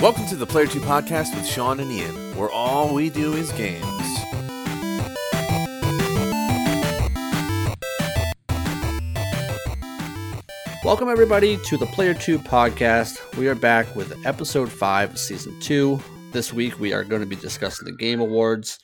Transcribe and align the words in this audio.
Welcome 0.00 0.26
to 0.28 0.36
the 0.36 0.46
Player 0.46 0.66
2 0.66 0.80
Podcast 0.80 1.34
with 1.34 1.46
Sean 1.46 1.78
and 1.80 1.90
Ian, 1.92 2.14
where 2.36 2.48
all 2.50 2.94
we 2.94 3.10
do 3.10 3.34
is 3.34 3.52
games. 3.52 3.84
Welcome, 10.82 11.08
everybody, 11.08 11.58
to 11.66 11.76
the 11.76 11.86
Player 11.86 12.14
2 12.14 12.38
podcast. 12.38 13.36
We 13.36 13.48
are 13.48 13.54
back 13.54 13.94
with 13.94 14.24
episode 14.26 14.70
5 14.72 15.10
of 15.10 15.18
season 15.18 15.58
2. 15.60 16.00
This 16.32 16.52
week, 16.52 16.80
we 16.80 16.92
are 16.92 17.04
going 17.04 17.20
to 17.20 17.26
be 17.26 17.36
discussing 17.36 17.84
the 17.84 17.92
Game 17.92 18.20
Awards 18.20 18.78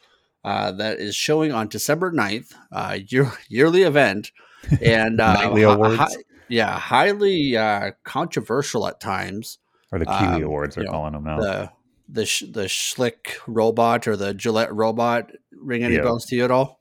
uh, 0.45 0.73
that 0.73 0.99
is 0.99 1.17
showing 1.17 1.53
on 1.53 1.69
December 1.69 2.13
9th, 2.13 2.53
uh, 2.71 2.99
year, 3.09 3.33
yearly 3.49 3.83
event. 3.83 4.31
And 4.83 5.21
uh, 5.21 5.35
Nightly 5.35 5.63
awards. 5.63 5.97
hi- 5.97 6.23
yeah, 6.49 6.77
highly 6.77 7.57
uh, 7.57 7.93
controversial 8.03 8.89
at 8.89 8.99
times. 8.99 9.59
Or 9.93 9.99
the 9.99 10.05
Kiwi 10.07 10.17
Um, 10.37 10.43
Awards, 10.45 10.75
they're 10.75 10.85
you 10.85 10.89
know, 10.91 10.93
calling 10.93 11.13
them 11.13 11.25
now. 11.25 11.39
The 11.41 11.71
the 12.09 12.27
sh- 12.27 12.45
the 12.51 12.65
Schick 12.65 13.37
robot 13.47 14.07
or 14.07 14.17
the 14.17 14.33
Gillette 14.35 14.73
robot 14.75 15.33
ring 15.53 15.83
any 15.85 15.97
Yeah. 15.97 16.03
bells 16.03 16.25
to 16.27 16.37
you 16.37 16.45
at 16.45 16.51
all? 16.51 16.81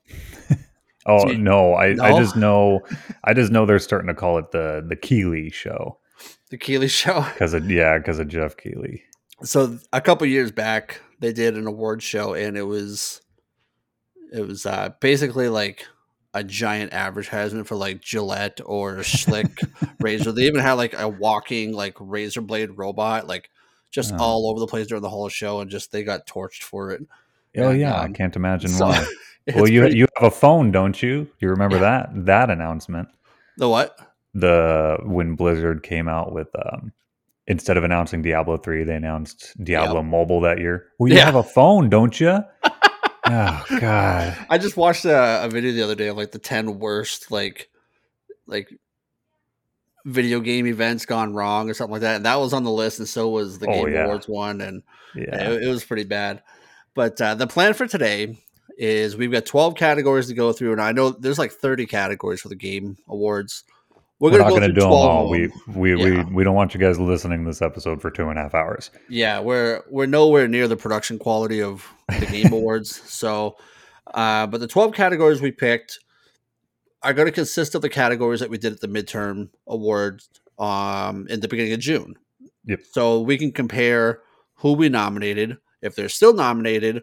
oh 1.06 1.24
do 1.26 1.32
you- 1.32 1.38
no, 1.38 1.72
I, 1.74 1.96
I 2.00 2.18
just 2.18 2.36
know, 2.36 2.80
I 3.24 3.34
just 3.34 3.50
know 3.52 3.66
they're 3.66 3.78
starting 3.78 4.08
to 4.08 4.14
call 4.14 4.38
it 4.38 4.50
the 4.52 4.84
the 4.88 4.96
Keighley 4.96 5.50
Show 5.50 5.98
The 6.50 6.58
Keighley 6.58 6.88
Show. 6.88 7.22
because 7.32 7.54
of 7.54 7.70
yeah, 7.70 7.98
because 7.98 8.18
of 8.18 8.28
Geoff 8.28 8.56
Keighley. 8.56 9.02
so 9.42 9.78
a 9.92 10.00
couple 10.00 10.26
years 10.26 10.50
back 10.52 11.00
they 11.20 11.32
did 11.32 11.56
an 11.56 11.66
award 11.66 12.02
show 12.02 12.34
and 12.34 12.56
it 12.56 12.62
was 12.64 13.20
it 14.32 14.46
was 14.46 14.64
uh 14.66 14.90
basically 15.00 15.48
like 15.48 15.86
a 16.36 16.44
giant 16.44 16.92
advertisement 16.92 17.66
for 17.66 17.76
like 17.76 18.00
Gillette 18.00 18.60
or 18.64 18.96
Schick 18.98 19.66
razor. 20.00 20.32
They 20.32 20.42
even 20.42 20.60
had 20.60 20.74
like 20.74 20.94
a 20.98 21.08
walking 21.08 21.72
like 21.72 21.94
razor 21.98 22.40
blade 22.42 22.70
robot, 22.76 23.26
like 23.26 23.50
just 23.90 24.12
Oh. 24.14 24.18
all 24.20 24.50
over 24.50 24.60
the 24.60 24.66
place 24.66 24.86
during 24.88 25.02
the 25.02 25.08
whole 25.10 25.28
show, 25.28 25.60
and 25.60 25.70
just 25.70 25.90
they 25.92 26.02
got 26.02 26.26
torched 26.26 26.62
for 26.62 26.90
it. 26.90 27.02
Oh 27.56 27.68
And, 27.70 27.80
yeah, 27.80 27.94
I 27.94 28.04
um, 28.04 28.12
can't 28.12 28.36
imagine 28.36 28.70
so- 28.70 28.86
why. 28.88 29.06
Well, 29.54 29.68
you 29.68 29.82
pretty- 29.82 29.96
you 29.98 30.06
have 30.18 30.32
a 30.32 30.34
phone, 30.34 30.72
don't 30.72 31.00
you? 31.00 31.28
You 31.38 31.50
remember 31.50 31.78
that 31.78 32.10
that 32.26 32.50
announcement? 32.50 33.08
the 33.56 33.68
what? 33.68 33.96
The 34.34 34.98
when 35.04 35.36
Blizzard 35.36 35.82
came 35.84 36.08
out 36.08 36.32
with 36.32 36.48
um 36.56 36.92
instead 37.46 37.76
of 37.76 37.84
announcing 37.84 38.22
Diablo 38.22 38.56
three, 38.56 38.82
they 38.82 38.96
announced 38.96 39.54
Diablo 39.64 40.02
Mobile 40.02 40.40
that 40.40 40.58
year. 40.58 40.88
Well, 40.98 41.08
you 41.08 41.16
Yeah. 41.16 41.24
have 41.26 41.36
a 41.36 41.44
phone, 41.44 41.88
don't 41.88 42.18
you? 42.20 42.40
oh 43.26 43.64
God. 43.80 44.36
I 44.50 44.58
just 44.58 44.76
watched 44.76 45.04
a, 45.04 45.44
a 45.44 45.48
video 45.48 45.72
the 45.72 45.82
other 45.82 45.94
day 45.94 46.08
of 46.08 46.16
like 46.16 46.32
the 46.32 46.38
ten 46.38 46.78
worst 46.78 47.30
like 47.30 47.68
like 48.46 48.68
video 50.04 50.40
game 50.40 50.66
events 50.66 51.04
gone 51.04 51.34
wrong 51.34 51.68
or 51.68 51.74
something 51.74 51.92
like 51.92 52.02
that, 52.02 52.16
and 52.16 52.24
that 52.26 52.38
was 52.38 52.52
on 52.52 52.64
the 52.64 52.70
list, 52.70 52.98
and 52.98 53.08
so 53.08 53.28
was 53.28 53.58
the 53.58 53.68
Oh, 53.68 53.72
Game 53.72 53.92
yeah. 53.94 54.04
Awards 54.04 54.28
one, 54.28 54.60
and 54.60 54.82
Yeah. 55.14 55.50
it, 55.50 55.64
it 55.64 55.68
was 55.68 55.84
pretty 55.84 56.04
bad. 56.04 56.42
But 56.94 57.20
uh, 57.20 57.34
the 57.34 57.46
plan 57.46 57.74
for 57.74 57.86
today 57.86 58.38
is 58.78 59.16
we've 59.16 59.32
got 59.32 59.46
twelve 59.46 59.74
categories 59.74 60.28
to 60.28 60.34
go 60.34 60.52
through, 60.52 60.72
and 60.72 60.80
I 60.80 60.92
know 60.92 61.10
there's 61.10 61.38
like 61.38 61.52
thirty 61.52 61.86
categories 61.86 62.40
for 62.40 62.48
the 62.48 62.54
Game 62.54 62.96
Awards. 63.08 63.64
We're, 64.18 64.30
We're, 64.30 64.38
gonna 64.38 64.50
not 64.50 64.58
going 64.58 64.62
to 64.62 64.74
do 64.74 64.80
them 64.80 64.92
all. 64.92 65.28
We 65.28 65.52
we, 65.68 65.94
Yeah. 65.94 66.24
we 66.24 66.34
we 66.36 66.44
don't 66.44 66.54
want 66.54 66.72
you 66.72 66.80
guys 66.80 66.98
listening 66.98 67.44
to 67.44 67.50
this 67.50 67.60
episode 67.60 68.00
for 68.00 68.10
two 68.10 68.28
and 68.30 68.38
a 68.38 68.42
half 68.42 68.54
hours. 68.54 68.90
Yeah, 69.10 69.40
we're 69.40 69.82
we're 69.90 70.06
nowhere 70.06 70.48
near 70.48 70.68
the 70.68 70.76
production 70.76 71.18
quality 71.18 71.60
of 71.60 71.86
the 72.08 72.24
Game 72.26 72.50
Awards. 72.52 73.02
So, 73.10 73.56
uh, 74.14 74.46
but 74.46 74.60
the 74.60 74.66
twelve 74.66 74.94
categories 74.94 75.42
we 75.42 75.50
picked 75.50 75.98
are 77.02 77.12
going 77.12 77.26
to 77.26 77.32
consist 77.32 77.74
of 77.74 77.82
the 77.82 77.90
categories 77.90 78.40
that 78.40 78.48
we 78.48 78.56
did 78.56 78.72
at 78.72 78.80
the 78.80 78.88
midterm 78.88 79.50
awards 79.66 80.30
um, 80.58 81.26
in 81.28 81.40
the 81.40 81.48
beginning 81.48 81.74
of 81.74 81.80
June. 81.80 82.14
Yep. 82.64 82.80
So 82.92 83.20
we 83.20 83.36
can 83.36 83.52
compare 83.52 84.20
who 84.54 84.72
we 84.72 84.88
nominated, 84.88 85.58
if 85.82 85.94
they're 85.94 86.08
still 86.08 86.32
nominated, 86.32 87.02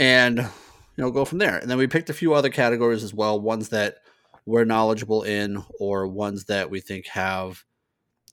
and 0.00 0.38
you 0.38 0.44
know 0.98 1.12
go 1.12 1.24
from 1.24 1.38
there. 1.38 1.58
And 1.58 1.70
then 1.70 1.78
we 1.78 1.86
picked 1.86 2.10
a 2.10 2.14
few 2.14 2.34
other 2.34 2.50
categories 2.50 3.04
as 3.04 3.14
well, 3.14 3.40
ones 3.40 3.68
that 3.68 3.98
we're 4.46 4.64
knowledgeable 4.64 5.22
in, 5.24 5.62
or 5.78 6.06
ones 6.06 6.44
that 6.46 6.70
we 6.70 6.80
think 6.80 7.06
have 7.08 7.64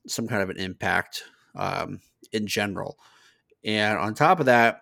some 0.08 0.28
kind 0.28 0.42
of 0.42 0.50
an 0.50 0.58
impact 0.58 1.24
um, 1.56 2.00
in 2.32 2.48
general. 2.48 2.98
And 3.66 3.98
on 3.98 4.14
top 4.14 4.40
of 4.40 4.46
that, 4.46 4.82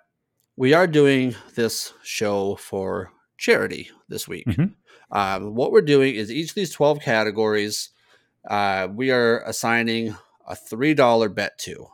we 0.57 0.73
are 0.73 0.87
doing 0.87 1.35
this 1.55 1.93
show 2.03 2.55
for 2.55 3.11
charity 3.37 3.89
this 4.09 4.27
week. 4.27 4.45
Mhm. 4.47 4.73
Um, 5.11 5.55
what 5.55 5.71
we're 5.71 5.81
doing 5.81 6.15
is 6.15 6.31
each 6.31 6.49
of 6.49 6.55
these 6.55 6.71
12 6.71 6.99
categories, 7.01 7.89
uh, 8.49 8.87
we 8.93 9.11
are 9.11 9.41
assigning 9.43 10.15
a 10.47 10.55
$3 10.55 11.29
bet 11.29 11.57
to. 11.59 11.87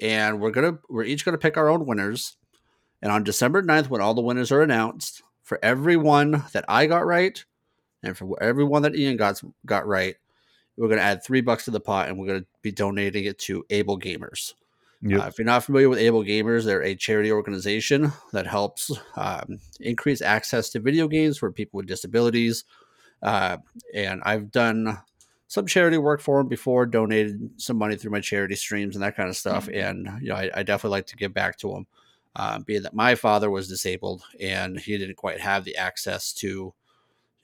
And 0.00 0.40
we're 0.40 0.50
gonna 0.50 0.78
we're 0.88 1.04
each 1.04 1.24
gonna 1.24 1.38
pick 1.38 1.56
our 1.56 1.68
own 1.68 1.86
winners. 1.86 2.36
And 3.02 3.12
on 3.12 3.24
December 3.24 3.62
9th, 3.62 3.90
when 3.90 4.00
all 4.00 4.14
the 4.14 4.22
winners 4.22 4.50
are 4.52 4.62
announced, 4.62 5.22
for 5.42 5.58
every 5.62 5.96
one 5.96 6.44
that 6.52 6.64
I 6.68 6.86
got 6.86 7.04
right, 7.06 7.44
and 8.02 8.16
for 8.16 8.40
every 8.42 8.64
one 8.64 8.82
that 8.82 8.96
Ian 8.96 9.16
got 9.16 9.40
got 9.66 9.86
right, 9.86 10.16
we're 10.76 10.88
gonna 10.88 11.00
add 11.00 11.22
three 11.22 11.40
bucks 11.40 11.64
to 11.66 11.70
the 11.70 11.80
pot, 11.80 12.08
and 12.08 12.18
we're 12.18 12.26
gonna 12.26 12.46
be 12.62 12.72
donating 12.72 13.24
it 13.24 13.38
to 13.40 13.64
Able 13.70 13.98
Gamers. 13.98 14.54
Yep. 15.02 15.20
Uh, 15.20 15.26
if 15.26 15.38
you're 15.38 15.46
not 15.46 15.64
familiar 15.64 15.88
with 15.88 15.98
Able 15.98 16.22
Gamers, 16.22 16.64
they're 16.64 16.82
a 16.82 16.94
charity 16.94 17.32
organization 17.32 18.12
that 18.32 18.46
helps 18.46 18.90
um, 19.16 19.58
increase 19.80 20.20
access 20.20 20.68
to 20.70 20.80
video 20.80 21.08
games 21.08 21.38
for 21.38 21.50
people 21.50 21.78
with 21.78 21.86
disabilities. 21.86 22.64
Uh, 23.22 23.58
and 23.94 24.22
I've 24.24 24.50
done 24.50 24.98
some 25.48 25.66
charity 25.66 25.98
work 25.98 26.20
for 26.20 26.38
them 26.38 26.48
before, 26.48 26.86
donated 26.86 27.50
some 27.56 27.76
money 27.78 27.96
through 27.96 28.12
my 28.12 28.20
charity 28.20 28.54
streams 28.54 28.94
and 28.94 29.02
that 29.02 29.16
kind 29.16 29.28
of 29.28 29.36
stuff. 29.36 29.68
And 29.72 30.08
you 30.20 30.28
know, 30.28 30.36
I, 30.36 30.50
I 30.54 30.62
definitely 30.62 30.96
like 30.96 31.06
to 31.06 31.16
give 31.16 31.34
back 31.34 31.56
to 31.58 31.70
them. 31.70 31.86
Uh, 32.36 32.60
being 32.60 32.82
that 32.82 32.94
my 32.94 33.16
father 33.16 33.50
was 33.50 33.68
disabled 33.68 34.22
and 34.38 34.78
he 34.78 34.96
didn't 34.96 35.16
quite 35.16 35.40
have 35.40 35.64
the 35.64 35.76
access 35.76 36.32
to, 36.32 36.72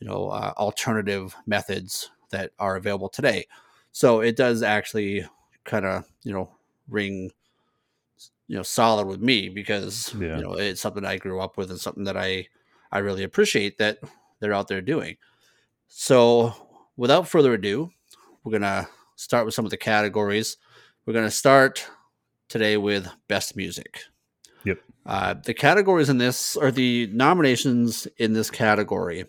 you 0.00 0.06
know, 0.06 0.28
uh, 0.30 0.52
alternative 0.56 1.34
methods 1.46 2.10
that 2.30 2.52
are 2.58 2.76
available 2.76 3.08
today. 3.08 3.46
So 3.92 4.20
it 4.20 4.36
does 4.36 4.62
actually 4.62 5.24
kind 5.64 5.84
of, 5.86 6.04
you 6.22 6.32
know, 6.32 6.50
ring 6.88 7.30
you 8.48 8.56
know 8.56 8.62
solid 8.62 9.06
with 9.08 9.20
me 9.20 9.48
because 9.48 10.14
Yeah. 10.14 10.36
you 10.36 10.42
know 10.44 10.52
it's 10.52 10.80
something 10.80 11.04
I 11.04 11.16
grew 11.16 11.40
up 11.40 11.56
with 11.56 11.70
and 11.70 11.80
something 11.80 12.04
that 12.04 12.16
I 12.16 12.46
I 12.92 12.98
really 12.98 13.24
appreciate 13.24 13.78
that 13.78 13.98
they're 14.38 14.52
out 14.54 14.68
there 14.68 14.80
doing. 14.80 15.16
So 15.88 16.54
without 16.96 17.26
further 17.28 17.54
ado, 17.54 17.90
we're 18.44 18.52
gonna 18.52 18.88
start 19.16 19.44
with 19.46 19.54
some 19.54 19.64
of 19.64 19.72
the 19.72 19.76
categories. 19.76 20.58
We're 21.04 21.14
gonna 21.14 21.30
start 21.30 21.88
today 22.48 22.76
with 22.76 23.08
best 23.28 23.56
music. 23.56 24.02
Yep. 24.64 24.78
Uh, 25.04 25.34
the 25.34 25.54
categories 25.54 26.08
in 26.08 26.18
this 26.18 26.56
or 26.56 26.70
the 26.70 27.08
nominations 27.12 28.06
in 28.18 28.32
this 28.32 28.50
category 28.50 29.24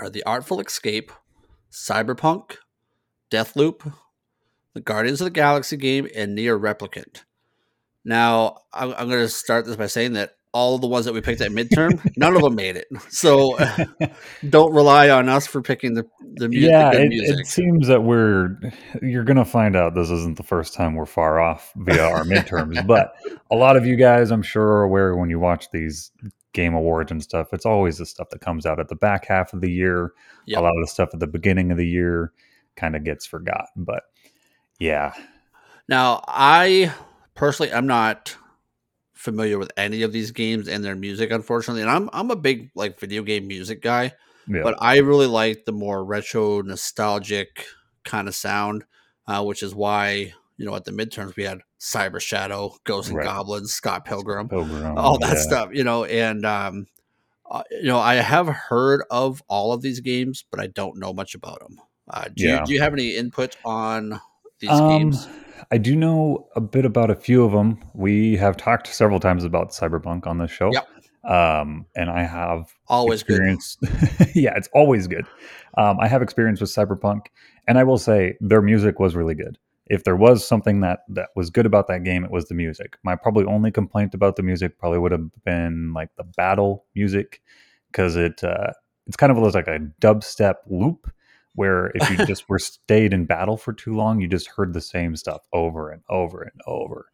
are 0.00 0.10
the 0.10 0.22
Artful 0.24 0.60
Escape, 0.60 1.12
Cyberpunk, 1.70 2.56
Deathloop, 3.30 3.92
the 4.74 4.80
Guardians 4.80 5.20
of 5.20 5.26
the 5.26 5.30
Galaxy 5.30 5.76
game, 5.76 6.08
and 6.14 6.36
NieR 6.36 6.60
Replicant. 6.60 7.24
Now, 8.04 8.58
I'm, 8.72 8.92
I'm 8.92 9.08
going 9.08 9.22
to 9.22 9.28
start 9.28 9.66
this 9.66 9.76
by 9.76 9.86
saying 9.86 10.14
that 10.14 10.36
all 10.54 10.76
of 10.76 10.80
the 10.80 10.86
ones 10.86 11.04
that 11.04 11.12
we 11.12 11.20
picked 11.20 11.40
at 11.40 11.50
midterm, 11.50 12.00
none 12.16 12.36
of 12.36 12.42
them 12.42 12.54
made 12.54 12.76
it. 12.76 12.86
So 13.10 13.58
don't 14.48 14.72
rely 14.72 15.10
on 15.10 15.28
us 15.28 15.46
for 15.46 15.60
picking 15.60 15.94
the 15.94 16.06
the, 16.36 16.48
mu- 16.48 16.56
yeah, 16.56 16.90
the 16.90 17.02
it, 17.02 17.08
music. 17.08 17.40
it 17.40 17.46
seems 17.46 17.88
that 17.88 18.02
we're 18.02 18.58
you're 19.02 19.24
gonna 19.24 19.44
find 19.44 19.76
out 19.76 19.94
this 19.94 20.10
isn't 20.10 20.36
the 20.36 20.42
first 20.42 20.74
time 20.74 20.94
we're 20.94 21.06
far 21.06 21.40
off 21.40 21.72
via 21.76 22.04
our 22.04 22.24
midterms, 22.24 22.84
but 22.86 23.14
a 23.50 23.56
lot 23.56 23.76
of 23.76 23.84
you 23.84 23.96
guys, 23.96 24.30
I'm 24.30 24.42
sure, 24.42 24.64
are 24.64 24.82
aware 24.84 25.16
when 25.16 25.28
you 25.28 25.40
watch 25.40 25.70
these 25.72 26.12
game 26.54 26.74
awards 26.74 27.10
and 27.10 27.22
stuff. 27.22 27.52
It's 27.52 27.66
always 27.66 27.98
the 27.98 28.06
stuff 28.06 28.30
that 28.30 28.40
comes 28.40 28.64
out 28.64 28.80
at 28.80 28.88
the 28.88 28.96
back 28.96 29.26
half 29.26 29.52
of 29.52 29.60
the 29.60 29.70
year. 29.70 30.12
Yep. 30.46 30.58
A 30.58 30.62
lot 30.62 30.76
of 30.76 30.82
the 30.82 30.86
stuff 30.90 31.10
at 31.12 31.20
the 31.20 31.26
beginning 31.26 31.70
of 31.70 31.76
the 31.76 31.86
year 31.86 32.32
kind 32.76 32.96
of 32.96 33.04
gets 33.04 33.26
forgotten, 33.26 33.84
but 33.84 34.04
yeah, 34.80 35.12
Now, 35.88 36.24
I 36.26 36.92
personally, 37.34 37.72
I'm 37.72 37.86
not 37.86 38.36
familiar 39.12 39.58
with 39.58 39.70
any 39.76 40.02
of 40.02 40.12
these 40.12 40.30
games 40.32 40.68
and 40.68 40.84
their 40.84 40.96
music, 40.96 41.30
unfortunately. 41.30 41.82
And 41.82 41.90
I'm 41.90 42.10
I'm 42.12 42.30
a 42.30 42.36
big 42.36 42.70
like 42.74 42.98
video 42.98 43.22
game 43.22 43.46
music 43.46 43.82
guy. 43.82 44.12
yeah, 44.48 44.62
but 44.62 44.74
I 44.80 44.98
really 44.98 45.26
like 45.26 45.64
the 45.64 45.72
more 45.72 46.04
retro, 46.04 46.62
nostalgic 46.62 47.66
kind 48.04 48.26
of 48.28 48.34
sound, 48.34 48.84
uh, 49.26 49.44
which 49.44 49.62
is 49.62 49.74
why 49.74 50.32
you 50.56 50.64
know 50.66 50.74
at 50.76 50.84
the 50.84 50.92
midterms 50.92 51.36
we 51.36 51.44
had 51.44 51.60
Cyber 51.80 52.20
Shadow, 52.20 52.74
Ghosts 52.84 53.08
and 53.10 53.18
Right. 53.18 53.26
Goblins, 53.26 53.72
Scott 53.74 54.04
Pilgrim, 54.04 54.48
Pilgrim, 54.48 54.96
all 54.98 55.18
that 55.18 55.34
yeah. 55.34 55.40
stuff, 55.40 55.68
you 55.72 55.84
know, 55.84 56.04
and 56.04 56.44
um, 56.46 56.86
uh, 57.50 57.62
you 57.70 57.84
know 57.88 57.98
I 57.98 58.14
have 58.16 58.48
heard 58.48 59.02
of 59.10 59.42
all 59.48 59.72
of 59.72 59.82
these 59.82 60.00
games, 60.00 60.44
but 60.50 60.60
I 60.60 60.66
don't 60.68 60.98
know 60.98 61.12
much 61.12 61.34
about 61.34 61.60
them. 61.60 61.78
Uh, 62.08 62.24
do 62.34 62.44
Yeah. 62.44 62.60
you 62.60 62.66
do 62.66 62.72
you 62.74 62.80
have 62.80 62.92
any 62.92 63.16
input 63.16 63.56
on 63.64 64.20
these 64.60 64.70
Um, 64.70 64.88
games? 64.88 65.28
I 65.70 65.78
do 65.78 65.96
know 65.96 66.48
a 66.56 66.60
bit 66.60 66.84
about 66.84 67.10
a 67.10 67.14
few 67.14 67.42
of 67.44 67.52
them. 67.52 67.78
We 67.94 68.36
have 68.36 68.56
talked 68.56 68.86
several 68.88 69.18
times 69.20 69.44
about 69.44 69.70
Cyberpunk 69.70 70.26
on 70.26 70.36
this 70.38 70.50
show. 70.50 70.70
Yep. 70.72 70.86
Um, 71.24 71.86
and 71.96 72.10
I 72.10 72.22
have 72.24 72.66
Always 72.86 73.22
good. 73.22 73.36
experience. 73.36 73.78
yeah, 74.34 74.52
it's 74.56 74.68
always 74.74 75.06
good. 75.06 75.24
Um, 75.78 75.98
I 75.98 76.06
have 76.06 76.20
experience 76.20 76.60
with 76.60 76.68
Cyberpunk, 76.68 77.26
and 77.66 77.78
I 77.78 77.84
will 77.84 77.96
say 77.96 78.36
their 78.40 78.60
music 78.60 78.98
was 79.00 79.16
really 79.16 79.34
good. 79.34 79.56
If 79.86 80.04
there 80.04 80.16
was 80.16 80.46
something 80.46 80.80
that 80.80 81.00
that 81.08 81.30
was 81.36 81.50
good 81.50 81.66
about 81.66 81.88
that 81.88 82.04
game, 82.04 82.24
it 82.24 82.30
was 82.30 82.46
the 82.46 82.54
music. 82.54 82.96
My 83.02 83.16
probably 83.16 83.44
only 83.44 83.70
complaint 83.70 84.14
about 84.14 84.36
the 84.36 84.42
music 84.42 84.78
probably 84.78 84.98
would 84.98 85.12
have 85.12 85.28
been 85.44 85.92
like 85.92 86.10
the 86.16 86.24
battle 86.24 86.84
music 86.94 87.42
because 87.90 88.16
it 88.16 88.42
uh, 88.42 88.72
it's 89.06 89.16
kind 89.16 89.30
of 89.30 89.54
like 89.54 89.68
a 89.68 89.80
dubstep 90.00 90.56
loop 90.68 91.10
where 91.54 91.92
if 91.94 92.10
you 92.10 92.16
just 92.26 92.48
were 92.48 92.58
stayed 92.58 93.12
in 93.12 93.26
battle 93.26 93.56
for 93.56 93.72
too 93.72 93.94
long, 93.94 94.20
you 94.20 94.28
just 94.28 94.48
heard 94.48 94.72
the 94.72 94.80
same 94.80 95.16
stuff 95.16 95.42
over 95.52 95.90
and 95.90 96.02
over 96.08 96.42
and 96.42 96.60
over. 96.66 97.06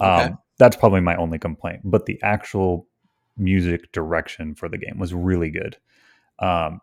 Okay. 0.00 0.24
Um, 0.24 0.38
that's 0.58 0.76
probably 0.76 1.00
my 1.00 1.16
only 1.16 1.38
complaint. 1.38 1.80
But 1.84 2.06
the 2.06 2.20
actual 2.22 2.88
music 3.36 3.92
direction 3.92 4.54
for 4.54 4.68
the 4.68 4.78
game 4.78 4.98
was 4.98 5.14
really 5.14 5.50
good. 5.50 5.76
Um, 6.38 6.80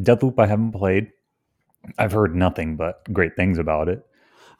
Deathloop, 0.00 0.38
I 0.38 0.46
haven't 0.46 0.72
played. 0.72 1.10
I've 1.98 2.12
heard 2.12 2.34
nothing 2.34 2.76
but 2.76 3.02
great 3.12 3.36
things 3.36 3.58
about 3.58 3.88
it. 3.88 4.04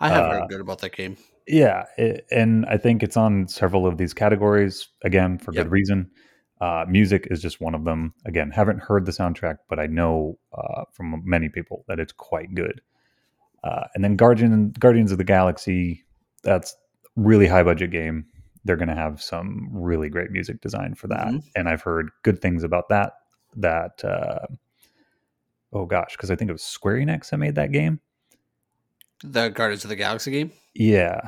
I 0.00 0.08
have 0.08 0.24
Uh, 0.26 0.30
heard 0.40 0.48
good 0.50 0.60
about 0.60 0.80
that 0.80 0.92
game. 0.94 1.16
Yeah, 1.46 1.84
it, 1.96 2.26
and 2.30 2.66
I 2.66 2.76
think 2.76 3.02
it's 3.02 3.16
on 3.16 3.46
several 3.48 3.86
of 3.86 3.98
these 3.98 4.12
categories 4.12 4.88
again 5.02 5.38
for 5.38 5.52
Yep. 5.52 5.64
good 5.64 5.70
reason. 5.72 6.10
Uh, 6.60 6.84
music 6.88 7.28
is 7.30 7.40
just 7.40 7.60
one 7.60 7.74
of 7.74 7.84
them. 7.84 8.14
Again, 8.24 8.50
haven't 8.50 8.80
heard 8.80 9.04
the 9.06 9.12
soundtrack, 9.12 9.58
but 9.68 9.78
I 9.78 9.86
know 9.86 10.38
uh, 10.52 10.84
from 10.92 11.22
many 11.24 11.48
people 11.48 11.84
that 11.86 12.00
it's 12.00 12.12
quite 12.12 12.54
good. 12.54 12.80
Uh, 13.62 13.84
and 13.94 14.02
then 14.02 14.16
Guardian 14.16 14.70
Guardians 14.78 15.12
of 15.12 15.18
the 15.18 15.24
Galaxy, 15.24 16.04
that's 16.42 16.76
really 17.14 17.46
high 17.46 17.62
budget 17.62 17.90
game. 17.90 18.26
They're 18.64 18.76
going 18.76 18.88
to 18.88 18.94
have 18.94 19.22
some 19.22 19.68
really 19.70 20.08
great 20.08 20.30
music 20.30 20.60
design 20.60 20.94
for 20.94 21.06
that, 21.08 21.28
Mhm. 21.28 21.42
and 21.54 21.68
I've 21.68 21.82
heard 21.82 22.10
good 22.22 22.40
things 22.40 22.64
about 22.64 22.88
that. 22.88 23.12
That 23.54 24.04
uh, 24.04 24.46
oh 25.72 25.86
gosh, 25.86 26.16
because 26.16 26.30
I 26.30 26.36
think 26.36 26.48
it 26.48 26.52
was 26.52 26.62
Square 26.64 26.96
Enix 26.96 27.30
that 27.30 27.38
made 27.38 27.54
that 27.54 27.70
game. 27.72 28.00
The 29.24 29.48
Guardians 29.48 29.84
of 29.84 29.90
the 29.90 29.96
Galaxy 29.96 30.30
game. 30.30 30.52
Yeah, 30.74 31.20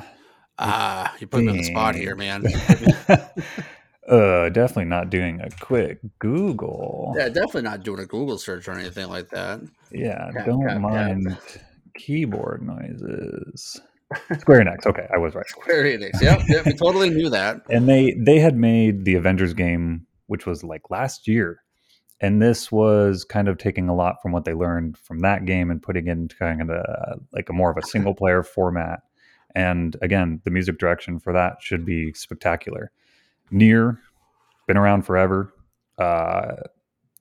Ah, 0.61 1.15
you 1.19 1.27
put 1.27 1.41
me 1.43 1.49
on 1.49 1.57
the 1.57 1.63
spot 1.63 1.95
here, 1.95 2.15
man. 2.15 2.45
uh, 4.09 4.49
definitely 4.49 4.85
not 4.85 5.09
doing 5.09 5.39
a 5.41 5.49
quick 5.61 5.99
Google. 6.19 7.13
yeah, 7.17 7.29
definitely 7.29 7.61
not 7.63 7.83
doing 7.83 7.99
a 7.99 8.05
Google 8.05 8.37
search 8.37 8.67
or 8.67 8.73
anything 8.73 9.07
like 9.09 9.29
that. 9.29 9.61
Yeah, 9.91 10.29
Tap, 10.33 10.45
don't 10.45 10.65
tap. 10.67 10.81
mind 10.81 11.37
keyboard 11.95 12.61
noises. 12.61 13.79
Square 14.39 14.65
Enix. 14.65 14.85
Okay, 14.87 15.07
I 15.13 15.17
was 15.17 15.35
right. 15.35 15.47
Square 15.47 15.83
Enix. 15.83 16.21
Yep, 16.21 16.41
yep. 16.47 16.65
We 16.65 16.73
totally 16.73 17.09
knew 17.09 17.29
that. 17.29 17.61
And 17.69 17.87
they 17.87 18.13
they 18.19 18.39
had 18.39 18.55
made 18.57 19.05
the 19.05 19.15
Avengers 19.15 19.53
game, 19.53 20.07
which 20.27 20.45
was 20.45 20.63
like 20.63 20.89
last 20.89 21.27
year, 21.27 21.61
and 22.21 22.41
this 22.41 22.71
was 22.71 23.23
kind 23.23 23.47
of 23.47 23.57
taking 23.57 23.87
a 23.87 23.95
lot 23.95 24.21
from 24.21 24.31
what 24.31 24.45
they 24.45 24.53
learned 24.53 24.97
from 24.97 25.19
that 25.19 25.45
game 25.45 25.71
and 25.71 25.81
putting 25.81 26.07
it 26.07 26.11
into 26.11 26.35
kind 26.35 26.61
of 26.61 26.69
a, 26.69 27.17
like 27.31 27.49
a 27.49 27.53
more 27.53 27.71
of 27.71 27.77
a 27.77 27.81
single 27.87 28.13
player 28.13 28.43
format. 28.43 29.01
And 29.55 29.95
again, 30.01 30.41
the 30.43 30.51
music 30.51 30.77
direction 30.77 31.19
for 31.19 31.33
that 31.33 31.57
should 31.61 31.85
be 31.85 32.13
spectacular. 32.13 32.91
NieR, 33.51 33.97
been 34.67 34.77
around 34.77 35.03
forever. 35.03 35.53
Uh, 35.97 36.55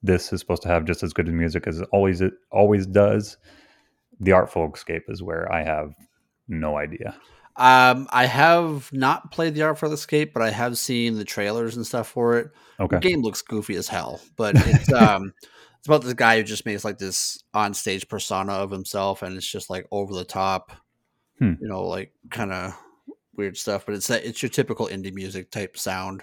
this 0.02 0.32
is 0.32 0.40
supposed 0.40 0.62
to 0.62 0.68
have 0.68 0.84
just 0.84 1.02
as 1.02 1.12
good 1.12 1.26
music 1.28 1.66
as 1.66 1.80
it 1.80 1.88
always 1.90 2.20
it 2.20 2.34
always 2.50 2.86
does. 2.86 3.36
The 4.20 4.32
Artful 4.32 4.70
Escape 4.74 5.04
is 5.08 5.22
where 5.22 5.50
I 5.52 5.62
have 5.62 5.94
no 6.48 6.76
idea. 6.76 7.16
Um, 7.58 8.06
I 8.10 8.26
have 8.26 8.90
not 8.92 9.32
played 9.32 9.54
the 9.54 9.62
Art 9.62 9.78
for 9.78 9.88
the 9.88 9.94
Escape, 9.94 10.32
but 10.32 10.42
I 10.42 10.50
have 10.50 10.78
seen 10.78 11.18
the 11.18 11.24
trailers 11.24 11.76
and 11.76 11.84
stuff 11.86 12.08
for 12.08 12.38
it. 12.38 12.50
Okay. 12.78 12.96
The 12.96 13.00
game 13.00 13.20
looks 13.22 13.42
goofy 13.42 13.74
as 13.74 13.88
hell, 13.88 14.20
but 14.36 14.54
it's 14.58 14.92
um, 14.92 15.32
it's 15.78 15.88
about 15.88 16.02
this 16.02 16.14
guy 16.14 16.36
who 16.38 16.44
just 16.44 16.64
makes 16.66 16.84
like 16.84 16.98
this 16.98 17.42
on 17.52 17.74
stage 17.74 18.08
persona 18.08 18.52
of 18.52 18.70
himself, 18.70 19.22
and 19.22 19.36
it's 19.36 19.46
just 19.50 19.68
like 19.70 19.86
over 19.90 20.14
the 20.14 20.24
top, 20.24 20.72
Hmm. 21.40 21.54
you 21.60 21.68
know, 21.68 21.84
like 21.84 22.12
kind 22.30 22.52
of 22.52 22.74
weird 23.36 23.56
stuff. 23.56 23.84
But 23.86 23.96
it's 23.96 24.06
that 24.06 24.24
it's 24.24 24.40
your 24.42 24.50
typical 24.50 24.86
indie 24.86 25.12
music 25.12 25.50
type 25.50 25.76
sound. 25.76 26.22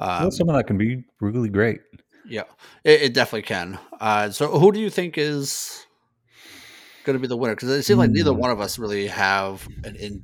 Um, 0.00 0.08
well, 0.24 0.26
of 0.28 0.46
that 0.56 0.66
can 0.66 0.76
be 0.76 1.04
really 1.20 1.48
great. 1.48 1.80
yeah, 2.28 2.42
it, 2.82 3.02
it 3.02 3.14
definitely 3.14 3.42
can. 3.42 3.78
Uh, 4.00 4.30
so 4.30 4.58
who 4.58 4.72
do 4.72 4.80
you 4.80 4.90
think 4.90 5.18
is 5.18 5.86
going 7.04 7.14
to 7.14 7.20
be 7.20 7.28
the 7.28 7.36
winner? 7.36 7.54
Because 7.54 7.68
it 7.70 7.82
seems 7.84 7.98
like 7.98 8.10
neither 8.10 8.32
Hmm. 8.32 8.38
one 8.40 8.50
of 8.50 8.60
us 8.60 8.76
really 8.78 9.06
have 9.06 9.68
an 9.84 9.94
in 9.94 10.20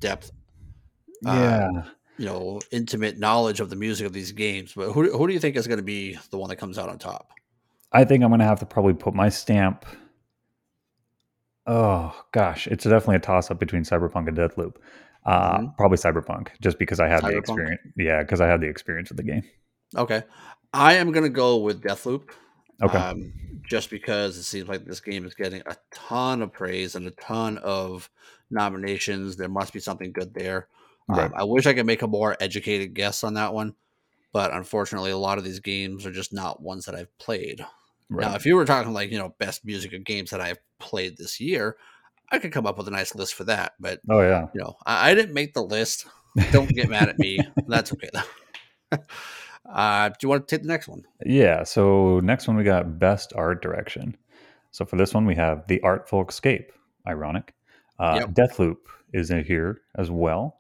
Uh, 1.27 1.33
Yeah. 1.35 1.83
you 2.19 2.27
know 2.27 2.61
intimate 2.71 3.19
knowledge 3.19 3.61
of 3.61 3.71
the 3.71 3.77
music 3.77 4.07
of 4.07 4.13
these 4.13 4.33
games. 4.33 4.73
But 4.75 4.93
who 4.93 5.11
who 5.17 5.27
do 5.27 5.33
you 5.33 5.41
think 5.41 5.57
is 5.57 5.67
going 5.67 5.79
to 5.79 5.85
be 5.85 6.19
the 6.31 6.39
one 6.39 6.49
that 6.51 6.57
comes 6.57 6.79
out 6.79 6.89
on 6.89 6.99
top? 6.99 7.31
I 7.93 8.05
think 8.05 8.23
I'm 8.23 8.31
going 8.31 8.39
to 8.41 8.45
have 8.47 8.61
to 8.61 8.67
probably 8.67 8.95
put 8.95 9.15
my 9.15 9.29
stamp. 9.29 9.85
Oh 11.67 12.15
gosh, 12.33 12.67
it's 12.67 12.85
definitely 12.85 13.17
a 13.17 13.21
toss 13.21 13.51
up 13.51 13.59
between 13.59 13.83
Cyberpunk 13.83 14.29
and 14.29 14.37
Deathloop. 14.37 14.77
Uh, 15.27 15.59
Mhm. 15.59 15.77
Probably 15.77 15.99
Cyberpunk, 15.99 16.49
just 16.61 16.79
because 16.79 16.99
I 17.01 17.09
had 17.09 17.23
the 17.23 17.37
experience. 17.37 17.81
Yeah, 17.97 18.23
because 18.23 18.41
I 18.41 18.47
had 18.47 18.61
the 18.61 18.69
experience 18.69 19.11
of 19.11 19.17
the 19.19 19.23
game. 19.23 19.43
Okay, 19.97 20.23
I 20.73 20.95
am 20.95 21.13
going 21.13 21.25
to 21.25 21.29
go 21.31 21.59
with 21.59 21.83
Deathloop. 21.83 22.31
Okay, 22.83 22.97
Um, 22.97 23.33
just 23.63 23.91
because 23.91 24.39
it 24.39 24.45
seems 24.45 24.67
like 24.69 24.87
this 24.87 25.01
game 25.01 25.27
is 25.27 25.35
getting 25.35 25.61
a 25.67 25.77
ton 25.93 26.41
of 26.41 26.53
praise 26.53 26.95
and 26.95 27.07
a 27.07 27.11
ton 27.11 27.59
of 27.59 28.09
nominations. 28.51 29.37
There 29.37 29.49
must 29.51 29.75
be 29.75 29.81
something 29.81 30.13
good 30.13 30.33
there. 30.33 30.69
Um, 31.19 31.33
I 31.37 31.45
wish 31.45 31.67
I 31.67 31.75
could 31.75 31.87
make 31.87 32.03
a 32.03 32.07
more 32.07 32.37
educated 32.41 32.95
guess 32.95 33.25
on 33.25 33.35
that 33.35 33.55
one, 33.55 33.75
but 34.33 34.53
unfortunately, 34.53 35.11
a 35.11 35.19
lot 35.19 35.39
of 35.39 35.45
these 35.45 35.61
games 35.61 36.07
are 36.07 36.13
just 36.13 36.33
not 36.33 36.63
ones 36.63 36.85
that 36.87 36.95
I've 36.95 37.17
played. 37.19 37.65
right. 38.09 38.29
Now, 38.29 38.35
if 38.35 38.47
you 38.47 38.57
were 38.57 38.65
talking 38.65 38.93
like 38.93 39.11
you 39.11 39.19
know 39.19 39.35
best 39.39 39.65
music 39.65 39.93
of 39.93 40.05
games 40.05 40.31
that 40.31 40.41
I've 40.41 40.59
played 40.79 41.17
this 41.17 41.41
year, 41.41 41.77
I 42.31 42.39
could 42.39 42.53
come 42.53 42.67
up 42.67 42.79
with 42.79 42.89
a 42.89 42.93
nice 42.93 43.15
list 43.15 43.35
for 43.35 43.45
that. 43.45 43.73
But 43.81 44.01
oh 44.09 44.21
yeah, 44.21 44.47
you 44.55 44.61
know, 44.61 44.77
I, 44.87 45.11
I 45.11 45.15
didn't 45.15 45.35
make 45.35 45.55
the 45.55 45.63
list. 45.63 46.07
Don't 46.53 46.69
get 46.69 46.89
mad 46.89 47.09
at 47.09 47.19
me. 47.19 47.41
That's 47.67 47.93
okay 47.93 48.11
though. 48.13 48.99
uh, 49.73 50.09
do 50.09 50.15
you 50.23 50.29
want 50.29 50.47
to 50.47 50.57
take 50.57 50.63
the 50.63 50.69
next 50.69 50.89
one? 50.89 51.05
yeah. 51.25 51.65
So 51.65 52.21
next 52.21 52.47
one 52.47 52.57
we 52.57 52.65
got 52.65 52.99
best 52.99 53.33
art 53.35 53.63
direction. 53.63 54.17
So 54.71 54.85
for 54.85 54.97
this 54.97 55.13
one 55.13 55.27
we 55.27 55.35
have 55.35 55.67
the 55.67 55.81
Artful 55.83 56.25
Escape. 56.29 56.73
Ironic. 57.07 57.55
Uh, 57.99 58.21
Yep. 58.21 58.31
Deathloop 58.31 58.77
is 59.13 59.31
in 59.31 59.45
here 59.45 59.81
as 59.97 60.11
well. 60.11 60.60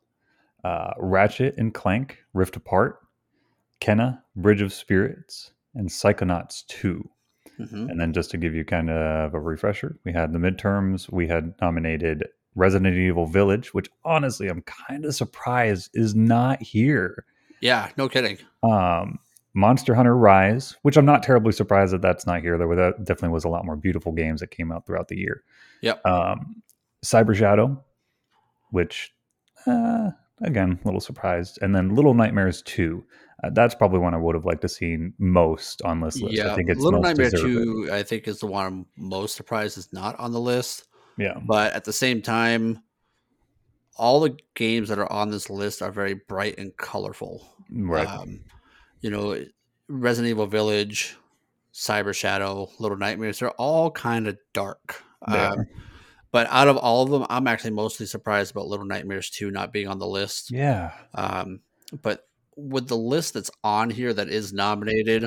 Uh, 0.65 0.93
Ratchet 0.99 1.55
and 1.59 1.73
Clank 1.73 2.19
Rift 2.35 2.57
Apart. 2.57 2.99
Kena 3.81 4.21
Bridge 4.37 4.61
of 4.61 4.73
Spirits 4.73 5.53
and 5.75 5.89
Psychonauts 5.89 6.67
2. 6.67 7.09
hmm 7.57 7.89
And 7.89 8.01
then 8.01 8.12
just 8.12 8.31
to 8.33 8.37
give 8.37 8.55
you 8.55 8.65
kind 8.65 8.91
of 8.91 9.35
a 9.35 9.41
refresher, 9.41 9.99
we 10.05 10.12
had 10.12 10.33
the 10.33 10.39
midterms. 10.39 11.11
We 11.11 11.27
had 11.27 11.55
nominated 11.61 12.29
Resident 12.55 12.97
Evil 12.97 13.27
Village, 13.27 13.73
which 13.73 13.89
honestly 14.05 14.49
I'm 14.49 14.62
kind 14.62 15.05
of 15.05 15.14
surprised 15.14 15.90
is 15.95 16.14
not 16.14 16.61
here. 16.62 17.25
Yeah, 17.61 17.90
no 17.97 18.09
kidding. 18.09 18.38
Um, 18.62 19.19
Monster 19.55 19.95
Hunter 19.95 20.17
Rise, 20.17 20.76
which 20.83 20.97
I'm 20.97 21.05
not 21.05 21.23
terribly 21.23 21.52
surprised 21.52 21.93
that 21.93 22.02
that's 22.02 22.26
not 22.26 22.40
here. 22.40 22.57
There 22.57 22.69
were 22.69 22.76
that 22.76 23.05
definitely 23.05 23.31
was 23.35 23.45
a 23.45 23.49
lot 23.49 23.64
more 23.64 23.76
beautiful 23.76 24.12
games 24.12 24.40
that 24.40 24.50
came 24.50 24.71
out 24.71 24.87
throughout 24.87 25.09
the 25.09 25.19
year. 25.19 25.43
Yep. 25.83 26.05
Um, 26.07 26.62
Cyber 27.05 27.35
Shadow, 27.35 27.83
which 28.71 29.12
uh, 29.67 30.11
again 30.42 30.78
a 30.82 30.87
little 30.87 31.00
surprised, 31.00 31.59
and 31.62 31.75
then 31.75 31.94
Little 31.94 32.14
Nightmares 32.14 32.62
2. 32.62 33.04
Uh, 33.42 33.50
that's 33.50 33.75
probably 33.75 33.99
one 33.99 34.14
I 34.14 34.18
would 34.18 34.35
have 34.35 34.44
liked 34.44 34.62
to 34.62 34.68
seen 34.68 35.14
most 35.18 35.80
on 35.82 36.00
this 36.00 36.20
list. 36.20 36.37
yeah, 36.37 36.52
I 36.52 36.56
think 36.56 36.68
it's 36.68 36.80
Little 36.80 37.00
most 37.00 37.09
Nightmare 37.09 37.30
deserving. 37.30 37.54
Two. 37.54 37.88
I 37.92 38.02
think 38.02 38.28
is 38.28 38.40
the 38.40 38.47
one 38.47 38.66
I'm 38.66 38.87
most 38.97 39.35
surprised 39.35 39.78
is 39.78 39.92
not 39.92 40.18
on 40.18 40.32
the 40.32 40.40
list. 40.40 40.87
Yeah. 41.16 41.38
But 41.47 41.73
at 41.73 41.85
the 41.85 41.92
same 41.92 42.23
time, 42.23 42.82
all 43.97 44.20
the 44.20 44.37
games 44.54 44.88
that 44.88 44.99
are 44.99 45.11
on 45.11 45.30
this 45.30 45.50
list 45.50 45.82
are 45.82 45.90
very 45.90 46.14
bright 46.14 46.59
and 46.59 46.76
colorful. 46.76 47.47
Right. 47.70 48.06
Um, 48.06 48.40
you 49.00 49.11
know, 49.11 49.42
Resident 49.88 50.30
Evil 50.30 50.47
Village, 50.47 51.16
Cyber 51.73 52.14
Shadow, 52.14 52.70
Little 52.78 52.99
Nightmares, 52.99 53.38
they're 53.38 53.50
all 53.52 53.90
kind 53.90 54.26
of 54.26 54.38
dark. 54.52 55.02
Um. 55.26 55.66
But 56.33 56.47
out 56.51 56.69
of 56.69 56.77
all 56.77 57.03
of 57.03 57.11
them, 57.11 57.27
I'm 57.29 57.47
actually 57.47 57.73
mostly 57.73 58.07
surprised 58.07 58.53
about 58.53 58.69
Little 58.69 58.87
Nightmares 58.87 59.31
2 59.31 59.51
not 59.51 59.73
being 59.73 59.89
on 59.89 59.99
the 59.99 60.07
list. 60.07 60.51
yeah. 60.51 60.93
Um, 61.15 61.61
but 62.03 62.29
with 62.57 62.87
the 62.89 62.97
list 62.97 63.35
that's 63.35 63.51
on 63.65 63.91
here 63.91 64.13
that 64.13 64.29
is 64.29 64.53
nominated, 64.53 65.23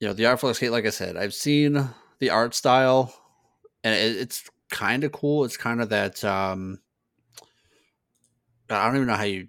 you 0.00 0.08
know, 0.08 0.14
the 0.14 0.26
Artful 0.26 0.50
Escape, 0.50 0.72
like 0.72 0.86
I 0.86 0.90
said, 0.90 1.16
I've 1.16 1.34
seen 1.34 1.88
the 2.18 2.30
art 2.30 2.54
style 2.54 3.14
and 3.84 3.94
it, 3.94 4.16
it's 4.16 4.50
kind 4.70 5.04
of 5.04 5.12
cool. 5.12 5.44
It's 5.44 5.56
kind 5.56 5.80
of 5.80 5.90
that, 5.90 6.24
um, 6.24 6.80
I 8.68 8.86
don't 8.86 8.96
even 8.96 9.06
know 9.06 9.14
how 9.14 9.24
you 9.24 9.48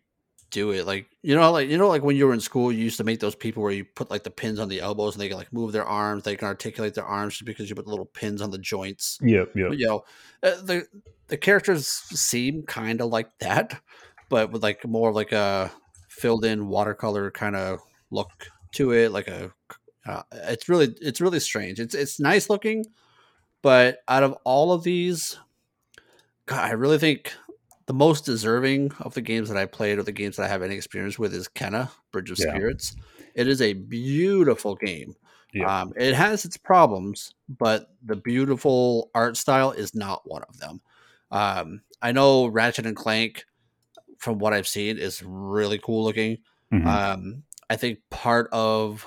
do 0.53 0.71
it. 0.71 0.85
Like, 0.85 1.07
you 1.23 1.35
know, 1.35 1.51
like, 1.51 1.67
you 1.67 1.77
know, 1.77 1.89
like 1.89 2.03
when 2.03 2.15
you 2.15 2.27
were 2.27 2.33
in 2.33 2.39
school, 2.39 2.71
you 2.71 2.83
used 2.83 2.97
to 2.97 3.03
make 3.03 3.19
those 3.19 3.35
people 3.35 3.61
where 3.63 3.71
you 3.71 3.83
put 3.83 4.09
like 4.11 4.23
the 4.23 4.29
pins 4.31 4.59
on 4.59 4.69
the 4.69 4.79
elbows 4.79 5.15
and 5.15 5.21
they 5.21 5.27
can 5.27 5.37
like 5.37 5.51
move 5.51 5.71
their 5.73 5.85
arms, 5.85 6.23
they 6.23 6.35
can 6.35 6.47
articulate 6.47 6.93
their 6.93 7.05
arms 7.05 7.33
just 7.33 7.45
because 7.45 7.69
you 7.69 7.75
put 7.75 7.87
little 7.87 8.05
pins 8.05 8.41
on 8.41 8.51
the 8.51 8.57
joints 8.57 9.17
Yep. 9.21 9.55
Yep. 9.55 9.71
you 9.73 9.87
know 9.87 10.05
uh, 10.43 10.61
the 10.61 10.85
the 11.27 11.37
characters 11.37 11.87
seem 11.87 12.63
kind 12.63 13.01
of 13.01 13.09
like 13.09 13.29
that 13.39 13.81
but 14.29 14.51
with 14.51 14.61
like 14.61 14.85
more 14.85 15.09
of 15.09 15.15
like 15.15 15.31
a 15.31 15.71
filled 16.07 16.45
in 16.45 16.67
watercolor 16.67 17.31
kind 17.31 17.55
of 17.55 17.79
look 18.11 18.29
to 18.73 18.91
it 18.91 19.11
like 19.11 19.27
a 19.27 19.51
uh, 20.05 20.21
it's 20.33 20.69
really 20.69 20.93
it's 21.01 21.19
really 21.21 21.39
strange 21.39 21.79
it's 21.79 21.95
it's 21.95 22.19
nice 22.19 22.49
looking 22.49 22.85
but 23.63 23.99
out 24.07 24.21
of 24.23 24.37
all 24.43 24.71
of 24.71 24.83
these 24.83 25.39
god 26.45 26.65
i 26.65 26.71
really 26.71 26.99
think 26.99 27.33
the 27.85 27.93
most 27.93 28.25
deserving 28.25 28.91
of 28.99 29.13
the 29.13 29.21
games 29.21 29.49
that 29.49 29.57
I 29.57 29.65
played 29.65 29.97
or 29.97 30.03
the 30.03 30.11
games 30.11 30.37
that 30.37 30.43
I 30.43 30.47
have 30.47 30.61
any 30.63 30.75
experience 30.75 31.19
with 31.19 31.33
is 31.33 31.47
Kena 31.49 31.89
Bridge 32.11 32.31
of 32.31 32.39
Yeah. 32.39 32.53
Spirits. 32.53 32.95
It 33.35 33.47
is 33.47 33.61
a 33.61 33.73
beautiful 33.73 34.75
game. 34.75 35.15
Yeah. 35.53 35.81
Um, 35.81 35.93
it 35.95 36.13
has 36.15 36.45
its 36.45 36.57
problems, 36.57 37.35
but 37.47 37.89
the 38.03 38.15
beautiful 38.15 39.11
art 39.13 39.37
style 39.37 39.71
is 39.71 39.93
not 39.93 40.21
one 40.25 40.43
of 40.49 40.59
them. 40.59 40.81
Um, 41.31 41.81
I 42.01 42.11
know 42.11 42.47
Ratchet 42.47 42.85
and 42.85 42.95
Clank, 42.95 43.45
from 44.17 44.39
what 44.39 44.53
I've 44.53 44.67
seen, 44.67 44.97
is 44.97 45.21
really 45.23 45.77
cool 45.77 46.03
looking. 46.03 46.37
Mhm. 46.71 46.85
Um, 46.87 47.43
I 47.69 47.75
think 47.75 47.99
part 48.09 48.49
of 48.51 49.05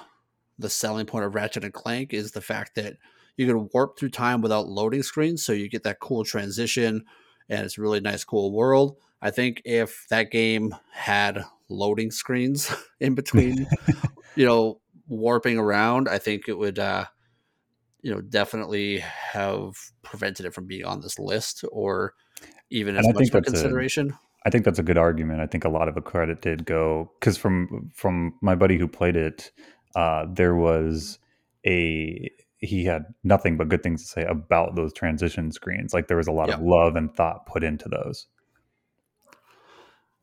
the 0.59 0.71
selling 0.71 1.07
point 1.07 1.25
of 1.25 1.35
Ratchet 1.35 1.65
and 1.65 1.73
Clank 1.73 2.13
is 2.15 2.33
the 2.33 2.41
fact 2.41 2.75
that 2.77 2.97
you 3.37 3.47
can 3.47 3.69
warp 3.75 3.99
through 3.99 4.11
time 4.11 4.41
without 4.41 4.69
loading 4.69 5.03
screens, 5.03 5.45
so 5.45 5.53
you 5.53 5.69
get 5.69 5.83
that 5.83 6.01
cool 6.01 6.25
transition, 6.25 7.05
and 7.49 7.65
it's 7.65 7.79
a 7.79 7.81
really 7.81 8.01
nice, 8.01 8.25
cool 8.25 8.53
world. 8.53 8.97
I 9.23 9.31
think 9.31 9.63
if 9.65 10.07
that 10.11 10.31
game 10.31 10.75
had 10.93 11.45
loading 11.69 12.11
screens 12.11 12.73
in 13.01 13.15
between, 13.15 13.67
you 14.35 14.47
know, 14.47 14.81
warping 15.09 15.59
around, 15.59 16.09
I 16.09 16.19
think 16.19 16.49
it 16.49 16.59
would, 16.59 16.79
uh, 16.79 17.07
you 18.03 18.13
know, 18.13 18.21
definitely 18.21 18.99
have 18.99 19.75
prevented 20.03 20.47
it 20.47 20.55
from 20.55 20.67
being 20.67 20.85
on 20.85 21.01
this 21.01 21.19
list 21.19 21.65
or 21.73 22.15
even 22.71 22.97
as 22.97 23.07
much 23.07 23.17
think 23.17 23.35
of 23.35 23.39
a 23.39 23.43
consideration. 23.43 24.17
I 24.45 24.51
think 24.51 24.65
that's 24.65 24.79
a 24.79 24.85
good 24.85 24.99
argument. 24.99 25.41
I 25.41 25.47
think 25.47 25.65
a 25.65 25.69
lot 25.69 25.89
of 25.89 25.95
the 25.95 26.01
credit 26.01 26.41
did 26.41 26.67
go 26.67 27.11
because 27.19 27.37
from 27.37 27.91
from 27.95 28.35
my 28.41 28.55
buddy 28.55 28.79
who 28.79 28.87
played 28.87 29.17
it, 29.17 29.51
uh, 29.97 30.27
there 30.29 30.55
was 30.55 31.19
a 31.67 32.31
he 32.59 32.85
had 32.85 33.05
nothing 33.25 33.57
but 33.57 33.69
good 33.69 33.83
things 33.83 34.03
to 34.03 34.09
say 34.09 34.25
about 34.25 34.75
those 34.77 34.93
transition 34.93 35.53
screens. 35.53 35.93
Like 35.93 36.09
there 36.09 36.17
was 36.17 36.27
a 36.29 36.33
lot 36.33 36.51
of 36.51 36.61
love 36.61 36.97
and 36.97 37.15
thought 37.15 37.47
put 37.47 37.63
into 37.63 37.89
those. 37.89 38.27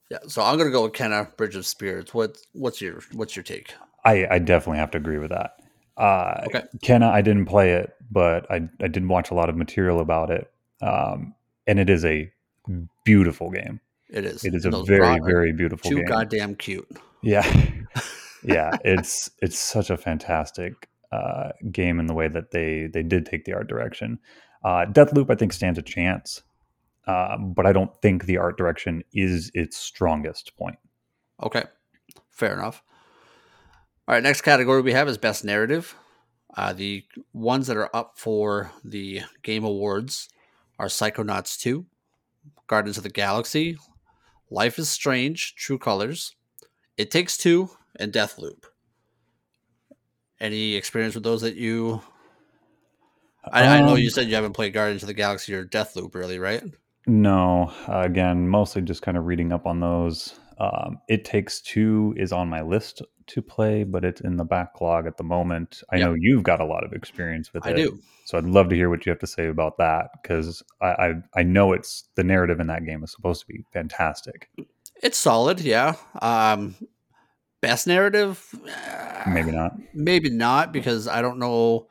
Yeah, 0.10 0.20
so 0.28 0.42
I'm 0.44 0.58
gonna 0.58 0.70
go 0.72 0.84
with 0.84 0.94
Kena 0.94 1.36
Bridge 1.38 1.56
of 1.56 1.66
Spirits. 1.66 2.14
What 2.14 2.38
what's 2.54 2.82
your 2.82 3.02
what's 3.14 3.36
your 3.36 3.44
take? 3.44 3.74
I, 4.06 4.28
I 4.30 4.40
definitely 4.40 4.80
have 4.80 4.92
to 4.92 4.98
agree 4.98 5.18
with 5.18 5.30
that. 5.32 5.56
Uh, 5.96 6.42
Okay. 6.48 6.64
Kena, 6.84 7.10
I 7.12 7.22
didn't 7.22 7.46
play 7.46 7.72
it, 7.74 7.94
but 8.12 8.50
I, 8.52 8.68
I 8.82 8.88
did 8.88 9.08
watch 9.08 9.32
a 9.32 9.34
lot 9.34 9.48
of 9.50 9.56
material 9.56 10.02
about 10.02 10.30
it. 10.30 10.52
Um, 10.82 11.34
and 11.68 11.80
it 11.80 11.90
is 11.90 12.04
a 12.04 12.30
beautiful 13.06 13.50
game. 13.50 13.80
It 14.10 14.26
is. 14.26 14.44
It 14.44 14.54
is 14.56 14.66
a 14.66 14.68
And 14.68 14.74
those 14.74 14.88
very, 14.88 15.20
very 15.26 15.54
beautiful 15.54 15.90
game. 15.90 16.00
too 16.00 16.04
game. 16.04 16.10
goddamn 16.10 16.56
cute. 16.56 16.88
Yeah. 17.22 17.46
yeah. 18.44 18.72
It's 18.84 19.32
it's 19.42 19.58
such 19.58 19.90
a 19.90 19.96
fantastic 19.98 20.90
uh, 21.14 21.52
game 21.72 22.00
in 22.00 22.08
the 22.08 22.14
way 22.14 22.28
that 22.28 22.52
they 22.52 22.88
they 22.88 23.04
did 23.04 23.26
take 23.26 23.46
the 23.46 23.54
art 23.54 23.68
direction. 23.68 24.20
Uh, 24.64 24.86
Deathloop, 24.86 25.30
I 25.30 25.36
think, 25.36 25.54
stands 25.54 25.78
a 25.78 25.84
chance. 25.84 26.42
Um, 27.06 27.54
but 27.54 27.66
I 27.66 27.74
don't 27.74 27.94
think 28.02 28.26
the 28.26 28.38
art 28.38 28.58
direction 28.58 29.04
is 29.14 29.52
its 29.54 29.78
strongest 29.78 30.56
point. 30.58 30.78
Okay, 31.42 31.64
fair 32.32 32.54
enough. 32.54 32.82
All 34.08 34.16
right, 34.16 34.24
next 34.24 34.42
category 34.42 34.82
we 34.82 34.94
have 34.94 35.10
is 35.10 35.18
best 35.18 35.44
narrative. 35.44 35.96
Uh, 36.56 36.72
the 36.72 37.04
ones 37.34 37.68
that 37.68 37.78
are 37.78 37.94
up 37.94 38.14
for 38.18 38.72
the 38.84 39.22
Game 39.42 39.64
Awards 39.64 40.30
are 40.80 40.88
Psychonauts 40.88 41.60
2, 41.60 41.86
Guardians 42.68 42.98
of 42.98 43.04
the 43.04 43.10
Galaxy, 43.10 43.78
Life 44.50 44.78
is 44.78 44.90
Strange, 44.90 45.56
True 45.56 45.80
Colors, 45.80 46.36
It 46.96 47.12
Takes 47.12 47.38
Two, 47.38 47.72
and 47.96 48.14
Deathloop. 48.14 48.66
Any 50.44 50.76
experience 50.76 51.16
with 51.16 51.24
those 51.24 51.42
that 51.42 51.56
you? 51.56 52.02
I, 53.46 53.78
I 53.78 53.82
know 53.82 53.94
Um, 53.94 53.98
you 53.98 54.10
said 54.10 54.28
you 54.28 54.36
haven't 54.36 54.52
played 54.54 54.74
Guardians 54.74 55.02
of 55.04 55.08
the 55.08 55.14
Galaxy 55.14 55.54
or 55.56 55.66
Deathloop, 55.66 56.14
really, 56.16 56.38
right? 56.38 56.62
No, 57.08 57.72
uh, 57.88 58.02
again, 58.02 58.48
mostly 58.50 58.82
just 58.82 59.02
kind 59.02 59.18
of 59.18 59.26
reading 59.26 59.52
up 59.54 59.66
on 59.66 59.80
those. 59.80 60.36
Um, 60.58 61.00
it 61.08 61.26
Takes 61.26 61.62
Two 61.62 62.14
is 62.18 62.32
on 62.32 62.50
my 62.50 62.62
list 62.62 63.02
to 63.28 63.42
play, 63.42 63.84
but 63.86 64.04
it's 64.06 64.22
in 64.22 64.36
the 64.38 64.44
backlog 64.44 65.08
at 65.08 65.18
the 65.18 65.24
moment. 65.24 65.82
I 65.92 65.98
Yep. 65.98 66.08
know 66.08 66.16
you've 66.20 66.44
got 66.44 66.60
a 66.62 66.66
lot 66.66 66.84
of 66.84 66.94
experience 66.94 67.54
with 67.54 67.66
I 67.66 67.72
it. 67.72 67.78
do. 67.78 68.00
So 68.26 68.38
I'd 68.38 68.46
love 68.46 68.70
to 68.70 68.76
hear 68.76 68.90
what 68.90 69.06
you 69.06 69.10
have 69.12 69.20
to 69.20 69.28
say 69.28 69.48
about 69.48 69.78
that 69.78 70.10
because 70.22 70.62
I, 70.82 70.88
I 70.88 71.14
I 71.38 71.44
know 71.44 71.74
it's 71.74 72.10
the 72.16 72.24
narrative 72.24 72.60
in 72.60 72.68
that 72.68 72.86
game 72.86 73.04
is 73.04 73.12
supposed 73.12 73.42
to 73.42 73.48
be 73.48 73.64
fantastic. 73.74 74.50
It's 75.02 75.18
solid, 75.18 75.60
yeah. 75.60 75.96
Um, 76.22 76.76
best 77.68 77.88
narrative, 77.88 78.36
Maybe 79.28 79.52
not. 79.52 79.72
maybe 79.94 80.30
not 80.30 80.72
because 80.74 81.08
I 81.08 81.22
don't 81.22 81.40
know 81.40 81.88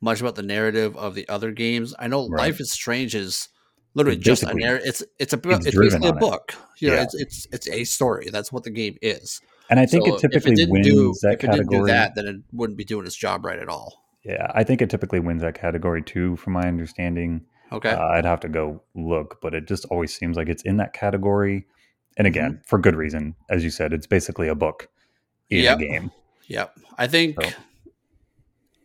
much 0.00 0.20
about 0.20 0.36
the 0.36 0.42
narrative 0.42 0.96
of 0.96 1.14
the 1.14 1.28
other 1.28 1.50
games. 1.52 1.94
I 1.98 2.06
know 2.08 2.28
Right. 2.28 2.42
Life 2.46 2.60
is 2.60 2.70
Strange 2.72 3.14
is 3.14 3.48
literally 3.94 4.18
just 4.18 4.42
a 4.44 4.54
narrative. 4.54 4.86
It's 4.86 5.02
it's 5.18 5.32
a 5.32 5.36
book. 5.36 5.56
it's 5.58 5.66
It's, 5.66 5.76
basically 5.78 6.08
a 6.08 6.12
book. 6.12 6.54
You 6.78 6.88
know, 6.90 6.94
Yeah. 6.96 7.02
it's 7.02 7.14
it's 7.14 7.46
it's 7.52 7.68
a 7.68 7.84
story. 7.84 8.28
That's 8.30 8.52
what 8.52 8.62
the 8.64 8.70
game 8.70 8.96
is. 9.02 9.40
And 9.68 9.80
I 9.80 9.86
think 9.86 10.06
So 10.06 10.14
it 10.14 10.20
typically 10.20 10.62
it 10.62 10.70
wins 10.70 10.86
do, 10.86 11.14
that 11.22 11.32
if 11.34 11.44
it 11.44 11.50
didn't 11.50 11.56
do 11.56 11.64
category. 11.70 11.90
that, 11.90 12.14
then 12.14 12.26
it 12.26 12.36
wouldn't 12.52 12.76
be 12.78 12.84
doing 12.84 13.04
its 13.04 13.16
job 13.16 13.44
right 13.44 13.58
at 13.58 13.68
all. 13.68 14.04
Yeah, 14.24 14.50
I 14.54 14.62
think 14.64 14.80
it 14.80 14.90
typically 14.90 15.18
wins 15.18 15.42
that 15.42 15.54
category 15.54 16.02
too, 16.02 16.36
from 16.36 16.52
my 16.52 16.66
understanding. 16.68 17.40
Okay. 17.72 17.90
Uh, 17.90 17.98
I'd 18.16 18.24
have 18.24 18.40
to 18.40 18.48
go 18.48 18.82
look, 18.94 19.38
but 19.42 19.54
it 19.54 19.66
just 19.66 19.84
always 19.86 20.14
seems 20.16 20.36
like 20.36 20.48
it's 20.48 20.62
in 20.62 20.76
that 20.76 20.92
category. 20.92 21.66
And 22.16 22.26
again, 22.28 22.52
Mm-hmm. 22.52 22.62
for 22.68 22.78
good 22.78 22.94
reason, 22.94 23.34
as 23.50 23.64
you 23.64 23.70
said, 23.70 23.92
it's 23.92 24.06
basically 24.06 24.46
a 24.48 24.54
book 24.54 24.88
in 25.50 25.62
Yep. 25.64 25.78
a 25.78 25.80
game. 25.80 26.10
Yep. 26.48 26.76
I 26.98 27.06
think 27.06 27.40
So- 27.42 27.50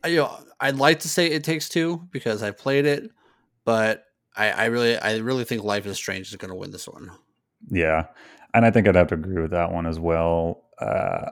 I- 0.03 0.08
you 0.08 0.18
know 0.18 0.38
I'd 0.60 0.75
like 0.77 1.00
to 1.01 1.10
say 1.10 1.27
it 1.27 1.44
takes 1.44 1.70
two 1.70 2.08
because 2.12 2.44
I 2.44 2.51
played 2.51 2.86
it, 2.86 3.10
but 3.65 4.06
I, 4.36 4.50
I 4.51 4.65
really 4.65 4.98
I 4.98 5.18
really 5.18 5.44
think 5.44 5.63
Life 5.63 5.86
is 5.86 5.98
Strange 5.98 6.27
is 6.30 6.36
going 6.36 6.50
to 6.50 6.56
win 6.56 6.72
this 6.72 6.88
one. 6.88 7.12
Yeah, 7.70 8.06
and 8.53 8.65
I 8.65 8.72
think 8.72 8.88
I'd 8.88 8.96
have 8.96 9.08
to 9.08 9.15
agree 9.15 9.41
with 9.41 9.51
that 9.51 9.72
one 9.72 9.86
as 9.86 10.00
well. 10.00 10.63
Uh, 10.80 11.30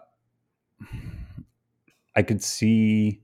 I 2.15 2.21
could 2.23 2.43
see 2.43 3.21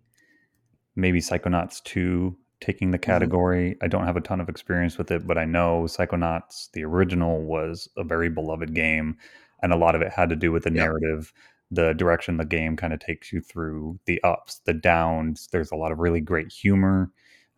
maybe 0.96 1.20
Psychonauts 1.20 1.84
2 1.84 2.36
taking 2.62 2.92
the 2.92 2.98
category. 2.98 3.78
I 3.82 3.88
don't 3.88 4.06
have 4.06 4.16
a 4.18 4.22
ton 4.22 4.40
of 4.40 4.50
experience 4.50 4.98
with 4.98 5.12
it, 5.12 5.28
but 5.28 5.38
I 5.38 5.46
know 5.46 5.84
Psychonauts, 5.84 6.72
the 6.72 6.84
original, 6.86 7.42
was 7.42 7.90
a 7.98 8.04
very 8.04 8.30
beloved 8.30 8.74
game, 8.74 9.18
and 9.62 9.74
a 9.74 9.78
lot 9.78 9.96
of 9.96 10.02
it 10.02 10.12
had 10.12 10.30
to 10.30 10.36
do 10.36 10.52
with 10.52 10.64
the 10.64 10.72
Yeah. 10.72 10.84
narrative, 10.86 11.34
the 11.72 11.94
direction 11.94 12.38
the 12.38 12.46
game 12.46 12.76
kind 12.78 12.94
of 12.94 13.00
takes 13.00 13.34
you 13.34 13.42
through, 13.42 14.00
the 14.06 14.22
ups, 14.24 14.62
the 14.66 14.74
downs. 14.74 15.48
There's 15.52 15.72
a 15.72 15.76
lot 15.76 15.92
of 15.92 16.00
really 16.00 16.22
great 16.22 16.52
humor. 16.52 17.12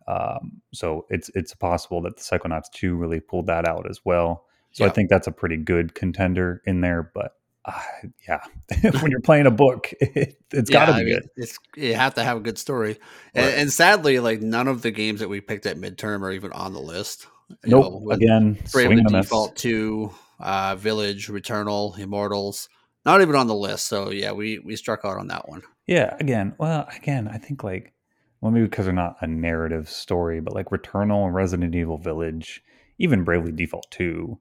Um, 0.08 0.62
so 0.74 1.06
it's 1.10 1.30
it's 1.36 1.54
possible 1.54 2.02
that 2.04 2.16
the 2.18 2.22
Psychonauts 2.24 2.72
2 2.74 2.96
really 2.96 3.20
pulled 3.20 3.48
that 3.48 3.68
out 3.68 3.90
as 3.90 4.00
well. 4.06 4.46
So 4.72 4.86
I 4.86 4.90
think 4.90 5.10
that's 5.10 5.28
a 5.28 5.32
pretty 5.32 5.58
good 5.58 5.96
contender 5.96 6.62
in 6.66 6.82
there. 6.82 7.12
But 7.14 7.34
uh, 7.66 7.82
yeah, 8.28 8.40
when 9.02 9.12
you're 9.12 9.22
playing 9.22 9.48
a 9.48 9.52
book, 9.52 9.92
it, 10.00 10.38
it's 10.52 10.70
got 10.70 10.86
to 10.86 10.94
I 10.94 11.00
be 11.00 11.06
mean, 11.06 11.14
good. 11.16 11.30
It's 11.36 11.58
you 11.76 11.96
have 11.96 12.14
to 12.14 12.24
have 12.24 12.38
a 12.38 12.42
good 12.42 12.58
story, 12.58 12.98
and, 13.34 13.46
Right. 13.46 13.56
and 13.58 13.74
sadly, 13.74 14.20
like 14.20 14.42
none 14.42 14.68
of 14.70 14.82
the 14.84 14.92
games 14.92 15.20
that 15.20 15.30
we 15.30 15.42
picked 15.42 15.66
at 15.66 15.78
midterm 15.78 16.22
are 16.22 16.32
even 16.32 16.52
on 16.54 16.74
the 16.74 16.80
list. 16.82 17.28
You 17.66 17.72
Nope. 17.72 18.04
know, 18.04 18.12
Again, 18.12 18.58
swing 18.66 19.00
and. 19.00 19.08
Default 19.10 19.56
Two, 19.58 20.14
uh, 20.40 20.76
Village, 20.78 21.28
Returnal, 21.28 21.98
Immortals, 21.98 22.70
not 23.08 23.22
even 23.22 23.36
on 23.36 23.48
the 23.48 23.56
list. 23.56 23.88
So 23.88 24.12
yeah, 24.12 24.34
we 24.34 24.60
we 24.60 24.76
struck 24.76 25.06
out 25.06 25.18
on 25.18 25.28
that 25.30 25.48
one. 25.48 25.64
Yeah. 25.88 26.16
Again, 26.20 26.54
well, 26.60 26.88
again, 26.96 27.28
I 27.28 27.38
think 27.38 27.64
like, 27.64 27.94
well, 28.42 28.52
maybe 28.52 28.66
because 28.66 28.86
they're 28.86 28.94
not 28.94 29.16
a 29.22 29.28
narrative 29.28 29.90
story, 29.90 30.42
but 30.42 30.54
like 30.54 30.68
Returnal 30.70 31.26
and 31.26 31.34
Resident 31.34 31.74
Evil 31.74 31.98
Village, 31.98 32.62
even 33.00 33.24
Bravely 33.24 33.54
Default 33.54 33.90
2. 33.92 34.38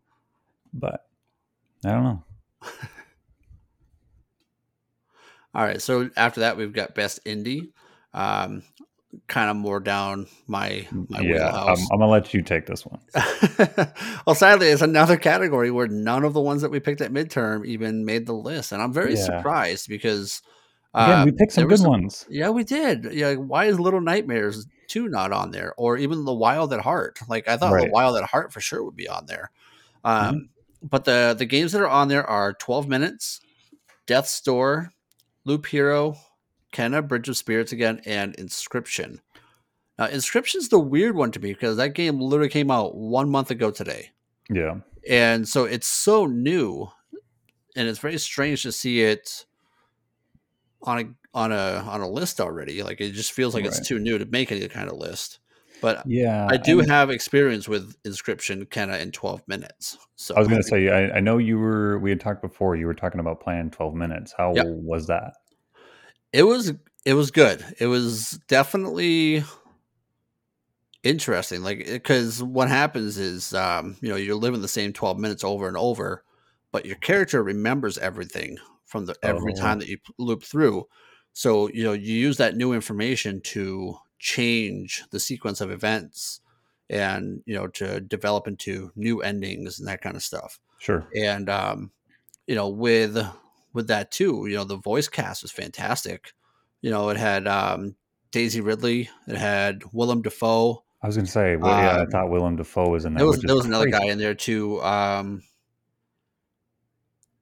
But 0.75 1.07
I 1.85 1.93
don't 1.93 2.03
know. 2.03 2.25
All 5.55 5.65
right, 5.65 5.81
so 5.81 6.11
after 6.17 6.41
that, 6.41 6.59
we've 6.59 6.73
got 6.73 6.95
best 6.95 7.25
indie, 7.25 7.71
um, 8.13 8.63
kind 9.29 9.49
of 9.51 9.57
more 9.57 9.81
down 9.81 10.27
my 10.47 10.87
my 11.09 11.21
yeah. 11.21 11.51
I'm. 11.51 11.77
I'm 11.93 11.99
going 11.99 12.01
to 12.01 12.07
let 12.07 12.35
you 12.35 12.43
take 12.43 12.67
this 12.67 12.85
one. 12.85 13.01
well, 14.27 14.35
sadly, 14.35 14.69
it's 14.69 14.83
another 14.83 15.17
category 15.17 15.71
where 15.71 15.87
none 15.89 16.25
of 16.25 16.33
the 16.35 16.41
ones 16.41 16.63
that 16.63 16.71
we 16.71 16.81
picked 16.81 17.01
at 17.01 17.13
midterm 17.13 17.65
even 17.67 18.05
made 18.05 18.27
the 18.27 18.33
list, 18.35 18.73
and 18.73 18.83
I'm 18.83 18.93
very 18.93 19.15
Yeah. 19.15 19.25
surprised 19.25 19.89
because 19.89 20.43
Again, 20.95 21.19
uh, 21.21 21.25
we 21.27 21.33
picked 21.33 21.53
some 21.53 21.69
good 21.69 21.81
ones. 21.83 22.25
Yeah, 22.31 22.49
we 22.51 22.65
did. 22.65 23.13
Yeah, 23.13 23.29
like, 23.29 23.39
why 23.39 23.67
is 23.67 23.79
Little 23.79 24.01
Nightmares 24.01 24.67
two 24.89 25.09
not 25.09 25.31
on 25.31 25.51
there, 25.51 25.75
or 25.77 25.99
even 25.99 26.25
the 26.25 26.33
Wild 26.33 26.73
at 26.73 26.81
Heart? 26.81 27.19
Like 27.29 27.49
I 27.49 27.57
thought, 27.59 27.79
the 27.79 27.91
Wild 27.91 28.17
at 28.17 28.25
Heart 28.25 28.53
for 28.53 28.61
sure 28.61 28.83
would 28.83 28.97
be 28.97 29.09
on 29.09 29.27
there. 29.27 29.51
Um, 30.05 30.35
Mhm. 30.35 30.49
But 30.89 31.05
the 31.05 31.35
the 31.37 31.47
games 31.47 31.73
that 31.73 31.81
are 31.83 31.89
on 31.89 32.09
there 32.09 32.25
are 32.27 32.53
Twelve 32.55 32.87
Minutes, 32.89 33.41
Death's 34.07 34.41
Door, 34.41 34.93
Loop 35.45 35.67
Hero, 35.67 36.17
Kena 36.77 37.07
Bridge 37.07 37.29
of 37.29 37.37
Spirits 37.37 37.73
again, 37.73 38.01
and 38.05 38.37
Inscryption. 38.37 39.21
Now, 39.99 40.09
Inscryption's 40.09 40.69
the 40.69 40.79
weird 40.79 41.17
one 41.17 41.31
to 41.33 41.41
me 41.41 41.53
because 41.55 41.79
that 41.79 41.95
game 41.95 42.21
literally 42.21 42.51
came 42.51 42.71
out 42.71 42.95
one 42.97 43.31
month 43.31 43.51
ago 43.51 43.71
today 43.71 44.11
Yeah. 44.51 44.81
and 45.09 45.49
so 45.49 45.65
it's 45.65 45.87
so 45.87 46.27
new 46.27 46.89
and 47.75 47.89
it's 47.89 47.99
very 47.99 48.19
strange 48.19 48.63
to 48.65 48.73
see 48.73 49.01
it 49.03 49.47
on 50.83 50.99
a 50.99 51.05
on 51.33 51.53
a 51.53 51.83
on 51.89 52.01
a 52.03 52.09
list 52.09 52.41
already 52.41 52.83
like 52.83 53.01
it 53.01 53.13
just 53.13 53.33
feels 53.33 53.55
like 53.55 53.65
Right. 53.65 53.69
it's 53.73 53.89
too 53.89 53.99
new 53.99 54.19
to 54.19 54.27
make 54.27 54.53
any 54.53 54.69
kind 54.69 54.91
of 54.91 54.97
list 54.99 55.39
But 55.81 56.03
Yeah, 56.07 56.47
I 56.51 56.57
do 56.59 56.81
have 56.81 57.11
experience 57.11 57.69
with 57.69 57.95
Inscryption 58.05 58.67
Kena 58.69 59.01
in 59.01 59.13
12 59.13 59.43
minutes. 59.47 59.99
So 60.17 60.35
I 60.35 60.39
was 60.41 60.49
going 60.49 60.61
to 60.63 60.67
say, 60.69 60.89
I, 60.89 61.17
I 61.17 61.21
know 61.21 61.37
you 61.39 61.59
were. 61.59 61.99
We 61.99 62.09
had 62.11 62.19
talked 62.21 62.41
before. 62.41 62.77
You 62.77 62.87
were 62.87 62.95
talking 62.95 63.21
about 63.21 63.41
playing 63.41 63.71
twelve 63.73 63.95
minutes. 63.95 64.33
How 64.37 64.55
Yep. 64.55 64.67
was 64.69 65.07
that? 65.09 65.35
It 66.37 66.43
was 66.43 66.73
it 67.07 67.15
was 67.15 67.31
good. 67.31 67.65
It 67.81 67.87
was 67.87 68.39
definitely 68.47 69.43
interesting. 71.03 71.63
Like 71.63 71.79
because 71.87 72.43
what 72.43 72.69
happens 72.69 73.19
is 73.19 73.55
um, 73.55 73.97
you 74.01 74.09
know 74.09 74.17
you're 74.17 74.37
living 74.37 74.61
the 74.63 74.69
same 74.69 74.93
12 74.93 75.19
minutes 75.19 75.45
over 75.45 75.69
and 75.69 75.77
over, 75.77 76.25
but 76.73 76.87
your 76.87 76.97
character 76.97 77.43
remembers 77.43 77.99
everything 77.99 78.59
from 78.85 79.07
the 79.07 79.15
every 79.23 79.53
Oh. 79.53 79.61
time 79.61 79.79
that 79.79 79.89
you 79.89 79.99
loop 80.19 80.43
through. 80.43 80.85
So 81.33 81.69
you 81.69 81.85
know 81.85 81.93
you 81.93 82.15
use 82.15 82.37
that 82.39 82.57
new 82.57 82.73
information 82.73 83.41
to 83.43 83.97
change 84.19 85.05
the 85.11 85.21
sequence 85.21 85.61
of 85.61 85.71
events 85.71 86.41
and 86.89 87.43
you 87.47 87.55
know 87.55 87.67
to 87.69 88.01
develop 88.01 88.47
into 88.47 88.91
new 88.97 89.21
endings 89.23 89.79
and 89.79 89.89
that 89.89 90.01
kind 90.03 90.17
of 90.17 90.23
stuff. 90.23 90.59
Sure. 90.79 91.07
and 91.17 91.49
um, 91.49 91.93
you 92.47 92.55
know 92.55 92.69
with 92.69 93.17
with 93.77 93.87
that 93.89 94.11
too 94.11 94.47
you 94.49 94.57
know 94.57 94.65
the 94.65 94.77
voice 94.79 95.09
cast 95.09 95.43
was 95.43 95.53
fantastic. 95.53 96.33
You 96.83 96.91
know 96.91 97.09
it 97.11 97.17
had 97.17 97.47
um, 97.47 97.95
daisy 98.33 98.61
ridley 98.61 99.09
it 99.29 99.37
had 99.37 99.83
willem 99.93 100.23
dafoe 100.23 100.83
I 101.03 101.07
was 101.07 101.15
going 101.17 101.27
to 101.27 101.31
say, 101.31 101.55
well, 101.57 101.79
yeah, 101.79 101.99
I 101.99 102.01
Um, 102.01 102.11
thought 102.11 102.31
Willem 102.31 102.57
Dafoe 102.57 102.89
was 102.89 103.05
in 103.05 103.13
that. 103.15 103.19
there 103.19 103.27
was 103.27 103.39
there 103.41 103.55
was 103.55 103.67
another 103.67 103.87
guy 103.87 104.07
in 104.07 104.19
there 104.19 104.35
too 104.35 104.83
um, 104.83 105.43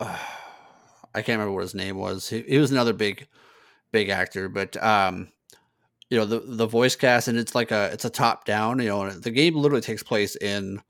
i 0.01 1.23
can't 1.23 1.29
remember 1.29 1.53
what 1.53 1.63
his 1.63 1.75
name 1.75 1.97
was. 1.97 2.29
He, 2.29 2.43
he 2.43 2.59
was 2.59 2.71
another 2.71 2.93
big 2.93 3.27
big 3.93 4.09
actor 4.09 4.49
but 4.49 4.77
um 4.83 5.29
you 6.11 6.19
know 6.19 6.25
the 6.27 6.41
the 6.41 6.67
voice 6.67 6.97
cast 6.97 7.29
and 7.29 7.39
it's 7.39 7.55
like 7.55 7.71
a 7.71 7.91
it's 7.93 8.05
a 8.05 8.11
top 8.11 8.45
down 8.45 8.81
you 8.81 8.89
know 8.89 9.09
the 9.11 9.31
game 9.31 9.55
literally 9.55 9.81
takes 9.81 10.03
place 10.03 10.37
in 10.37 10.83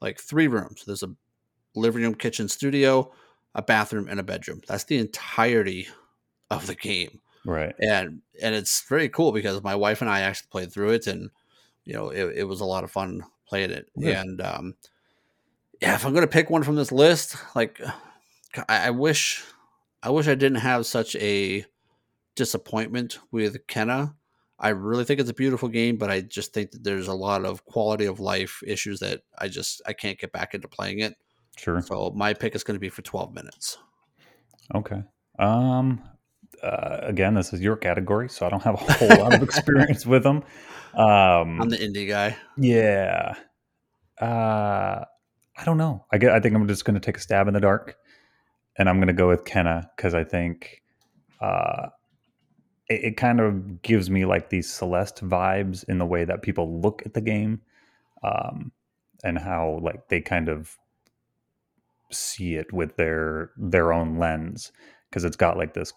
like 0.00 0.18
three 0.20 0.46
rooms. 0.48 0.84
There's 0.86 1.02
a 1.02 1.14
living 1.74 2.02
room 2.02 2.14
kitchen 2.14 2.48
studio 2.48 3.12
a 3.58 3.62
bathroom 3.62 4.06
and 4.08 4.20
a 4.20 4.22
bedroom. 4.22 4.62
That's 4.68 4.84
the 4.84 4.98
entirety 4.98 5.88
of 6.48 6.66
the 6.68 6.76
game. 6.76 7.20
Right. 7.44 7.74
and 7.80 8.20
and 8.42 8.54
it's 8.54 8.86
very 8.88 9.08
cool 9.08 9.32
because 9.32 9.62
my 9.62 9.74
wife 9.74 10.02
and 10.02 10.10
i 10.10 10.20
actually 10.20 10.48
played 10.50 10.70
through 10.70 10.90
it 10.90 11.06
and 11.06 11.30
you 11.84 11.94
know 11.94 12.10
it, 12.10 12.36
it 12.38 12.44
was 12.44 12.60
a 12.60 12.66
lot 12.66 12.84
of 12.84 12.90
fun 12.90 13.24
playing 13.46 13.70
it. 13.70 13.88
Good. 13.98 14.14
and 14.14 14.40
um 14.42 14.74
yeah 15.80 15.94
if 15.94 16.04
i'm 16.04 16.12
gonna 16.12 16.26
pick 16.26 16.50
one 16.50 16.62
from 16.62 16.76
this 16.76 16.92
list 16.92 17.36
like 17.54 17.80
I, 18.68 18.88
I 18.88 18.90
wish 18.90 19.42
i 20.02 20.10
wish 20.10 20.28
i 20.28 20.34
didn't 20.34 20.58
have 20.58 20.84
such 20.84 21.16
a 21.16 21.64
disappointment 22.34 23.18
with 23.30 23.66
kena. 23.66 24.14
I 24.58 24.70
really 24.70 25.04
think 25.04 25.20
it's 25.20 25.30
a 25.30 25.34
beautiful 25.34 25.68
game 25.68 25.96
but 25.96 26.10
i 26.10 26.20
just 26.20 26.52
think 26.52 26.72
that 26.72 26.84
there's 26.84 27.08
a 27.08 27.14
lot 27.14 27.46
of 27.46 27.64
quality 27.64 28.04
of 28.04 28.20
life 28.20 28.60
issues 28.66 29.00
that 29.00 29.22
i 29.38 29.48
just 29.48 29.80
i 29.86 29.94
can't 29.94 30.18
get 30.18 30.32
back 30.32 30.52
into 30.52 30.68
playing 30.68 30.98
it 30.98 31.14
Sure. 31.58 31.82
so 31.82 32.12
my 32.14 32.32
pick 32.32 32.54
is 32.54 32.64
going 32.64 32.76
to 32.76 32.80
be 32.80 32.88
for 32.88 33.02
12 33.02 33.34
minutes 33.34 33.78
Okay. 34.74 35.02
Um. 35.38 36.02
Uh, 36.62 36.98
again, 37.02 37.34
this 37.34 37.52
is 37.52 37.60
your 37.60 37.76
category, 37.76 38.28
so 38.28 38.44
I 38.44 38.48
don't 38.48 38.62
have 38.62 38.74
a 38.74 38.92
whole 38.92 39.08
lot 39.08 39.34
of 39.34 39.42
experience 39.48 40.04
with 40.04 40.22
them. 40.22 40.42
Um. 40.94 41.60
i'm 41.60 41.68
the 41.68 41.78
indie 41.78 42.08
guy 42.08 42.36
Yeah. 42.56 43.34
Uh, 44.20 45.04
I 45.56 45.64
don't 45.64 45.78
know. 45.78 46.04
I 46.12 46.18
get. 46.18 46.32
I 46.32 46.40
think 46.40 46.54
I'm 46.54 46.66
just 46.66 46.84
going 46.84 46.94
to 46.94 47.00
take 47.00 47.16
a 47.16 47.20
stab 47.20 47.46
in 47.48 47.54
the 47.54 47.60
dark, 47.60 47.96
and 48.76 48.88
I'm 48.88 48.96
going 48.96 49.08
to 49.08 49.12
go 49.12 49.28
with 49.28 49.44
Kena 49.44 49.88
because 49.96 50.12
I 50.14 50.24
think 50.24 50.82
uh, 51.40 51.86
it, 52.88 53.04
it 53.04 53.16
kind 53.16 53.40
of 53.40 53.82
gives 53.82 54.10
me 54.10 54.24
like 54.24 54.50
these 54.50 54.68
Celeste 54.68 55.26
vibes 55.28 55.84
in 55.88 55.98
the 55.98 56.06
way 56.06 56.24
that 56.24 56.42
people 56.42 56.80
look 56.80 57.02
at 57.06 57.14
the 57.14 57.20
game, 57.20 57.60
um, 58.24 58.72
and 59.22 59.38
how 59.38 59.78
like 59.82 60.08
they 60.08 60.20
kind 60.20 60.48
of 60.48 60.76
see 62.10 62.54
it 62.54 62.72
with 62.72 62.96
their 62.96 63.50
their 63.56 63.92
own 63.92 64.18
lens 64.18 64.72
because 65.08 65.24
it's 65.24 65.36
got 65.36 65.56
like 65.56 65.74
this 65.74 65.92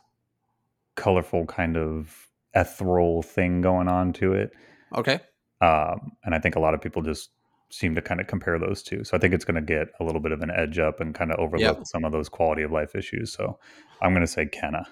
colorful 0.96 1.46
kind 1.46 1.78
of 1.78 2.28
ethereal 2.54 3.22
thing 3.22 3.62
going 3.62 3.88
on 3.88 4.12
to 4.12 4.34
it 4.34 4.52
okay 4.96 5.20
um, 5.62 6.14
and 6.24 6.34
I 6.34 6.40
think 6.40 6.56
a 6.56 6.60
lot 6.60 6.74
of 6.74 6.82
people 6.82 7.02
just 7.04 7.30
seem 7.70 7.96
to 7.96 8.02
kind 8.02 8.20
of 8.20 8.28
compare 8.28 8.60
those 8.60 8.84
two. 8.84 9.04
So 9.04 9.16
I 9.16 9.20
think 9.20 9.34
it's 9.34 9.46
going 9.46 9.56
to 9.56 9.62
get 9.62 9.90
a 10.00 10.04
little 10.04 10.20
bit 10.20 10.32
of 10.32 10.42
an 10.42 10.52
edge 10.52 10.80
up 10.80 11.00
and 11.00 11.14
kind 11.16 11.32
of 11.32 11.40
overlook 11.40 11.78
Yep. 11.78 11.88
some 11.88 12.04
of 12.04 12.12
those 12.12 12.30
quality 12.30 12.64
of 12.64 12.72
life 12.72 12.96
issues. 12.96 13.32
So 13.32 13.58
I'm 14.02 14.12
going 14.12 14.26
to 14.26 14.32
say 14.32 14.46
Kena. 14.46 14.86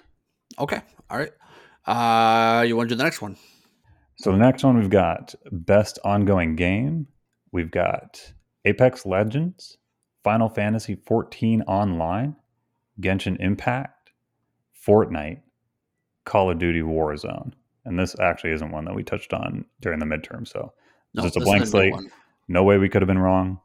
Okay. 0.58 0.80
All 1.10 1.18
right. 1.18 1.32
Uh, 1.86 2.62
you 2.62 2.76
want 2.76 2.88
to 2.88 2.94
do 2.94 2.96
the 2.98 3.04
next 3.04 3.20
one? 3.20 3.36
So 4.18 4.32
the 4.32 4.38
next 4.38 4.62
one 4.64 4.78
we've 4.78 4.90
got 4.90 5.34
best 5.50 5.98
ongoing 6.04 6.54
game. 6.56 7.06
We've 7.52 7.70
got 7.70 8.32
Apex 8.64 9.04
Legends, 9.04 9.76
Final 10.22 10.48
Fantasy 10.48 10.94
14 11.06 11.62
Online, 11.62 12.36
Genshin 13.00 13.36
Impact, 13.40 14.10
Fortnite, 14.86 15.40
Call 16.24 16.50
of 16.50 16.58
Duty 16.58 16.80
Warzone. 16.82 17.52
And 17.84 17.98
this 17.98 18.18
actually 18.20 18.52
isn't 18.52 18.70
one 18.70 18.84
that 18.84 18.94
we 18.94 19.02
touched 19.02 19.32
on 19.32 19.64
during 19.80 19.98
the 19.98 20.06
midterm. 20.06 20.46
So 20.46 20.72
No, 21.14 21.22
Just 21.22 21.36
a 21.36 21.40
blank 21.40 21.62
is 21.62 21.72
a 21.72 21.76
new 21.76 21.82
slate. 21.82 21.92
one. 21.94 22.10
no 22.48 22.62
way 22.62 22.78
we 22.78 22.88
could 22.88 23.02
have 23.02 23.06
been 23.08 23.18
wrong. 23.18 23.58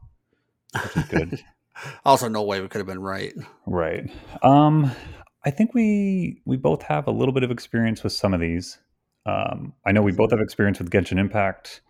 Which 0.73 0.97
is 0.97 1.03
good. 1.05 1.43
also, 2.05 2.27
no 2.29 2.43
way 2.43 2.61
we 2.61 2.67
could 2.69 2.79
have 2.79 2.87
been 2.87 3.01
right. 3.01 3.33
Right. 3.65 4.09
Um, 4.41 4.91
I 5.43 5.51
think 5.51 5.73
we 5.73 6.41
we 6.45 6.57
both 6.57 6.81
have 6.83 7.07
a 7.07 7.11
little 7.11 7.33
bit 7.33 7.43
of 7.43 7.51
experience 7.51 8.03
with 8.03 8.13
some 8.13 8.33
of 8.33 8.39
these. 8.39 8.79
Um, 9.25 9.73
I 9.85 9.91
know 9.91 10.01
we 10.01 10.11
both 10.11 10.31
have 10.31 10.39
experience 10.39 10.79
with 10.79 10.89
Genshin 10.89 11.17
Impact 11.19 11.81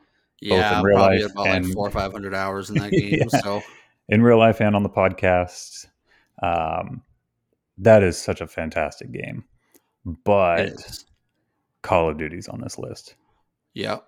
Yeah, 0.41 0.79
in 0.79 0.83
real 0.83 0.97
probably 0.97 1.21
life 1.23 1.31
about 1.31 1.45
like 1.47 1.65
four 1.73 1.87
or 1.87 1.91
five 1.91 2.11
hundred 2.11 2.33
hours 2.33 2.69
in 2.69 2.75
that 2.77 2.91
game. 2.91 3.19
Yeah. 3.31 3.39
So 3.41 3.61
in 4.09 4.21
real 4.21 4.37
life 4.37 4.61
and 4.61 4.75
on 4.75 4.83
the 4.83 4.89
podcast. 4.89 5.87
Um, 6.41 7.01
that 7.77 8.03
is 8.03 8.17
such 8.17 8.41
a 8.41 8.47
fantastic 8.47 9.11
game, 9.11 9.43
but. 10.23 10.73
Call 11.81 12.09
of 12.09 12.17
Duty's 12.17 12.47
on 12.47 12.61
this 12.61 12.79
list. 12.79 13.13
Yeah. 13.75 13.99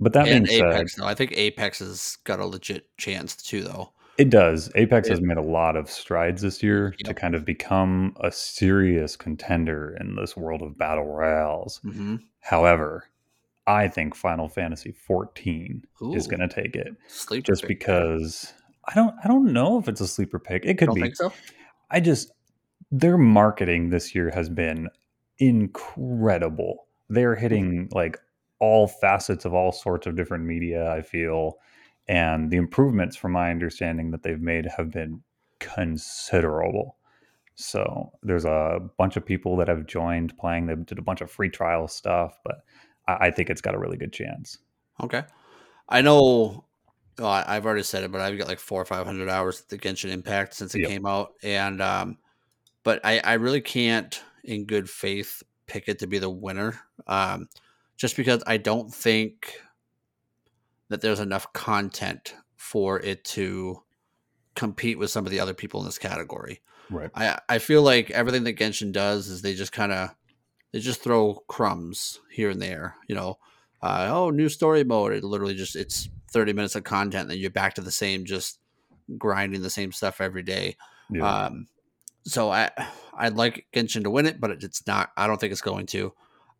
But 0.00 0.14
that 0.14 0.26
and 0.26 0.46
being 0.46 0.58
said, 0.60 0.72
Apex, 0.72 0.94
though. 0.94 1.04
I 1.04 1.14
think 1.14 1.32
Apex 1.36 1.80
has 1.80 2.16
got 2.24 2.40
a 2.40 2.46
legit 2.46 2.96
chance 2.96 3.36
too, 3.36 3.62
though. 3.62 3.92
it 4.16 4.30
does. 4.30 4.70
Apex 4.74 5.08
It- 5.08 5.10
has 5.10 5.20
made 5.20 5.36
a 5.36 5.42
lot 5.42 5.76
of 5.76 5.90
strides 5.90 6.40
this 6.40 6.62
year 6.62 6.94
to 7.04 7.12
kind 7.12 7.34
of 7.34 7.44
become 7.44 8.16
a 8.20 8.32
serious 8.32 9.16
contender 9.16 9.94
in 10.00 10.16
this 10.16 10.34
world 10.34 10.62
of 10.62 10.78
battle 10.78 11.04
royales. 11.04 11.78
hmm 11.82 12.16
However, 12.40 13.04
I 13.66 13.86
think 13.86 14.14
Final 14.14 14.48
Fantasy 14.48 14.92
14 14.92 15.84
is 16.14 16.26
going 16.26 16.40
to 16.40 16.48
take 16.48 16.74
it 16.74 16.88
Sleep 17.06 17.44
just 17.44 17.68
because 17.68 18.52
I 18.86 18.94
don't 18.94 19.14
I 19.24 19.28
don't 19.28 19.52
know 19.52 19.78
if 19.78 19.88
it's 19.88 20.00
a 20.00 20.08
sleeper 20.08 20.38
pick. 20.38 20.64
It 20.64 20.78
could 20.78 20.86
don't 20.86 20.96
be. 20.96 21.02
think 21.02 21.16
so. 21.16 21.32
I 21.90 22.00
just 22.00 22.32
their 22.90 23.16
marketing 23.16 23.90
this 23.90 24.14
year 24.14 24.30
has 24.30 24.48
been 24.48 24.88
incredible. 25.38 26.86
They're 27.08 27.34
hitting 27.34 27.72
mm-hmm. 27.72 27.96
like 27.96 28.18
all 28.58 28.86
facets 28.86 29.44
of 29.44 29.54
all 29.54 29.72
sorts 29.72 30.06
of 30.06 30.16
different 30.16 30.44
media, 30.44 30.90
I 30.92 31.02
feel. 31.02 31.58
And 32.08 32.50
the 32.50 32.56
improvements 32.56 33.16
from 33.16 33.32
my 33.32 33.50
understanding 33.50 34.10
that 34.10 34.22
they've 34.22 34.40
made 34.40 34.66
have 34.76 34.90
been 34.90 35.22
considerable. 35.58 36.96
So 37.54 38.12
there's 38.22 38.44
a 38.44 38.78
bunch 38.98 39.16
of 39.16 39.24
people 39.24 39.56
that 39.56 39.68
have 39.68 39.86
joined 39.86 40.36
playing. 40.38 40.66
They 40.66 40.74
did 40.74 40.98
a 40.98 41.02
bunch 41.02 41.20
of 41.20 41.30
free 41.30 41.50
trial 41.50 41.88
stuff, 41.88 42.38
but 42.44 42.64
I, 43.08 43.26
I 43.26 43.30
think 43.30 43.50
it's 43.50 43.60
got 43.60 43.74
a 43.74 43.78
really 43.78 43.96
good 43.96 44.12
chance. 44.12 44.58
Okay. 45.02 45.22
I 45.88 46.00
know. 46.02 46.64
Well, 47.18 47.28
I- 47.28 47.44
I've 47.46 47.66
already 47.66 47.82
said 47.82 48.04
it, 48.04 48.12
but 48.12 48.20
I've 48.20 48.38
got 48.38 48.48
like 48.48 48.58
four 48.58 48.80
or 48.80 48.84
five 48.84 49.06
hundred 49.06 49.28
hours 49.28 49.60
at 49.60 49.68
the 49.68 49.78
Genshin 49.78 50.10
Impact 50.10 50.54
since 50.54 50.74
it 50.74 50.80
Yep. 50.80 50.88
came 50.88 51.06
out, 51.06 51.34
and 51.42 51.80
um, 51.82 52.18
but 52.82 53.00
I, 53.04 53.18
I 53.20 53.34
really 53.34 53.60
can't, 53.60 54.20
in 54.44 54.64
good 54.66 54.88
faith, 54.88 55.42
pick 55.66 55.88
it 55.88 55.98
to 56.00 56.06
be 56.06 56.18
the 56.18 56.30
winner, 56.30 56.80
um, 57.06 57.48
just 57.96 58.16
because 58.16 58.42
I 58.46 58.56
don't 58.56 58.92
think 58.92 59.60
that 60.88 61.00
there's 61.00 61.20
enough 61.20 61.52
content 61.52 62.34
for 62.56 63.00
it 63.00 63.24
to 63.24 63.82
compete 64.54 64.98
with 64.98 65.10
some 65.10 65.24
of 65.24 65.30
the 65.30 65.40
other 65.40 65.54
people 65.54 65.80
in 65.80 65.86
this 65.86 65.98
category. 65.98 66.60
Right. 66.90 67.10
I 67.14 67.38
I 67.48 67.58
feel 67.58 67.82
like 67.82 68.10
everything 68.10 68.44
that 68.44 68.58
Genshin 68.58 68.92
does 68.92 69.28
is 69.28 69.42
they 69.42 69.54
just 69.54 69.72
kind 69.72 69.92
of 69.92 70.10
they 70.72 70.80
just 70.80 71.02
throw 71.02 71.42
crumbs 71.48 72.20
here 72.30 72.50
and 72.50 72.60
there. 72.60 72.96
You 73.08 73.14
know, 73.14 73.38
uh, 73.82 74.08
oh, 74.10 74.30
new 74.30 74.48
story 74.48 74.84
mode. 74.84 75.12
It 75.12 75.24
literally 75.24 75.54
just 75.54 75.76
it's 75.76 76.08
thirty 76.32 76.52
minutes 76.52 76.74
of 76.74 76.84
content, 76.84 77.28
then 77.28 77.38
you're 77.38 77.50
back 77.50 77.74
to 77.74 77.80
the 77.80 77.90
same, 77.90 78.24
just 78.24 78.58
grinding 79.18 79.62
the 79.62 79.70
same 79.70 79.92
stuff 79.92 80.20
every 80.20 80.42
day. 80.42 80.76
Yeah. 81.10 81.26
Um, 81.26 81.68
so 82.24 82.50
I 82.50 82.70
I'd 83.14 83.34
like 83.34 83.66
Genshin 83.74 84.04
to 84.04 84.10
win 84.10 84.26
it, 84.26 84.40
but 84.40 84.50
it's 84.50 84.86
not. 84.86 85.10
I 85.16 85.26
don't 85.26 85.40
think 85.40 85.52
it's 85.52 85.60
going 85.60 85.86
to. 85.86 86.12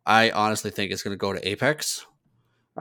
I 0.05 0.31
honestly 0.31 0.71
think 0.71 0.91
it's 0.91 1.03
going 1.03 1.13
to 1.13 1.17
go 1.17 1.33
to 1.33 1.47
Apex, 1.47 2.05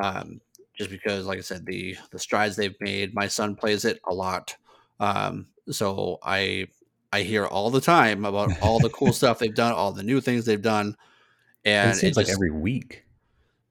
um, 0.03 0.41
just 0.75 0.91
because, 0.91 1.27
like 1.27 1.39
I 1.39 1.43
said, 1.43 1.65
the 1.67 1.97
the 2.11 2.19
strides 2.19 2.57
they've 2.57 2.81
made. 2.81 3.15
My 3.15 3.29
son 3.29 3.55
plays 3.55 3.85
it 3.85 4.01
a 4.07 4.15
lot, 4.15 4.57
um, 5.01 5.47
so 5.71 6.19
I 6.23 6.67
I 7.13 7.23
hear 7.23 7.47
all 7.47 7.71
the 7.71 7.81
time 7.81 8.25
about 8.25 8.61
all 8.61 8.81
the 8.81 8.91
cool 8.91 9.13
stuff 9.13 9.39
they've 9.39 9.55
done, 9.55 9.73
all 9.73 9.93
the 9.93 10.03
new 10.03 10.21
things 10.21 10.45
they've 10.45 10.61
done, 10.61 10.97
and 11.65 11.93
it 11.93 11.97
seems 11.97 12.17
it 12.17 12.21
like 12.21 12.29
every 12.29 12.51
week. 12.51 13.05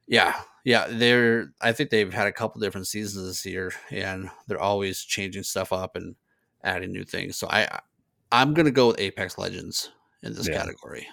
yeah, 0.08 0.42
Yeah, 0.64 0.88
they're. 0.90 1.54
I 1.62 1.72
think 1.72 1.90
they've 1.90 2.14
had 2.14 2.28
a 2.28 2.32
couple 2.32 2.62
different 2.62 2.88
seasons 2.88 3.26
this 3.28 3.46
year, 3.46 3.72
and 3.90 4.30
they're 4.48 4.62
always 4.62 5.02
changing 5.02 5.44
stuff 5.44 5.74
up 5.74 5.96
and 5.96 6.16
adding 6.64 6.92
new 6.92 7.04
things. 7.04 7.38
So 7.38 7.48
I, 7.50 7.80
I'm 8.32 8.54
gonna 8.54 8.72
go 8.72 8.88
with 8.88 9.00
Apex 9.00 9.38
Legends 9.38 9.92
in 10.24 10.34
this 10.34 10.48
Yeah. 10.48 10.54
category. 10.60 11.08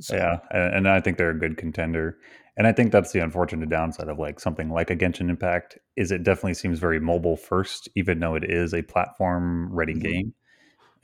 So, 0.00 0.16
Yeah, 0.16 0.38
and, 0.50 0.88
I 0.88 1.00
think 1.00 1.18
they're 1.18 1.30
a 1.30 1.38
good 1.38 1.56
contender. 1.56 2.18
And 2.56 2.66
I 2.66 2.72
think 2.72 2.92
that's 2.92 3.12
the 3.12 3.20
unfortunate 3.20 3.68
downside 3.68 4.08
of 4.08 4.18
like 4.18 4.38
something 4.40 4.70
like 4.70 4.90
a 4.90 4.96
Genshin 4.96 5.28
Impact 5.30 5.78
is 5.96 6.12
it 6.12 6.22
definitely 6.22 6.54
seems 6.54 6.78
very 6.78 7.00
mobile 7.00 7.36
first, 7.36 7.88
even 7.96 8.20
though 8.20 8.34
it 8.36 8.44
is 8.44 8.74
a 8.74 8.82
platform 8.82 9.72
ready 9.72 9.94
Mhm. 9.94 10.00
game. 10.00 10.34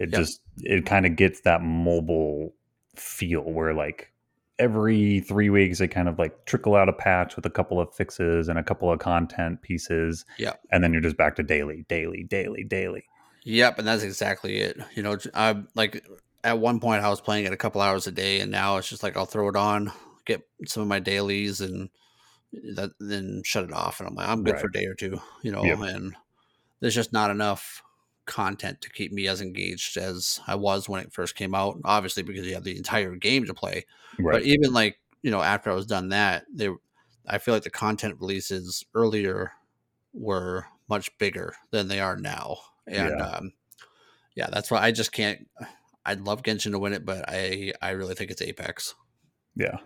It 0.01 0.13
Yep. 0.13 0.13
just 0.13 0.41
it 0.59 0.87
kind 0.87 1.07
of 1.07 1.17
gets 1.17 1.43
that 1.43 1.63
mobile 1.63 2.55
feel 2.97 3.43
where 3.43 3.75
like 3.75 4.13
every 4.61 5.21
three 5.21 5.51
weeks 5.51 5.79
they 5.79 5.89
kind 5.89 6.09
of 6.09 6.19
like 6.19 6.45
trickle 6.45 6.77
out 6.77 6.89
a 6.89 6.93
patch 6.93 7.35
with 7.35 7.47
a 7.47 7.51
couple 7.51 7.81
of 7.81 7.93
fixes 7.95 8.47
and 8.49 8.59
a 8.59 8.63
couple 8.63 8.93
of 8.93 8.99
content 9.01 9.63
pieces. 9.63 10.25
Yep. 10.39 10.61
And 10.71 10.85
then 10.85 10.93
you're 10.93 11.03
just 11.03 11.17
back 11.17 11.35
to 11.37 11.43
daily, 11.43 11.87
daily, 11.89 12.23
daily, 12.23 12.63
daily. 12.63 13.05
Yep, 13.45 13.79
and 13.79 13.89
that's 13.89 14.03
exactly 14.03 14.59
it. 14.59 14.79
You 14.95 15.03
know, 15.03 15.17
I 15.35 15.63
like 15.75 16.07
at 16.45 16.59
one 16.59 16.79
point 16.79 17.03
I 17.03 17.09
was 17.09 17.23
playing 17.23 17.47
it 17.47 17.53
a 17.53 17.57
couple 17.57 17.81
hours 17.81 18.07
a 18.07 18.13
day, 18.13 18.41
and 18.41 18.51
now 18.53 18.77
it's 18.77 18.89
just 18.89 19.03
like 19.03 19.17
I'll 19.17 19.25
throw 19.25 19.49
it 19.49 19.57
on, 19.57 19.91
get 20.27 20.47
some 20.67 20.83
of 20.83 20.89
my 20.89 21.01
dailies, 21.01 21.63
and 21.63 21.89
that 22.75 22.91
then 23.01 23.41
shut 23.45 23.65
it 23.65 23.73
off, 23.73 23.99
and 23.99 24.09
I'm 24.09 24.15
like 24.15 24.29
I'm 24.29 24.45
good 24.45 24.53
Right. 24.53 24.61
for 24.61 24.67
a 24.69 24.73
day 24.73 24.85
or 24.85 24.95
two. 24.95 25.21
You 25.43 25.53
know, 25.53 25.65
Yep. 25.65 25.79
and 25.81 26.15
there's 26.81 26.95
just 26.95 27.15
not 27.15 27.31
enough 27.31 27.83
content 28.31 28.81
to 28.81 28.91
keep 28.91 29.13
me 29.13 29.29
as 29.29 29.43
engaged 29.43 29.99
as 29.99 30.41
I 30.47 30.55
was 30.55 30.89
when 30.89 31.03
it 31.03 31.13
first 31.13 31.35
came 31.37 31.55
out. 31.55 31.79
Obviously, 31.85 32.23
because 32.23 32.47
you 32.47 32.55
have 32.55 32.65
the 32.65 32.77
entire 32.77 33.15
game 33.17 33.45
to 33.45 33.53
play, 33.55 33.85
Right. 34.19 34.33
but 34.35 34.43
even 34.45 34.73
like 34.73 34.99
you 35.23 35.31
know 35.31 35.43
after 35.43 35.71
I 35.71 35.75
was 35.75 35.85
done 35.87 36.09
that, 36.11 36.47
they 36.55 36.71
I 37.27 37.37
feel 37.39 37.53
like 37.53 37.65
the 37.65 37.71
content 37.71 38.17
releases 38.21 38.85
earlier 38.95 39.53
were 40.15 40.67
much 40.89 41.17
bigger 41.19 41.55
than 41.71 41.89
they 41.89 42.01
are 42.01 42.17
now, 42.17 42.59
and 42.87 43.19
Yeah. 43.19 43.27
um, 43.27 43.53
yeah, 44.35 44.49
that's 44.51 44.71
why 44.71 44.81
I 44.81 44.93
just 44.93 45.13
can't. 45.13 45.47
I'd 46.07 46.23
love 46.23 46.43
Genshin 46.43 46.71
to 46.71 46.79
win 46.79 46.95
it, 46.95 47.05
but 47.05 47.25
I 47.29 47.73
I 47.83 47.91
really 47.91 48.15
think 48.15 48.31
it's 48.31 48.41
Apex. 48.43 48.95
yeah. 49.55 49.77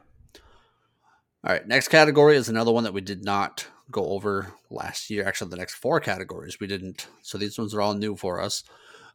All 1.43 1.53
right, 1.53 1.67
next 1.67 1.89
category 1.89 2.37
is 2.37 2.49
another 2.49 2.73
one 2.73 2.85
that 2.85 2.95
we 2.95 3.01
did 3.03 3.23
not 3.25 3.67
go 3.91 4.09
over 4.09 4.53
last 4.71 5.11
year. 5.11 5.27
Actually, 5.27 5.51
the 5.51 5.57
next 5.57 5.75
four 5.75 6.01
categories 6.01 6.59
we 6.61 6.67
didn't. 6.67 7.07
So 7.23 7.39
these 7.39 7.59
ones 7.59 7.75
are 7.75 7.81
all 7.81 7.95
new 7.95 8.17
for 8.17 8.41
us. 8.41 8.65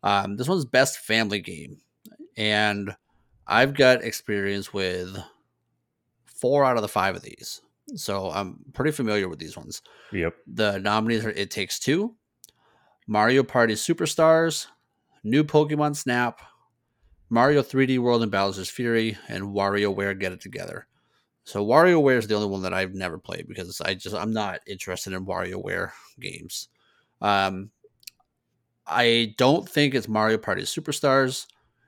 Um, 0.03 0.38
this 0.38 0.47
one's 0.47 0.65
best 0.65 0.99
family 0.99 1.39
game, 1.39 1.77
and 2.38 2.95
I've 3.45 3.73
got 3.73 4.03
experience 4.03 4.71
with 4.71 5.17
four 6.25 6.63
out 6.63 6.77
of 6.77 6.82
the 6.82 6.88
five 6.88 7.15
of 7.15 7.21
these. 7.21 7.62
So 7.95 8.29
I'm 8.29 8.60
pretty 8.73 8.91
familiar 8.91 9.27
with 9.27 9.39
these 9.39 9.58
ones. 9.58 9.82
Yep. 10.13 10.36
The 10.47 10.79
nominees 10.79 11.25
are 11.25 11.32
It 11.32 11.51
Takes 11.51 11.79
Two, 11.79 12.15
Mario 13.08 13.43
Party 13.43 13.73
Superstars, 13.73 14.67
New 15.23 15.43
Pokemon 15.43 15.95
Snap, 15.95 16.39
Mario 17.29 17.62
3D 17.62 17.99
World 17.99 18.23
and 18.23 18.32
Bowser's 18.32 18.69
Fury, 18.69 19.17
and 19.27 19.45
WarioWare 19.45 20.19
Get 20.19 20.32
It 20.32 20.41
Together. 20.41 20.88
So 21.49 21.65
WarioWare 21.65 22.19
is 22.19 22.27
the 22.27 22.35
only 22.35 22.47
one 22.47 22.62
that 22.62 22.75
I've 22.75 22.93
never 22.93 23.17
played 23.17 23.47
because 23.47 23.81
I 23.81 23.95
just 23.95 24.15
I'm 24.15 24.31
not 24.31 24.59
interested 24.67 25.13
in 25.13 25.25
WarioWare 25.25 25.89
games. 26.19 26.67
Um, 27.21 27.71
I 28.85 29.33
don't 29.39 29.67
think 29.67 29.95
it's 29.95 30.07
Mario 30.07 30.38
Party 30.38 30.62
Superstars. 30.62 31.47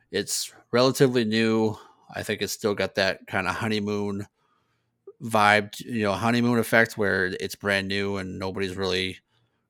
It's 0.10 0.52
relatively 0.72 1.26
new. 1.26 1.78
I 2.12 2.24
think 2.24 2.42
it's 2.42 2.54
still 2.54 2.74
got 2.74 2.96
that 2.96 3.28
kind 3.28 3.48
of 3.48 3.54
honeymoon 3.54 4.26
vibe, 5.22 5.80
you 5.80 6.02
know, 6.02 6.14
honeymoon 6.14 6.58
effect 6.58 6.98
where 6.98 7.28
it's 7.40 7.56
brand 7.56 7.88
new 7.88 8.18
and 8.18 8.40
nobody's 8.40 8.76
really 8.76 9.20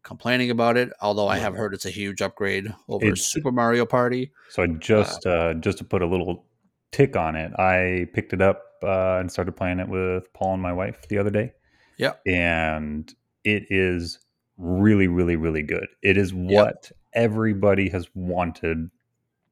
complaining 0.03 0.51
about 0.51 0.77
it. 0.77 0.89
Although 1.01 1.27
I 1.27 1.37
have 1.37 1.53
heard 1.53 1.73
it's 1.73 1.85
a 1.85 1.89
huge 1.89 2.21
upgrade 2.21 2.73
over 2.87 3.07
It's- 3.07 3.27
Super 3.27 3.51
Mario 3.51 3.85
Party. 3.85 4.31
So 4.47 4.63
I 4.63 4.67
just 4.67 5.25
uh, 5.25 5.55
just 5.55 5.79
to 5.79 5.83
put 5.83 6.01
a 6.01 6.07
little 6.07 6.45
tick 6.93 7.17
on 7.17 7.35
it, 7.35 7.51
I 7.59 8.07
picked 8.13 8.31
it 8.31 8.41
up 8.41 8.70
uh, 8.83 9.17
and 9.19 9.31
started 9.31 9.53
playing 9.53 9.79
it 9.79 9.87
with 9.87 10.31
Paul 10.33 10.53
and 10.53 10.61
my 10.61 10.73
wife 10.73 11.07
the 11.07 11.17
other 11.17 11.29
day. 11.29 11.53
Yeah. 11.97 12.13
and 12.25 13.13
it 13.43 13.65
is 13.69 14.17
really, 14.57 15.07
really, 15.07 15.35
really 15.35 15.61
good. 15.63 15.87
It 16.01 16.17
is 16.17 16.33
what 16.33 16.91
everybody 17.13 17.89
has 17.89 18.07
wanted 18.15 18.89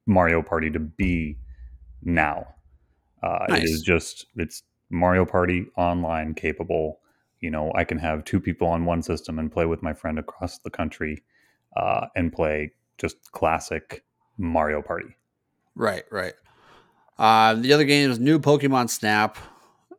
Mario 0.06 0.42
Party 0.42 0.70
to 0.70 0.80
be 0.80 1.36
now. 2.02 2.46
Uh, 3.22 3.46
It 3.50 3.64
is 3.64 3.82
just 3.82 4.26
it's 4.36 4.62
Mario 4.90 5.24
Party 5.24 5.66
online 5.76 6.34
capable. 6.34 7.00
You 7.40 7.50
know, 7.50 7.72
I 7.74 7.84
can 7.84 7.98
have 7.98 8.24
two 8.24 8.40
people 8.40 8.66
on 8.68 8.84
one 8.84 9.02
system 9.02 9.38
and 9.38 9.50
play 9.50 9.66
with 9.66 9.82
my 9.82 9.92
friend 9.92 10.18
across 10.18 10.58
the 10.58 10.70
country 10.70 11.22
uh, 11.76 12.06
and 12.16 12.32
play 12.32 12.72
just 12.98 13.30
classic 13.32 14.04
Mario 14.38 14.82
Party. 14.82 15.16
Right, 15.74 16.04
right. 16.10 16.34
Um, 17.20 17.60
the 17.60 17.74
other 17.74 17.84
game 17.84 18.10
is 18.10 18.18
new 18.18 18.38
Pokemon 18.38 18.88
Snap. 18.88 19.36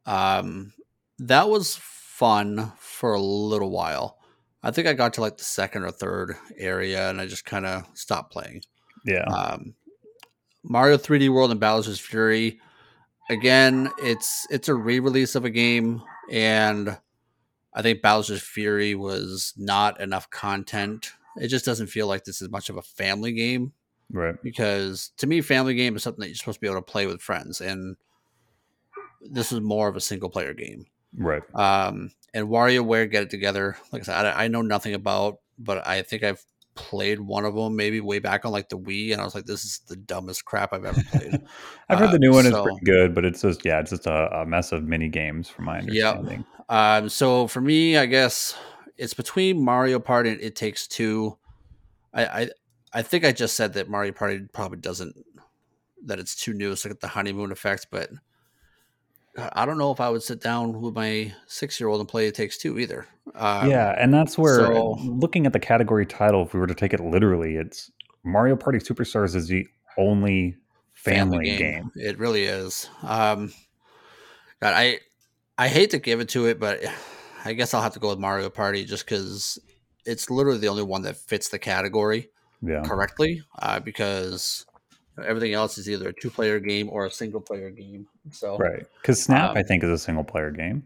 Um, 0.07 0.73
that 1.19 1.47
was 1.47 1.75
fun 1.79 2.71
for 2.79 3.13
a 3.13 3.21
little 3.21 3.69
while. 3.69 4.17
I 4.63 4.71
think 4.71 4.87
I 4.87 4.93
got 4.93 5.13
to 5.13 5.21
like 5.21 5.37
the 5.37 5.43
second 5.43 5.83
or 5.83 5.91
third 5.91 6.35
area, 6.57 7.09
and 7.09 7.21
I 7.21 7.27
just 7.27 7.45
kind 7.45 7.65
of 7.65 7.85
stopped 7.93 8.33
playing. 8.33 8.63
Yeah, 9.05 9.23
Um, 9.25 9.75
Mario 10.63 10.97
3D 10.97 11.29
World 11.29 11.51
and 11.51 11.59
Bowser's 11.59 11.99
Fury. 11.99 12.59
Again, 13.29 13.89
it's 13.99 14.45
it's 14.49 14.67
a 14.67 14.75
re-release 14.75 15.35
of 15.35 15.45
a 15.45 15.49
game, 15.49 16.01
and 16.31 16.97
I 17.73 17.81
think 17.83 18.01
Bowser's 18.01 18.41
Fury 18.41 18.95
was 18.95 19.53
not 19.57 20.01
enough 20.01 20.29
content. 20.31 21.13
It 21.37 21.47
just 21.47 21.65
doesn't 21.65 21.87
feel 21.87 22.07
like 22.07 22.23
this 22.23 22.41
is 22.41 22.49
much 22.49 22.69
of 22.69 22.77
a 22.77 22.81
family 22.81 23.31
game 23.31 23.73
right. 24.11 24.35
because 24.43 25.11
to 25.17 25.27
me, 25.27 25.41
family 25.41 25.75
game 25.75 25.95
is 25.95 26.03
something 26.03 26.21
that 26.21 26.27
you're 26.27 26.35
supposed 26.35 26.57
to 26.57 26.61
be 26.61 26.67
able 26.67 26.77
to 26.77 26.91
play 26.91 27.07
with 27.07 27.21
friends, 27.21 27.61
and 27.61 27.95
this 29.21 29.51
is 29.51 29.61
more 29.61 29.87
of 29.87 29.95
a 29.95 30.01
single 30.01 30.29
player 30.29 30.53
game. 30.53 30.85
Right. 31.17 31.43
Um, 31.53 32.11
and 32.33 32.47
WarioWare 32.47 33.11
Get 33.11 33.23
It 33.23 33.29
Together, 33.29 33.77
like 33.91 34.03
I 34.03 34.05
said, 34.05 34.25
I, 34.25 34.45
I 34.45 34.47
know 34.47 34.61
nothing 34.61 34.93
about, 34.93 35.39
but 35.59 35.85
I 35.85 36.01
think 36.01 36.23
I've 36.23 36.43
played 36.75 37.19
one 37.19 37.45
of 37.45 37.53
them 37.53 37.75
maybe 37.75 37.99
way 37.99 38.19
back 38.19 38.45
on 38.45 38.51
like 38.51 38.69
the 38.69 38.77
Wii, 38.77 39.11
and 39.11 39.21
I 39.21 39.25
was 39.25 39.35
like, 39.35 39.45
this 39.45 39.65
is 39.65 39.81
the 39.87 39.95
dumbest 39.95 40.45
crap 40.45 40.73
I've 40.73 40.85
ever 40.85 41.01
played. 41.11 41.41
I've 41.89 41.99
heard 41.99 42.09
Uh, 42.09 42.11
the 42.13 42.19
new 42.19 42.31
one 42.31 42.45
is 42.45 42.53
pretty 42.53 42.85
good, 42.85 43.13
but 43.13 43.25
it's 43.25 43.41
just 43.41 43.65
yeah, 43.65 43.79
it's 43.79 43.91
just 43.91 44.07
a, 44.07 44.39
a 44.39 44.45
mess 44.45 44.71
of 44.71 44.83
mini 44.83 45.09
games 45.09 45.49
from 45.49 45.65
my 45.65 45.79
understanding. 45.79 46.45
Um, 46.69 47.09
so 47.09 47.47
for 47.47 47.61
me, 47.61 47.97
I 47.97 48.05
guess 48.05 48.55
it's 48.97 49.13
between 49.13 49.63
Mario 49.63 49.99
Party 49.99 50.29
and 50.29 50.41
It 50.41 50.55
Takes 50.55 50.87
Two. 50.87 51.37
I, 52.13 52.25
I 52.25 52.49
I 52.93 53.01
think 53.01 53.23
I 53.23 53.31
just 53.31 53.55
said 53.55 53.73
that 53.73 53.89
Mario 53.89 54.11
Party 54.11 54.41
probably 54.51 54.79
doesn't 54.79 55.15
that 56.05 56.19
it's 56.19 56.35
too 56.35 56.53
new. 56.53 56.71
It's 56.71 56.85
like 56.85 56.99
the 56.99 57.07
honeymoon 57.07 57.51
effect, 57.51 57.87
but 57.91 58.09
I 59.37 59.65
don't 59.65 59.77
know 59.77 59.91
if 59.91 60.01
I 60.01 60.09
would 60.09 60.23
sit 60.23 60.41
down 60.41 60.81
with 60.81 60.93
my 60.93 61.33
six 61.47 61.79
year 61.79 61.87
old 61.87 62.01
and 62.01 62.09
play 62.09 62.27
It 62.27 62.35
Takes 62.35 62.57
Two 62.57 62.77
either. 62.79 63.07
Um, 63.35 63.69
yeah, 63.69 63.95
and 63.97 64.13
that's 64.13 64.37
where 64.37 64.57
so- 64.57 64.97
looking 65.03 65.45
at 65.45 65.53
the 65.53 65.59
category 65.59 66.05
title, 66.05 66.43
if 66.43 66.53
we 66.53 66.59
were 66.59 66.67
to 66.67 66.75
take 66.75 66.93
it 66.93 66.99
literally, 66.99 67.55
it's 67.55 67.91
Mario 68.23 68.55
Party 68.55 68.79
Superstars 68.79 69.35
is 69.35 69.47
the 69.47 69.67
only 69.97 70.57
family, 70.93 71.57
game. 71.57 71.91
It 71.95 72.19
really 72.19 72.43
is. 72.43 72.89
Um, 73.03 73.53
God, 74.59 74.73
I 74.73 74.99
I 75.57 75.69
hate 75.69 75.91
to 75.91 75.99
give 75.99 76.19
it 76.19 76.29
to 76.29 76.47
it, 76.47 76.59
but 76.59 76.81
I 77.45 77.53
guess 77.53 77.73
I'll 77.73 77.81
have 77.81 77.93
to 77.93 77.99
go 77.99 78.09
with 78.09 78.19
Mario 78.19 78.49
Party 78.49 78.83
just 78.83 79.05
because 79.05 79.59
it's 80.05 80.29
literally 80.29 80.59
the 80.59 80.67
only 80.67 80.83
one 80.83 81.03
that 81.03 81.15
fits 81.15 81.49
the 81.49 81.59
category. 81.59 82.30
Yeah, 82.61 82.81
correctly 82.83 83.43
uh, 83.59 83.79
because 83.79 84.65
everything 85.25 85.53
else 85.53 85.77
is 85.77 85.89
either 85.89 86.09
a 86.09 86.13
two 86.13 86.29
player 86.29 86.59
game 86.59 86.89
or 86.91 87.05
a 87.05 87.11
single 87.11 87.41
player 87.41 87.69
game. 87.71 88.07
So 88.31 88.57
right. 88.57 88.85
Because 89.01 89.21
Snap, 89.21 89.55
I 89.55 89.61
Um, 89.61 89.65
think, 89.65 89.83
is 89.83 89.89
a 89.89 89.97
single 89.97 90.23
player 90.23 90.51
game. 90.51 90.83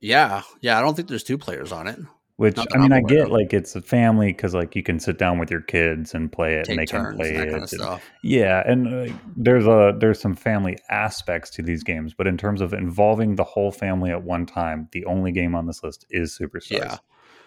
yeah, 0.00 0.42
yeah, 0.60 0.78
I 0.78 0.82
don't 0.82 0.94
think 0.94 1.08
there's 1.08 1.24
two 1.24 1.38
players 1.38 1.72
on 1.72 1.86
it. 1.88 1.98
Which 2.36 2.58
I 2.58 2.78
mean, 2.78 2.92
I 2.92 3.00
get 3.00 3.26
of. 3.26 3.30
like 3.30 3.54
it's 3.54 3.76
a 3.76 3.80
family 3.80 4.26
because 4.32 4.54
like 4.54 4.74
you 4.74 4.82
can 4.82 4.98
sit 4.98 5.18
down 5.18 5.38
with 5.38 5.52
your 5.52 5.60
kids 5.60 6.14
and 6.14 6.32
play 6.32 6.54
it, 6.56 6.68
and 6.68 6.76
they 6.76 6.82
Take 6.82 6.88
can 6.90 7.04
turns 7.04 7.16
play 7.16 7.28
it. 7.30 7.36
kind 7.36 7.48
of 7.50 7.54
and- 7.58 7.68
stuff. 7.68 8.02
Yeah, 8.24 8.60
and 8.66 8.88
uh, 9.10 9.14
there's 9.36 9.66
a 9.68 9.94
there's 9.96 10.18
some 10.20 10.34
family 10.34 10.76
aspects 10.90 11.48
to 11.50 11.62
these 11.62 11.84
games, 11.84 12.12
but 12.12 12.26
in 12.26 12.36
terms 12.36 12.60
of 12.60 12.72
involving 12.74 13.36
the 13.36 13.44
whole 13.44 13.70
family 13.70 14.10
at 14.10 14.24
one 14.24 14.46
time, 14.46 14.88
the 14.90 15.04
only 15.04 15.30
game 15.30 15.54
on 15.54 15.66
this 15.68 15.84
list 15.84 16.06
is 16.10 16.36
Superstars. 16.36 16.70
Yeah, 16.72 16.96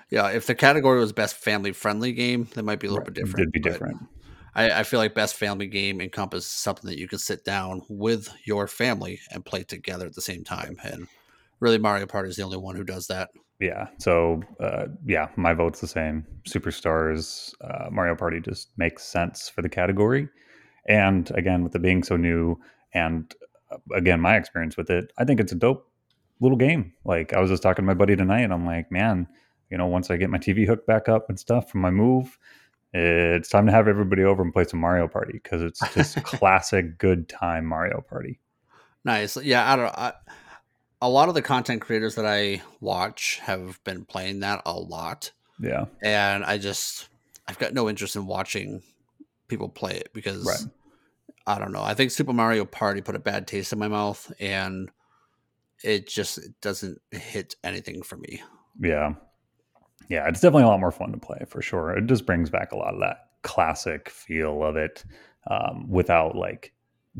yeah. 0.10 0.30
If 0.30 0.48
the 0.48 0.56
category 0.56 1.00
was 1.00 1.14
best 1.14 1.36
family 1.36 1.72
friendly 1.72 2.14
game, 2.14 2.48
that 2.56 2.64
might 2.64 2.80
be 2.80 2.88
a 2.88 2.90
little 2.90 3.04
Right, 3.04 3.14
bit 3.14 3.16
different. 3.16 3.44
It'd 3.44 3.52
be 3.52 3.60
different. 3.60 3.98
I, 4.56 4.80
I 4.80 4.84
feel 4.84 5.00
like 5.00 5.14
best 5.14 5.36
family 5.36 5.68
game 5.68 6.02
encompasses 6.02 6.50
something 6.50 6.90
that 6.90 6.98
you 6.98 7.08
can 7.08 7.20
sit 7.20 7.46
down 7.46 7.84
with 7.90 8.30
your 8.46 8.68
family 8.68 9.20
and 9.32 9.46
play 9.46 9.64
together 9.64 10.06
at 10.06 10.16
the 10.16 10.22
same 10.22 10.44
time. 10.44 10.78
And 10.84 11.08
really, 11.60 11.78
Mario 11.78 12.08
Party 12.08 12.30
is 12.30 12.38
the 12.38 12.44
only 12.44 12.58
one 12.58 12.76
who 12.76 12.84
does 12.84 13.08
that. 13.08 13.30
Yeah. 13.60 13.88
So 14.00 14.42
uh, 14.60 14.86
yeah, 15.06 15.30
my 15.36 15.54
vote's 15.54 15.82
the 15.82 15.88
same. 15.88 16.26
Superstars, 16.48 17.54
uh, 17.62 17.90
Mario 17.92 18.16
Party 18.16 18.40
just 18.40 18.70
makes 18.78 19.04
sense 19.04 19.50
for 19.50 19.62
the 19.62 19.70
category, 19.70 20.30
and 20.88 21.30
again 21.36 21.64
with 21.64 21.76
it 21.76 21.82
being 21.82 22.04
so 22.04 22.18
new, 22.18 22.60
and 22.94 23.34
uh, 23.72 23.78
again 23.96 24.22
my 24.22 24.36
experience 24.38 24.78
with 24.78 24.90
it, 24.90 25.12
I 25.18 25.26
think 25.26 25.40
it's 25.40 25.52
a 25.52 25.56
dope 25.56 25.90
little 26.40 26.58
game. 26.58 26.94
Like 27.04 27.34
I 27.34 27.40
was 27.40 27.50
just 27.50 27.64
talking 27.64 27.84
to 27.84 27.88
my 27.88 27.96
buddy 27.96 28.16
tonight, 28.16 28.42
and 28.42 28.54
I'm 28.54 28.66
like, 28.66 28.92
man, 28.92 29.28
you 29.70 29.78
know, 29.78 29.88
once 29.88 30.10
I 30.10 30.18
get 30.18 30.30
my 30.30 30.38
TV 30.38 30.66
hooked 30.66 30.88
back 30.88 31.10
up 31.10 31.30
and 31.30 31.40
stuff 31.40 31.70
from 31.70 31.82
my 31.82 31.92
move, 31.92 32.38
it's 32.94 33.50
time 33.50 33.66
to 33.66 33.72
have 33.72 33.88
everybody 33.88 34.24
over 34.24 34.42
and 34.42 34.54
play 34.54 34.64
some 34.64 34.80
Mario 34.80 35.08
Party 35.08 35.34
because 35.34 35.62
it's 35.62 35.82
just 35.94 36.16
classic 36.24 36.98
good 36.98 37.28
time 37.28 37.66
Mario 37.66 38.02
Party. 38.02 38.40
Nice. 39.04 39.38
Yeah, 39.38 39.72
I 39.72 39.76
don't 39.76 39.86
know. 39.86 39.92
I, 39.96 40.14
a 41.02 41.10
lot 41.10 41.30
of 41.30 41.36
the 41.36 41.42
content 41.42 41.82
creators 41.82 42.16
that 42.16 42.26
I 42.26 42.62
watch 42.80 43.40
have 43.44 43.82
been 43.84 44.06
playing 44.06 44.40
that 44.42 44.62
a 44.66 44.74
lot. 44.74 45.32
Yeah. 45.60 45.86
And 46.02 46.44
I 46.44 46.58
just 46.58 47.10
I've 47.48 47.60
got 47.60 47.74
no 47.74 47.90
interest 47.90 48.16
in 48.16 48.26
watching 48.26 48.82
people 49.48 49.70
play 49.70 49.96
it 49.96 50.10
because 50.14 50.46
Right. 50.46 50.72
I 51.46 51.60
don't 51.60 51.72
know. 51.72 51.84
I 51.84 51.94
think 51.94 52.12
Super 52.12 52.34
Mario 52.34 52.66
Party 52.66 53.02
put 53.02 53.16
a 53.16 53.20
bad 53.20 53.48
taste 53.48 53.72
in 53.72 53.80
my 53.80 53.88
mouth 53.88 54.32
and 54.40 54.90
it 55.84 56.08
just 56.08 56.38
it 56.38 56.60
doesn't 56.62 57.00
hit 57.12 57.56
anything 57.64 58.02
for 58.02 58.18
me. 58.18 58.42
Yeah. 58.80 59.14
Yeah, 60.10 60.28
it's 60.28 60.40
definitely 60.40 60.64
a 60.64 60.68
lot 60.68 60.80
more 60.80 60.92
fun 60.92 61.12
to 61.12 61.18
play 61.18 61.44
for 61.48 61.62
sure. 61.62 61.92
It 61.98 62.06
just 62.08 62.26
brings 62.26 62.50
back 62.50 62.72
a 62.72 62.78
lot 62.78 62.94
of 62.94 63.00
that 63.02 63.30
classic 63.44 64.10
feel 64.10 64.64
of 64.64 64.76
it 64.76 65.04
um, 65.50 65.90
without 65.90 66.36
like 66.36 66.74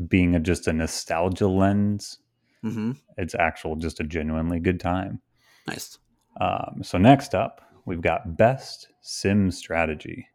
being 0.08 0.34
a, 0.34 0.40
just 0.40 0.66
a 0.66 0.72
nostalgia 0.72 1.48
lens. 1.48 2.18
hmm 2.62 2.92
It's 3.16 3.34
actual, 3.34 3.76
just 3.76 4.00
a 4.00 4.04
genuinely 4.04 4.60
good 4.60 4.80
time. 4.80 5.20
Nice. 5.66 5.98
Um, 6.40 6.80
so 6.82 6.98
next 6.98 7.34
up, 7.34 7.60
we've 7.84 8.00
got 8.00 8.36
best 8.36 8.88
sim 9.00 9.50
strategy. 9.50 10.26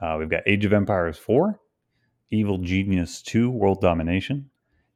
Uh, 0.00 0.16
we've 0.18 0.30
got 0.30 0.42
Age 0.46 0.64
of 0.64 0.72
Empires 0.72 1.18
4, 1.18 1.60
Evil 2.30 2.58
Genius 2.58 3.20
2, 3.22 3.50
World 3.50 3.80
Domination, 3.80 4.48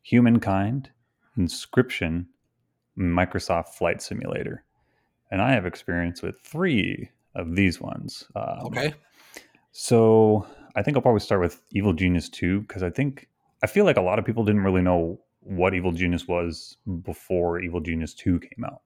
Humankind, 0.03 0.91
Inscryption, 1.39 2.27
Microsoft 2.99 3.71
Flight 3.71 4.01
Simulator. 4.01 4.65
And 5.31 5.43
I 5.43 5.53
have 5.53 5.67
experience 5.67 6.23
with 6.23 6.41
three 6.43 7.11
of 7.35 7.57
these 7.57 7.81
ones. 7.81 8.25
Um, 8.37 8.67
Okay. 8.67 8.95
So 9.73 10.47
I 10.77 10.83
think 10.83 10.97
I'll 10.97 11.03
probably 11.03 11.21
start 11.21 11.41
with 11.41 11.61
Evil 11.73 11.93
Genius 11.93 12.29
2 12.29 12.61
because 12.61 12.83
I 12.83 12.91
think 12.91 13.29
I 13.63 13.67
feel 13.67 13.85
like 13.85 13.97
a 13.97 14.03
lot 14.03 14.19
of 14.19 14.25
people 14.25 14.45
didn't 14.45 14.63
really 14.63 14.83
know 14.83 15.21
what 15.41 15.75
Evil 15.75 15.93
Genius 15.93 16.29
was 16.29 16.77
before 17.03 17.61
Evil 17.61 17.81
Genius 17.81 18.15
2 18.15 18.39
came 18.41 18.65
out. 18.65 18.83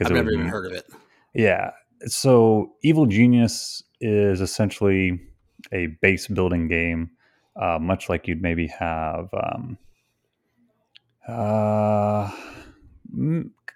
I've 0.00 0.12
never 0.12 0.26
was 0.26 0.34
even 0.34 0.46
heard 0.48 0.66
of 0.66 0.72
it. 0.72 0.86
yeah. 1.34 1.72
So 2.06 2.72
Evil 2.82 3.06
Genius 3.06 3.82
is 4.00 4.40
essentially 4.40 5.20
a 5.72 5.88
base 6.00 6.26
building 6.28 6.68
game, 6.68 7.10
uh, 7.56 7.78
much 7.80 8.08
like 8.08 8.26
you'd 8.26 8.40
maybe 8.40 8.68
have, 8.68 9.28
um, 9.34 9.78
uh, 11.28 12.30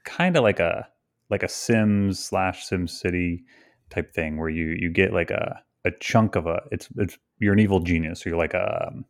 kind 0.05 0.37
of 0.37 0.43
like 0.43 0.61
a 0.61 0.89
like 1.35 1.43
a 1.43 1.49
Sims 1.49 2.19
slash 2.19 2.65
Sim 2.65 2.87
City 2.89 3.45
type 3.91 4.15
thing, 4.15 4.39
where 4.39 4.49
you 4.49 4.77
you 4.79 4.91
get 4.91 5.13
like 5.13 5.31
a 5.31 5.61
a 5.85 5.91
chunk 6.01 6.37
of 6.37 6.47
a 6.47 6.61
it's 6.73 6.89
it's 6.97 7.19
you're 7.39 7.53
an 7.53 7.61
evil 7.61 7.81
genius, 7.81 8.23
so 8.23 8.31
you're 8.31 8.39
like 8.39 8.55
a 8.55 8.89
um, 8.89 9.05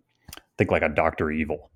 think 0.58 0.70
like 0.70 0.82
a 0.82 0.88
Doctor 0.88 1.30
Evil. 1.30 1.70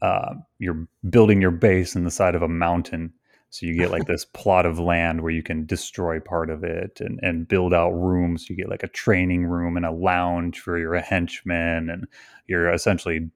Uh, 0.00 0.34
you're 0.60 0.86
building 1.10 1.42
your 1.42 1.50
base 1.50 1.96
in 1.96 2.04
the 2.04 2.10
side 2.10 2.36
of 2.36 2.42
a 2.42 2.48
mountain 2.48 3.12
so 3.50 3.66
you 3.66 3.74
get 3.74 3.90
like 3.90 4.04
this 4.06 4.24
plot 4.24 4.66
of 4.66 4.78
land 4.78 5.22
where 5.22 5.32
you 5.32 5.42
can 5.42 5.66
destroy 5.66 6.20
part 6.20 6.50
of 6.50 6.64
it 6.64 7.00
and, 7.00 7.18
and 7.22 7.48
build 7.48 7.74
out 7.74 7.90
rooms. 7.90 8.48
You 8.48 8.56
get 8.56 8.68
like 8.68 8.82
a 8.82 8.88
training 8.88 9.46
room 9.46 9.76
and 9.76 9.86
a 9.86 9.92
lounge 9.92 10.60
for 10.60 10.78
your 10.78 10.94
henchmen, 11.00 11.90
and 11.90 12.06
you're 12.46 12.72
essentially 12.72 13.30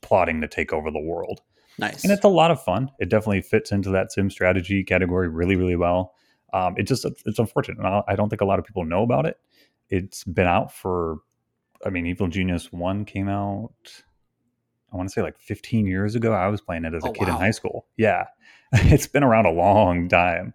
plotting 0.00 0.40
to 0.40 0.48
take 0.48 0.72
over 0.72 0.90
the 0.90 1.00
world. 1.00 1.40
Nice. 1.78 2.02
And 2.02 2.12
it's 2.12 2.24
a 2.24 2.28
lot 2.28 2.50
of 2.50 2.62
fun. 2.62 2.90
It 2.98 3.08
definitely 3.08 3.42
fits 3.42 3.70
into 3.72 3.90
that 3.90 4.10
sim 4.12 4.30
strategy 4.30 4.82
category 4.82 5.28
really, 5.28 5.56
really 5.56 5.76
well. 5.76 6.14
Um, 6.52 6.74
it 6.76 6.84
just 6.84 7.04
it's 7.04 7.38
unfortunate. 7.38 7.78
I 7.84 8.02
I 8.08 8.16
don't 8.16 8.28
think 8.28 8.40
a 8.40 8.44
lot 8.46 8.58
of 8.58 8.64
people 8.64 8.84
know 8.84 9.02
about 9.02 9.26
it. 9.26 9.38
It's 9.90 10.24
been 10.24 10.46
out 10.46 10.72
for, 10.72 11.18
I 11.84 11.90
mean, 11.90 12.06
Evil 12.06 12.28
Genius 12.28 12.72
One 12.72 13.04
came 13.04 13.28
out. 13.28 14.02
I 14.92 14.96
want 14.96 15.08
to 15.08 15.12
say 15.12 15.22
like 15.22 15.38
15 15.38 15.86
years 15.86 16.14
ago. 16.14 16.32
I 16.32 16.48
was 16.48 16.60
playing 16.60 16.84
it 16.84 16.94
as 16.94 17.04
a 17.04 17.08
Oh, 17.08 17.12
kid 17.12 17.28
in 17.28 17.34
high 17.34 17.50
school. 17.50 17.86
Yeah, 17.96 18.24
it's 18.72 19.06
been 19.06 19.22
around 19.22 19.46
a 19.46 19.50
long 19.52 20.08
time. 20.08 20.54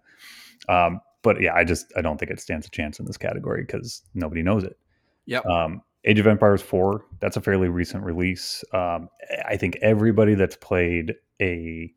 Um, 0.68 1.00
but 1.22 1.40
yeah, 1.40 1.54
I 1.54 1.64
just 1.64 1.92
I 1.96 2.02
don't 2.02 2.18
think 2.18 2.30
it 2.30 2.40
stands 2.40 2.66
a 2.66 2.70
chance 2.70 2.98
in 2.98 3.06
this 3.06 3.16
category 3.16 3.62
because 3.62 4.02
nobody 4.14 4.42
knows 4.42 4.64
it. 4.64 4.76
Yep. 5.26 5.46
Um, 5.46 5.82
Age 6.06 6.18
of 6.18 6.26
Empires 6.26 6.62
4, 6.62 7.04
that's 7.20 7.36
a 7.36 7.40
fairly 7.40 7.68
recent 7.68 8.04
release. 8.04 8.62
Um, 8.72 9.08
I 9.46 9.56
think 9.56 9.76
everybody 9.80 10.34
that's 10.34 10.56
played 10.56 11.14
a 11.40 11.92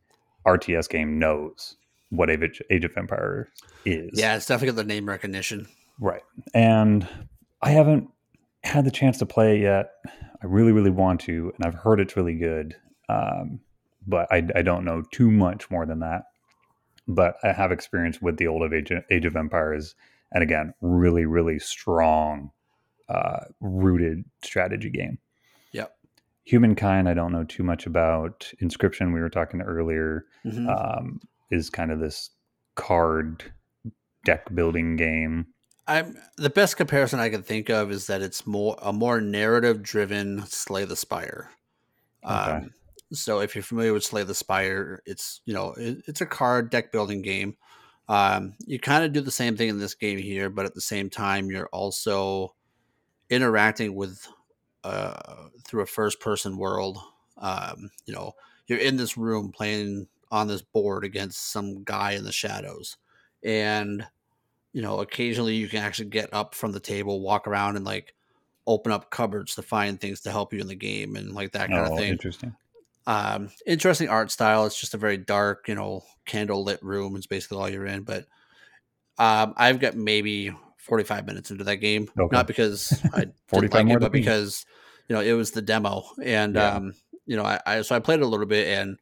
RTS 0.45 0.89
game 0.89 1.19
knows 1.19 1.75
what 2.09 2.29
Age 2.29 2.61
Age 2.69 2.85
of 2.85 2.95
Empires 2.97 3.47
is. 3.85 4.11
yeah, 4.13 4.35
it's 4.35 4.45
definitely 4.45 4.67
got 4.67 4.75
the 4.77 4.83
name 4.85 5.09
recognition. 5.09 5.67
Right. 5.99 6.21
And 6.53 7.07
I 7.61 7.71
haven't 7.71 8.09
had 8.63 8.85
the 8.85 8.91
chance 8.91 9.17
to 9.19 9.25
play 9.25 9.57
it 9.57 9.61
yet. 9.61 9.91
I 10.41 10.45
really, 10.45 10.71
really 10.71 10.89
want 10.91 11.21
to, 11.21 11.51
and 11.55 11.65
I've 11.65 11.79
heard 11.79 11.99
it's 11.99 12.15
really 12.15 12.35
good. 12.35 12.75
Um, 13.09 13.59
but 14.05 14.27
I, 14.31 14.47
I 14.55 14.61
don't 14.61 14.85
know 14.85 15.03
too 15.11 15.31
much 15.31 15.69
more 15.69 15.85
than 15.85 15.99
that. 15.99 16.23
But 17.07 17.35
I 17.43 17.53
have 17.53 17.71
experience 17.71 18.21
with 18.21 18.37
the 18.37 18.47
old 18.47 18.63
of 18.63 18.73
Age, 18.73 18.91
Age 19.09 19.25
of 19.25 19.35
Empires, 19.35 19.95
and 20.31 20.43
again, 20.43 20.73
really, 20.81 21.25
really 21.25 21.57
strong, 21.57 22.51
uh, 23.09 23.45
rooted 23.61 24.25
strategy 24.43 24.89
game. 24.89 25.17
Yep. 25.71 25.95
Humankind, 26.45 27.07
I 27.09 27.13
don't 27.13 27.31
know 27.31 27.43
too 27.43 27.63
much 27.63 27.85
about. 27.85 28.51
Inscryption, 28.61 29.13
we 29.13 29.19
were 29.19 29.29
talking 29.29 29.61
earlier, 29.61 30.25
Mhm. 30.45 30.67
um, 30.67 31.19
is 31.51 31.69
kind 31.69 31.91
of 31.91 31.99
this 31.99 32.29
card 32.75 33.51
deck 34.25 34.53
building 34.53 34.95
game. 34.97 35.47
I'm 35.87 36.17
the 36.35 36.49
best 36.49 36.75
comparison 36.75 37.19
I 37.19 37.29
can 37.29 37.43
think 37.43 37.69
of 37.69 37.91
is 37.91 38.07
that 38.07 38.21
it's 38.21 38.45
more 38.45 38.77
a 38.81 38.91
more 38.91 39.21
narrative 39.21 39.81
driven 39.81 40.45
Slay 40.45 40.83
the 40.83 40.97
Spire. 40.97 41.49
Okay. 42.25 42.33
Um, 42.33 42.73
so 43.13 43.39
if 43.39 43.55
you're 43.55 43.63
familiar 43.63 43.93
with 43.93 44.03
Slay 44.03 44.23
the 44.23 44.35
Spire, 44.35 45.01
it's 45.05 45.39
you 45.45 45.53
know 45.53 45.71
it, 45.77 45.99
it's 46.07 46.19
a 46.19 46.25
card 46.25 46.69
deck 46.69 46.91
building 46.91 47.21
game. 47.21 47.55
Um, 48.09 48.55
you 48.65 48.79
kind 48.79 49.05
of 49.05 49.13
do 49.13 49.21
the 49.21 49.31
same 49.31 49.55
thing 49.55 49.69
in 49.69 49.79
this 49.79 49.93
game 49.95 50.17
here, 50.17 50.49
but 50.49 50.65
at 50.65 50.75
the 50.75 50.81
same 50.81 51.09
time, 51.09 51.49
you're 51.49 51.67
also 51.67 52.53
interacting 53.29 53.95
with 53.95 54.27
uh, 54.83 55.47
through 55.65 55.81
a 55.81 55.87
first 55.87 56.19
person 56.19 56.57
world. 56.57 56.97
Um, 57.37 57.89
you 58.05 58.13
know, 58.13 58.33
you're 58.67 58.79
in 58.79 58.97
this 58.97 59.17
room 59.17 59.51
playing 59.51 60.07
on 60.31 60.47
this 60.47 60.61
board 60.61 61.03
against 61.03 61.51
some 61.51 61.83
guy 61.83 62.13
in 62.13 62.23
the 62.23 62.31
shadows, 62.31 62.97
and 63.43 64.05
you 64.73 64.81
know, 64.81 64.99
occasionally 64.99 65.55
you 65.55 65.67
can 65.67 65.83
actually 65.83 66.09
get 66.09 66.33
up 66.33 66.53
from 66.53 66.71
the 66.71 66.79
table, 66.79 67.21
walk 67.21 67.47
around, 67.47 67.75
and 67.75 67.85
like 67.85 68.13
open 68.67 68.91
up 68.91 69.09
cupboards 69.09 69.55
to 69.55 69.61
find 69.61 69.99
things 69.99 70.21
to 70.21 70.31
help 70.31 70.53
you 70.53 70.59
in 70.59 70.67
the 70.67 70.75
game 70.75 71.15
and 71.15 71.33
like 71.33 71.53
that 71.53 71.69
kind 71.69 71.87
oh, 71.87 71.93
of 71.93 71.97
thing. 71.97 72.11
interesting. 72.11 72.55
Um, 73.07 73.49
interesting 73.65 74.09
art 74.09 74.29
style. 74.29 74.65
It's 74.65 74.79
just 74.79 74.93
a 74.93 74.97
very 74.97 75.17
dark, 75.17 75.69
you 75.69 75.75
know, 75.75 76.03
candle 76.25 76.65
lit 76.65 76.83
room. 76.83 77.15
It's 77.15 77.25
basically 77.25 77.57
all 77.57 77.69
you're 77.69 77.85
in. 77.85 78.03
But 78.03 78.25
um, 79.17 79.53
I've 79.55 79.79
got 79.79 79.95
maybe 79.95 80.51
45 80.87 81.25
minutes 81.27 81.51
into 81.51 81.63
that 81.65 81.77
game, 81.77 82.09
Okay. 82.19 82.35
not 82.35 82.47
because 82.47 83.01
I 83.13 83.19
didn't 83.21 83.35
45 83.47 83.85
like 83.85 83.95
it, 83.95 83.99
but 83.99 84.11
because 84.11 84.65
you 85.07 85.15
know 85.15 85.21
it 85.21 85.33
was 85.33 85.51
the 85.51 85.61
demo, 85.61 86.03
and 86.23 86.55
Yeah. 86.55 86.75
um, 86.75 86.93
you 87.25 87.35
know, 87.35 87.43
I, 87.43 87.59
I 87.65 87.81
so 87.81 87.95
I 87.95 87.99
played 87.99 88.19
it 88.21 88.23
a 88.23 88.27
little 88.27 88.45
bit, 88.45 88.67
and 88.67 88.97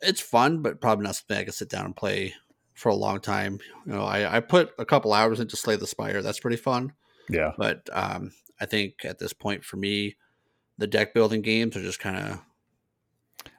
it's 0.00 0.20
fun, 0.20 0.62
but 0.62 0.80
probably 0.80 1.04
not 1.04 1.16
something 1.16 1.36
I 1.38 1.44
can 1.44 1.52
sit 1.52 1.70
down 1.70 1.86
and 1.86 1.96
play 1.96 2.34
for 2.74 2.90
a 2.90 2.94
long 2.94 3.20
time. 3.20 3.58
You 3.86 3.92
know, 3.94 4.02
I, 4.04 4.36
I 4.36 4.40
put 4.40 4.70
a 4.78 4.84
couple 4.84 5.12
hours 5.12 5.40
into 5.40 5.56
Slay 5.56 5.76
the 5.76 5.86
Spire. 5.86 6.20
That's 6.20 6.40
pretty 6.40 6.58
fun. 6.58 6.92
Yeah. 7.30 7.52
But 7.56 7.88
um, 7.92 8.32
I 8.60 8.66
think 8.66 9.04
at 9.04 9.18
this 9.18 9.32
point 9.32 9.64
for 9.64 9.76
me, 9.78 10.16
the 10.78 10.86
deck 10.86 11.14
building 11.14 11.40
games 11.42 11.76
are 11.76 11.82
just 11.82 11.98
kind 12.00 12.16
of 12.18 12.40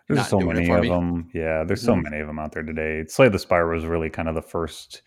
There's 0.07 0.27
so 0.27 0.39
many 0.39 0.69
of 0.69 0.81
me. 0.81 0.89
them. 0.89 1.29
Yeah, 1.33 1.63
there's 1.63 1.81
so 1.81 1.95
Mhm. 1.95 2.03
many 2.03 2.19
of 2.19 2.27
them 2.27 2.37
out 2.39 2.51
there 2.51 2.63
today. 2.63 3.05
Slay 3.07 3.29
the 3.29 3.39
Spire 3.39 3.67
was 3.67 3.85
really 3.85 4.09
kind 4.09 4.29
of 4.29 4.35
the 4.35 4.41
first 4.41 5.01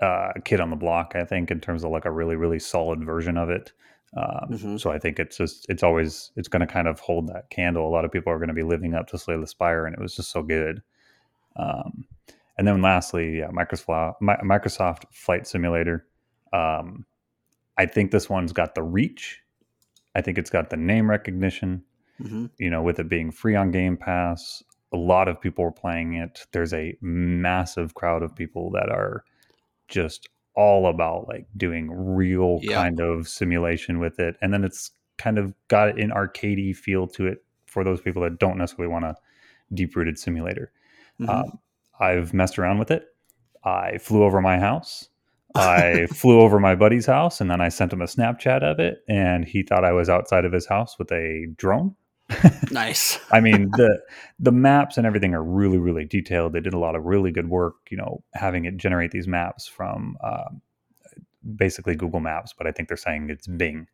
uh, 0.00 0.32
kid 0.44 0.60
on 0.60 0.70
the 0.70 0.76
block, 0.76 1.12
I 1.14 1.24
think, 1.24 1.50
in 1.50 1.60
terms 1.60 1.84
of 1.84 1.90
like 1.90 2.04
a 2.04 2.10
really, 2.10 2.36
really 2.36 2.58
solid 2.58 3.04
version 3.04 3.36
of 3.36 3.50
it. 3.50 3.72
Um, 4.16 4.48
Mhm. 4.50 4.80
So 4.80 4.90
I 4.90 4.98
think 4.98 5.18
it's 5.20 5.36
just, 5.36 5.66
it's 5.68 5.82
always, 5.82 6.32
it's 6.36 6.48
going 6.48 6.60
to 6.60 6.66
kind 6.66 6.88
of 6.88 6.98
hold 7.00 7.28
that 7.28 7.50
candle. 7.50 7.86
A 7.86 7.90
lot 7.90 8.04
of 8.04 8.10
people 8.10 8.32
are 8.32 8.38
going 8.38 8.48
to 8.48 8.54
be 8.54 8.62
living 8.62 8.94
up 8.94 9.06
to 9.08 9.18
Slay 9.18 9.36
the 9.38 9.46
Spire, 9.46 9.86
and 9.86 9.94
it 9.94 10.00
was 10.00 10.16
just 10.16 10.30
so 10.30 10.42
good. 10.42 10.82
Um, 11.56 12.06
and 12.58 12.66
then 12.66 12.82
lastly, 12.82 13.38
yeah, 13.38 13.48
Microsoft, 13.48 14.14
Mi- 14.20 14.34
Microsoft 14.42 15.04
Flight 15.12 15.46
Simulator. 15.46 16.06
Um, 16.52 17.04
I 17.78 17.86
think 17.86 18.10
this 18.10 18.28
one's 18.28 18.52
got 18.52 18.74
the 18.74 18.82
reach. 18.82 19.40
I 20.14 20.20
think 20.22 20.38
it's 20.38 20.50
got 20.50 20.70
the 20.70 20.76
name 20.76 21.08
recognition 21.10 21.84
hmm 22.20 22.46
you 22.58 22.68
know, 22.68 22.82
with 22.82 22.98
it 22.98 23.08
being 23.08 23.30
free 23.30 23.56
on 23.56 23.70
Game 23.70 23.96
Pass, 23.96 24.62
a 24.92 24.96
lot 24.96 25.26
of 25.28 25.40
people 25.40 25.64
are 25.64 25.72
playing 25.72 26.14
it. 26.14 26.46
There's 26.52 26.74
a 26.74 26.94
massive 27.00 27.94
crowd 27.94 28.22
of 28.22 28.34
people 28.36 28.70
that 28.72 28.90
are 28.90 29.24
just 29.90 30.28
all 30.54 30.86
about 30.88 31.28
like 31.28 31.46
doing 31.56 31.90
real 31.90 32.58
Yeah. 32.62 32.74
kind 32.76 33.00
of 33.00 33.28
simulation 33.28 33.98
with 33.98 34.18
it. 34.18 34.36
And 34.40 34.52
then 34.52 34.64
it's 34.64 34.90
kind 35.18 35.38
of 35.38 35.54
got 35.68 35.98
an 36.00 36.10
arcadey 36.10 36.74
feel 36.74 37.06
to 37.08 37.26
it 37.26 37.44
for 37.66 37.84
those 37.84 38.00
people 38.00 38.22
that 38.22 38.38
don't 38.38 38.56
necessarily 38.58 38.90
want 38.90 39.04
a 39.04 39.14
deep 39.74 39.94
rooted 39.94 40.18
simulator. 40.18 40.72
Mhm. 41.20 41.28
Um, 41.28 41.58
I've 42.00 42.32
messed 42.34 42.58
around 42.58 42.78
with 42.78 42.90
it. 42.90 43.06
I 43.64 43.98
flew 43.98 44.22
over 44.24 44.40
my 44.40 44.58
house. 44.58 45.08
I 45.54 46.06
flew 46.14 46.40
over 46.40 46.58
my 46.58 46.74
buddy's 46.74 47.06
house 47.06 47.40
and 47.40 47.50
then 47.50 47.60
I 47.60 47.68
sent 47.68 47.92
him 47.92 48.00
a 48.02 48.06
Snapchat 48.06 48.62
of 48.62 48.78
it 48.80 49.02
and 49.08 49.44
he 49.44 49.62
thought 49.62 49.84
I 49.84 49.92
was 49.92 50.08
outside 50.08 50.44
of 50.44 50.52
his 50.52 50.66
house 50.66 50.98
with 50.98 51.12
a 51.12 51.46
drone. 51.56 51.94
Nice. 52.70 53.18
I 53.32 53.40
mean 53.40 53.70
the 53.72 54.00
the 54.38 54.52
maps 54.52 54.96
and 54.96 55.04
everything 55.04 55.34
are 55.34 55.42
really 55.42 55.78
really 55.78 56.04
detailed. 56.04 56.52
They 56.52 56.60
did 56.60 56.72
a 56.72 56.78
lot 56.78 56.94
of 56.94 57.04
really 57.04 57.32
good 57.32 57.48
work, 57.48 57.74
you 57.90 57.96
know, 57.96 58.22
having 58.34 58.64
it 58.64 58.76
generate 58.76 59.10
these 59.10 59.26
maps 59.26 59.66
from 59.66 60.16
um, 60.22 60.62
basically 61.56 61.96
Google 61.96 62.20
Maps, 62.20 62.54
but 62.56 62.66
I 62.66 62.72
think 62.72 62.88
they're 62.88 62.96
saying 62.96 63.28
it's 63.30 63.46
Bing. 63.46 63.88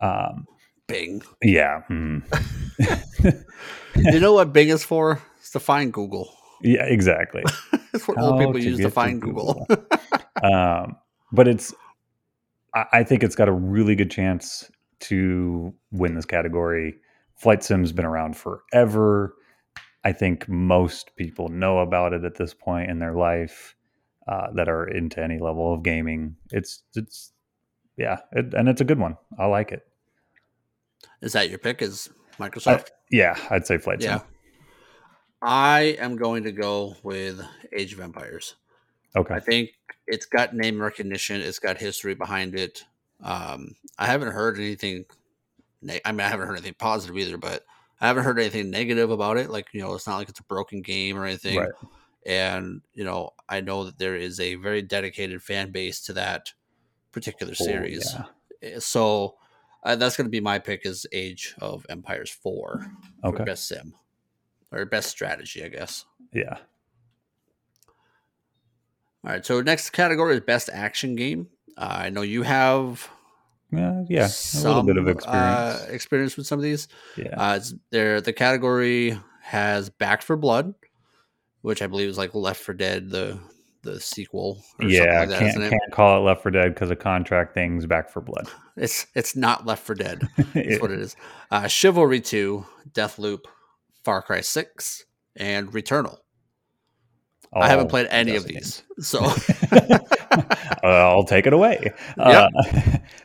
Um, 0.00 0.46
Bing. 0.86 1.22
yeah, 1.42 1.82
mm. 1.90 2.22
You 3.96 4.20
know 4.20 4.32
what 4.32 4.52
Bing 4.52 4.68
is 4.68 4.84
for? 4.84 5.20
It's 5.38 5.50
to 5.50 5.60
find 5.60 5.92
Google. 5.92 6.32
yeah, 6.62 6.84
exactly. 6.84 7.42
That's 7.92 8.06
what 8.06 8.18
How 8.18 8.32
old 8.32 8.38
people 8.38 8.54
to 8.54 8.60
use 8.60 8.76
to 8.78 8.84
to 8.84 8.90
find 8.90 9.20
Google. 9.20 9.66
um, 10.42 10.96
but 11.32 11.48
it's 11.48 11.74
I, 12.74 12.86
I 12.92 13.04
think 13.04 13.22
it's 13.22 13.34
got 13.34 13.48
a 13.48 13.52
really 13.52 13.94
good 13.94 14.10
chance 14.10 14.70
to 15.00 15.74
win 15.90 16.14
this 16.14 16.26
category. 16.26 16.96
Flight 17.40 17.64
Sim's 17.64 17.90
been 17.90 18.04
around 18.04 18.36
forever. 18.36 19.34
I 20.04 20.12
think 20.12 20.46
most 20.46 21.16
people 21.16 21.48
know 21.48 21.78
about 21.78 22.12
it 22.12 22.22
at 22.22 22.34
this 22.34 22.52
point 22.52 22.90
in 22.90 22.98
their 22.98 23.14
life 23.14 23.74
uh, 24.28 24.48
that 24.54 24.68
are 24.68 24.86
into 24.86 25.22
any 25.22 25.38
level 25.38 25.72
of 25.72 25.82
gaming. 25.82 26.36
It's 26.52 26.82
it's 26.94 27.32
yeah, 27.96 28.18
it, 28.32 28.52
and 28.52 28.68
it's 28.68 28.82
a 28.82 28.84
good 28.84 28.98
one. 28.98 29.16
I 29.38 29.46
like 29.46 29.72
it. 29.72 29.86
is 31.22 31.32
that 31.32 31.48
your 31.48 31.58
pick? 31.58 31.80
Is 31.80 32.10
Microsoft? 32.38 32.88
Yeah, 33.10 33.36
I'd 33.48 33.66
say 33.66 33.78
Flight 33.78 34.02
Sim. 34.02 34.10
yeah. 34.10 34.20
I 35.40 35.96
am 35.98 36.16
going 36.16 36.42
to 36.44 36.52
go 36.52 36.94
with 37.02 37.40
Age 37.74 37.94
of 37.94 38.00
Empires. 38.00 38.56
Okay. 39.16 39.34
I 39.34 39.40
think 39.40 39.70
it's 40.06 40.26
got 40.26 40.54
name 40.54 40.80
recognition. 40.80 41.40
It's 41.40 41.58
got 41.58 41.78
history 41.78 42.14
behind 42.14 42.54
it. 42.54 42.84
Um, 43.22 43.76
I 43.98 44.06
haven't 44.06 44.32
heard 44.32 44.58
anything. 44.58 45.06
Ne- 45.82 46.00
I 46.04 46.12
mean, 46.12 46.20
I 46.20 46.28
haven't 46.28 46.46
heard 46.46 46.56
anything 46.56 46.74
positive 46.78 47.16
either, 47.16 47.38
but 47.38 47.64
I 48.00 48.06
haven't 48.06 48.24
heard 48.24 48.38
anything 48.38 48.70
negative 48.70 49.10
about 49.10 49.36
it. 49.36 49.50
Like 49.50 49.68
you 49.72 49.80
know, 49.80 49.94
it's 49.94 50.06
not 50.06 50.16
like 50.16 50.28
it's 50.28 50.40
a 50.40 50.44
broken 50.44 50.82
game 50.82 51.16
or 51.16 51.24
anything. 51.24 51.58
Right. 51.58 51.72
And 52.26 52.82
you 52.92 53.04
know, 53.04 53.30
I 53.48 53.60
know 53.60 53.84
that 53.84 53.98
there 53.98 54.16
is 54.16 54.40
a 54.40 54.56
very 54.56 54.82
dedicated 54.82 55.42
fan 55.42 55.70
base 55.72 56.00
to 56.02 56.12
that 56.14 56.52
particular 57.12 57.54
Oh, 57.54 57.64
series. 57.64 58.14
yeah. 58.14 58.24
Eh, 58.62 58.78
So 58.78 59.36
uh, 59.82 59.96
that's 59.96 60.16
going 60.16 60.26
to 60.26 60.30
be 60.30 60.40
my 60.40 60.58
pick. 60.58 60.84
Is 60.84 61.06
Age 61.12 61.54
of 61.60 61.86
Empires 61.88 62.30
Four 62.30 62.86
for 63.22 63.28
Okay. 63.28 63.44
best 63.44 63.66
sim 63.68 63.94
or 64.72 64.84
best 64.86 65.08
strategy, 65.10 65.64
I 65.64 65.68
guess. 65.68 66.04
Yeah. 66.32 66.58
All 69.24 69.30
right. 69.32 69.44
So 69.44 69.60
next 69.60 69.90
category 69.90 70.34
is 70.34 70.40
best 70.40 70.70
action 70.72 71.14
game. 71.16 71.48
Uh, 71.76 71.88
I 71.90 72.10
know 72.10 72.22
you 72.22 72.42
have 72.42 73.10
Yeah. 73.72 74.04
Yeah. 74.08 74.28
a 74.28 74.58
little 74.58 74.82
bit 74.82 74.96
of 74.96 75.08
experience. 75.08 75.36
uh, 75.36 75.86
experience 75.90 76.36
with 76.36 76.46
some 76.46 76.58
of 76.58 76.62
these. 76.62 76.88
yeah. 77.16 77.34
Uh, 77.36 77.60
there, 77.90 78.20
the 78.20 78.32
category 78.32 79.18
has 79.42 79.90
Back 79.90 80.22
for 80.22 80.36
Blood, 80.36 80.74
which 81.62 81.82
I 81.82 81.86
believe 81.86 82.08
is 82.08 82.18
like 82.18 82.34
Left 82.34 82.60
for 82.60 82.74
Dead, 82.74 83.10
the 83.10 83.38
the 83.82 84.00
sequel. 84.00 84.58
Or 84.78 84.82
something 84.82 84.90
yeah. 84.90 85.20
like 85.20 85.28
that, 85.30 85.38
can't 85.38 85.48
isn't 85.50 85.62
it? 85.62 85.70
can't 85.70 85.92
call 85.92 86.18
it 86.18 86.24
Left 86.24 86.42
for 86.42 86.50
Dead 86.50 86.74
because 86.74 86.90
of 86.90 86.98
contract 86.98 87.54
things. 87.54 87.86
Back 87.86 88.10
for 88.10 88.20
Blood. 88.20 88.48
It's 88.76 89.06
it's 89.14 89.36
not 89.36 89.66
Left 89.66 89.84
for 89.84 89.94
Dead. 89.94 90.22
That's 90.54 90.80
what 90.80 90.90
it 90.90 91.00
is. 91.00 91.14
Uh, 91.50 91.66
Chivalry 91.68 92.20
Two, 92.20 92.64
Deathloop, 92.92 93.40
Far 94.04 94.22
Cry 94.22 94.40
Six, 94.40 95.04
and 95.36 95.70
Returnal. 95.72 96.16
I 97.52 97.68
haven't 97.68 97.88
played 97.88 98.06
any 98.10 98.36
of 98.36 98.44
these, 98.44 98.82
so 99.00 99.18
uh, 99.72 99.96
I'll 100.84 101.24
take 101.24 101.46
it 101.46 101.52
away. 101.52 101.92
Uh, 102.16 102.48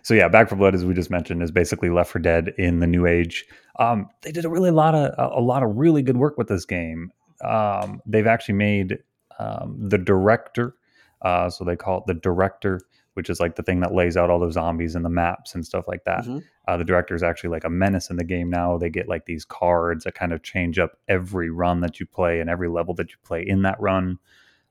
so 0.03 0.13
yeah, 0.13 0.27
Back 0.27 0.47
for 0.47 0.55
Blood, 0.55 0.73
as 0.73 0.85
we 0.85 0.93
just 0.93 1.09
mentioned, 1.09 1.43
is 1.43 1.51
basically 1.51 1.89
Left 1.89 2.09
for 2.09 2.19
Dead 2.19 2.53
in 2.57 2.79
the 2.79 2.87
new 2.87 3.05
age. 3.05 3.45
Um, 3.77 4.09
they 4.21 4.31
did 4.31 4.45
a 4.45 4.49
really 4.49 4.71
lot 4.71 4.95
of 4.95 5.13
a, 5.17 5.39
a 5.39 5.41
lot 5.41 5.63
of 5.63 5.75
really 5.75 6.01
good 6.01 6.17
work 6.17 6.37
with 6.37 6.47
this 6.47 6.65
game. 6.65 7.11
Um, 7.43 8.01
they've 8.05 8.27
actually 8.27 8.55
made 8.55 8.99
um, 9.37 9.77
the 9.79 9.97
director, 9.97 10.75
uh, 11.21 11.49
so 11.49 11.65
they 11.65 11.75
call 11.75 11.99
it 11.99 12.03
the 12.07 12.13
director, 12.13 12.79
which 13.15 13.29
is 13.29 13.39
like 13.39 13.55
the 13.55 13.63
thing 13.63 13.79
that 13.79 13.93
lays 13.93 14.15
out 14.15 14.29
all 14.29 14.39
the 14.39 14.51
zombies 14.51 14.95
and 14.95 15.03
the 15.03 15.09
maps 15.09 15.55
and 15.55 15.65
stuff 15.65 15.87
like 15.87 16.03
that. 16.05 16.23
Mhm. 16.25 16.43
Uh, 16.67 16.77
the 16.77 16.83
director 16.83 17.15
is 17.15 17.23
actually 17.23 17.49
like 17.49 17.63
a 17.63 17.69
menace 17.69 18.09
in 18.09 18.17
the 18.17 18.23
game 18.23 18.49
now. 18.49 18.77
They 18.77 18.89
get 18.89 19.09
like 19.09 19.25
these 19.25 19.43
cards 19.43 20.03
that 20.03 20.15
kind 20.15 20.31
of 20.33 20.43
change 20.43 20.79
up 20.79 20.97
every 21.07 21.49
run 21.49 21.79
that 21.81 21.99
you 21.99 22.05
play 22.05 22.39
and 22.39 22.49
every 22.49 22.69
level 22.69 22.93
that 22.95 23.11
you 23.11 23.17
play 23.23 23.45
in 23.45 23.63
that 23.63 23.79
run. 23.79 24.19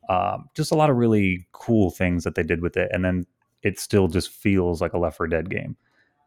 Um, 0.09 0.49
just 0.55 0.73
a 0.73 0.75
lot 0.75 0.91
of 0.91 0.97
really 0.97 1.47
cool 1.53 1.91
things 1.91 2.25
that 2.25 2.35
they 2.35 2.43
did 2.43 2.61
with 2.61 2.77
it, 2.77 2.91
and 2.93 3.05
then 3.05 3.27
it 3.63 3.81
still 3.81 4.09
just 4.09 4.29
feels 4.29 4.81
like 4.81 4.93
a 4.93 4.99
Left 4.99 5.17
4 5.17 5.27
Dead 5.27 5.49
game. 5.49 5.77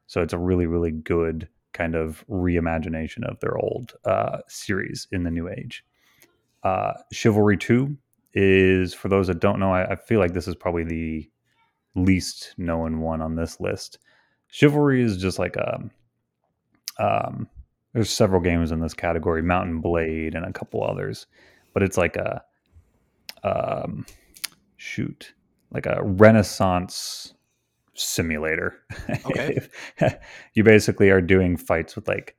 So 0.07 0.21
it's 0.21 0.33
a 0.33 0.39
really, 0.39 0.65
really 0.65 0.91
good 0.91 1.47
kind 1.73 1.93
of 1.95 2.25
reimagination 2.27 3.23
of 3.29 3.39
their 3.39 3.55
old 3.57 3.93
uh, 4.05 4.39
series 4.47 5.07
in 5.11 5.23
the 5.23 5.29
new 5.29 5.47
age. 5.47 5.85
Uh, 6.63 6.93
Chivalry 7.11 7.57
2 7.57 7.95
is, 8.33 8.95
for 8.95 9.09
those 9.09 9.27
that 9.27 9.39
don't 9.39 9.59
know, 9.59 9.71
I, 9.71 9.91
I 9.91 9.95
feel 9.95 10.19
like 10.19 10.33
this 10.33 10.47
is 10.47 10.55
probably 10.55 10.83
the 10.83 11.29
least 11.97 12.53
known 12.57 12.99
one 12.99 13.21
on 13.21 13.35
this 13.35 13.59
list. 13.59 13.99
Chivalry 14.49 15.01
is 15.01 15.17
just 15.17 15.39
like 15.39 15.55
a. 15.55 15.89
Um, 16.99 17.47
there's 17.93 18.09
several 18.09 18.41
games 18.41 18.71
in 18.71 18.79
this 18.79 18.93
category, 18.93 19.41
Mount 19.41 19.81
& 19.81 19.83
Blade 19.83 20.35
and 20.35 20.45
a 20.45 20.53
couple 20.53 20.83
others, 20.83 21.25
but 21.73 21.83
it's 21.83 21.97
like 21.97 22.15
a 22.15 22.43
um, 23.43 24.05
shoot, 24.75 25.33
like 25.71 25.85
a 25.85 26.01
Renaissance 26.03 27.33
simulator. 27.93 28.79
Okay. 29.25 29.59
you 30.53 30.63
basically 30.63 31.09
are 31.09 31.21
doing 31.21 31.57
fights 31.57 31.95
with 31.95 32.07
like, 32.07 32.35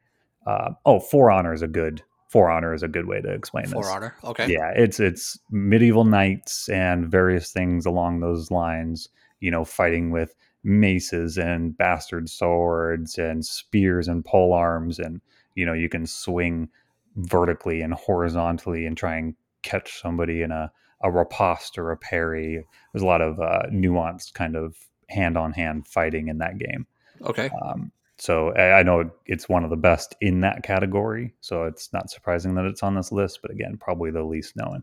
uh, 0.47 0.71
oh, 0.87 1.01
For 1.01 1.31
Honor 1.31 1.53
is 1.53 1.63
a 1.63 1.69
good 1.69 2.03
For 2.29 2.51
Honor 2.51 2.73
is 2.73 2.83
a 2.83 2.89
good 2.89 3.07
way 3.07 3.21
to 3.21 3.33
explain 3.33 3.67
For 3.67 3.83
this. 3.83 3.89
Honor. 3.89 4.15
Okay. 4.25 4.51
Yeah, 4.51 4.73
it's 4.77 5.01
it's 5.01 5.39
medieval 5.51 6.05
knights 6.05 6.69
and 6.69 7.11
various 7.11 7.53
things 7.53 7.87
along 7.87 8.21
those 8.21 8.51
lines. 8.51 9.09
You 9.41 9.51
know, 9.51 9.65
fighting 9.65 10.11
with 10.11 10.35
maces 10.65 11.39
and 11.39 11.77
bastard 11.77 12.29
swords 12.29 13.19
and 13.19 13.45
spears 13.45 14.09
and 14.09 14.25
pole 14.25 14.53
arms, 14.53 14.99
and 14.99 15.21
you 15.55 15.65
know 15.65 15.73
you 15.73 15.89
can 15.89 16.07
swing 16.07 16.69
vertically 17.17 17.81
and 17.81 17.95
horizontally 17.95 18.87
and 18.87 18.97
try 18.97 19.17
and 19.17 19.35
catch 19.63 20.01
somebody 20.01 20.43
in 20.43 20.51
a 20.51 20.71
a 21.03 21.11
riposte 21.11 21.79
or 21.79 21.91
a 21.91 21.97
parry. 21.97 22.65
There's 22.93 23.03
a 23.03 23.07
lot 23.07 23.21
of 23.21 23.39
uh, 23.41 23.63
nuanced 23.71 24.35
kind 24.35 24.57
of 24.57 24.77
hand 25.09 25.37
on 25.37 25.53
hand 25.53 25.87
fighting 25.87 26.29
in 26.29 26.39
that 26.39 26.59
game. 26.59 26.87
Okay. 27.23 27.51
Um, 27.63 27.93
so 28.19 28.53
I 28.55 28.81
I 28.81 28.83
know 28.83 29.11
it's 29.27 29.49
one 29.49 29.65
of 29.65 29.71
the 29.71 29.77
best 29.77 30.17
in 30.21 30.41
that 30.41 30.63
category. 30.63 31.35
So 31.41 31.65
it's 31.65 31.93
not 31.93 32.11
surprising 32.11 32.55
that 32.55 32.65
it's 32.65 32.83
on 32.83 32.95
this 32.95 33.13
list, 33.13 33.41
but 33.43 33.51
again, 33.51 33.77
probably 33.79 34.11
the 34.11 34.25
least 34.25 34.57
known. 34.57 34.83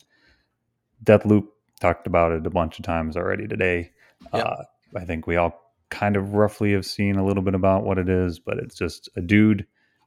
Deathloop 1.04 1.48
talked 1.80 2.08
about 2.08 2.32
it 2.32 2.48
a 2.48 2.50
bunch 2.50 2.80
of 2.80 2.86
times 2.86 3.18
already 3.18 3.48
today. 3.48 3.92
Yep. 4.34 4.46
Uh, 4.46 4.64
I 4.98 5.06
think 5.06 5.28
we 5.28 5.36
all 5.36 5.60
kind 5.90 6.16
of 6.16 6.34
roughly 6.34 6.74
have 6.74 6.86
seen 6.86 7.16
a 7.16 7.26
little 7.26 7.44
bit 7.44 7.56
about 7.56 7.84
what 7.84 7.98
it 7.98 8.10
is, 8.10 8.40
but 8.40 8.58
it's 8.58 8.76
just 8.76 9.10
a 9.16 9.22
dude 9.22 9.66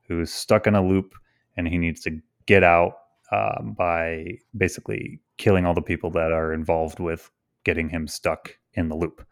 who's 0.09 0.33
stuck 0.33 0.67
in 0.67 0.75
a 0.75 0.87
loop 0.87 1.15
and 1.57 1.69
he 1.69 1.79
needs 1.79 2.01
to 2.03 2.19
get 2.47 2.63
out 2.65 2.95
um, 3.31 3.75
by 3.77 4.39
basically 4.57 5.21
killing 5.37 5.67
all 5.67 5.75
the 5.75 5.83
people 5.83 6.11
that 6.11 6.33
are 6.33 6.53
involved 6.53 6.99
with 6.99 7.31
getting 7.65 7.89
him 7.89 8.07
stuck 8.07 8.57
in 8.75 8.89
the 8.89 8.97
loop. 8.97 9.25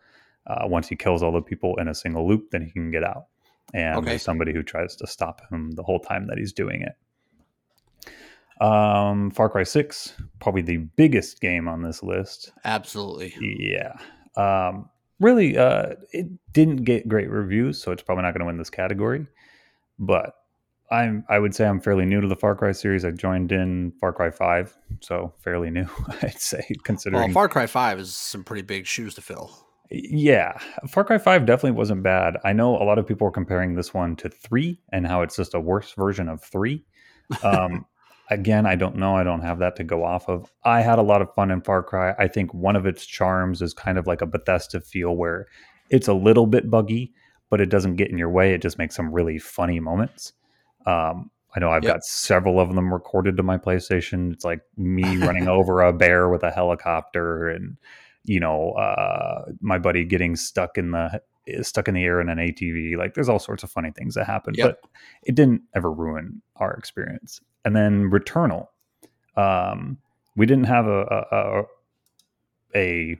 Uh, 0.47 0.67
once 0.67 0.87
he 0.89 0.95
kills 0.95 1.23
all 1.23 1.33
the 1.33 1.41
people 1.43 1.75
in 1.77 1.89
a 1.89 1.95
single 1.95 2.29
loop, 2.29 2.51
then 2.51 2.63
he 2.63 2.71
can 2.71 2.91
get 2.91 3.03
out. 3.03 3.27
And 3.75 3.99
Okay. 3.99 4.11
there's 4.11 4.23
somebody 4.23 4.53
who 4.53 4.63
tries 4.63 4.95
to 4.97 5.07
stop 5.07 5.41
him 5.51 5.73
the 5.73 5.83
whole 5.83 5.99
time 5.99 6.27
that 6.29 6.39
he's 6.39 6.53
doing 6.53 6.83
it. 6.83 6.95
Um, 8.61 9.31
Far 9.33 9.51
Cry 9.51 9.65
6, 9.65 10.15
probably 10.41 10.63
the 10.63 10.77
biggest 10.79 11.41
game 11.41 11.69
on 11.69 11.83
this 11.83 12.03
list. 12.03 12.53
Absolutely. 12.65 13.35
Yeah. 13.41 13.95
Um, 14.37 14.89
really, 15.21 15.57
uh, 15.57 15.95
it 16.13 16.27
didn't 16.53 16.85
get 16.85 17.09
great 17.09 17.31
reviews, 17.31 17.83
so 17.83 17.93
it's 17.93 18.03
probably 18.03 18.23
not 18.23 18.33
going 18.33 18.41
to 18.41 18.47
win 18.47 18.59
this 18.59 18.71
category. 18.71 19.27
But 19.99 20.35
I'm, 20.91 21.25
I 21.29 21.39
would 21.39 21.55
say 21.55 21.67
I'm 21.67 21.81
fairly 21.81 22.05
new 22.05 22.21
to 22.21 22.29
the 22.29 22.37
Far 22.37 22.55
Cry 22.55 22.73
series. 22.73 23.05
I 23.05 23.11
joined 23.11 23.51
in 23.51 23.93
Far 24.01 24.13
Cry 24.13 24.31
5, 24.31 24.77
so 25.01 25.33
fairly 25.41 25.71
new, 25.71 25.89
I'd 26.23 26.41
say, 26.41 26.65
considering. 26.85 27.25
Well, 27.25 27.33
Far 27.33 27.49
Cry 27.49 27.67
Five 27.67 27.99
is 27.99 28.15
some 28.15 28.45
pretty 28.45 28.63
big 28.63 28.87
shoes 28.87 29.15
to 29.15 29.21
fill. 29.21 29.67
Yeah, 29.91 30.59
Far 30.89 31.05
Cry 31.05 31.19
5 31.19 31.47
definitely 31.47 31.73
wasn't 31.73 32.03
bad. 32.03 32.37
I 32.45 32.53
know 32.53 32.77
a 32.77 32.83
lot 32.83 32.99
of 32.99 33.07
people 33.07 33.29
are 33.29 33.33
comparing 33.33 33.75
this 33.75 33.95
one 33.95 34.17
to 34.17 34.29
3 34.29 34.79
and 34.93 35.07
how 35.07 35.23
it's 35.23 35.37
just 35.37 35.55
a 35.55 35.61
worse 35.61 35.93
version 35.93 36.29
of 36.29 36.43
3. 36.43 36.85
Um, 37.43 37.87
again, 38.31 38.67
I 38.67 38.75
don't 38.77 38.97
know. 38.97 39.17
I 39.17 39.23
don't 39.25 39.43
have 39.43 39.59
that 39.61 39.77
to 39.77 39.85
go 39.85 40.05
off 40.05 40.29
of. 40.29 40.53
I 40.65 40.81
had 40.83 40.99
a 40.99 41.03
lot 41.03 41.23
of 41.23 41.33
fun 41.35 41.51
in 41.51 41.61
Far 41.61 41.83
Cry. 41.83 42.15
I 42.19 42.29
think 42.29 42.53
one 42.55 42.77
of 42.77 42.87
its 42.87 43.07
charms 43.07 43.63
is 43.63 43.73
kind 43.75 43.99
of 43.99 44.07
like 44.07 44.23
a 44.23 44.27
Bethesda 44.27 44.81
feel 44.81 45.17
where 45.17 45.47
it's 45.91 46.09
a 46.09 46.15
little 46.15 46.47
bit 46.47 46.71
buggy, 46.71 47.13
but 47.51 47.61
it 47.61 47.67
doesn't 47.71 47.97
get 47.97 48.11
in 48.11 48.19
your 48.19 48.31
way. 48.31 48.53
It 48.53 48.63
just 48.63 48.79
makes 48.79 48.97
some 48.97 49.13
really 49.13 49.39
funny 49.39 49.81
moments. 49.81 50.33
Um, 50.87 51.31
I 51.55 51.61
know 51.61 51.71
I've 51.71 51.85
Yep. 51.85 51.93
got 51.95 52.05
several 52.05 52.61
of 52.61 52.75
them 52.75 52.93
recorded 52.93 53.37
to 53.37 53.43
my 53.43 53.57
PlayStation. 53.57 54.33
It's 54.33 54.45
like 54.45 54.61
me 54.77 55.17
running 55.17 55.49
over 55.49 55.81
a 55.83 55.93
bear 55.97 56.29
with 56.29 56.43
a 56.43 56.51
helicopter, 56.51 57.49
and 57.49 57.77
you 58.25 58.41
know, 58.41 58.73
uh, 58.73 59.45
my 59.61 59.79
buddy 59.79 60.05
getting 60.05 60.37
stuck 60.37 60.77
in 60.77 60.91
the 60.91 61.21
stuck 61.63 61.87
in 61.89 61.95
the 61.95 62.05
air 62.05 62.21
in 62.21 62.29
an 62.29 62.39
ATV. 62.39 62.97
Like, 62.97 63.15
there's 63.15 63.29
all 63.29 63.39
sorts 63.39 63.63
of 63.63 63.71
funny 63.71 63.93
things 63.93 64.17
that 64.17 64.27
happen, 64.27 64.55
Yep. 64.57 64.79
but 64.83 64.91
it 65.23 65.35
didn't 65.37 65.63
ever 65.75 65.91
ruin 65.93 66.43
our 66.57 66.75
experience. 66.75 67.41
And 67.67 67.75
then 67.75 68.11
Returnal, 68.11 68.69
um, 69.37 69.99
we 70.37 70.47
didn't 70.47 70.65
have 70.69 70.87
a 70.87 71.01
a, 71.33 71.37
a, 71.37 71.63
a 72.77 73.17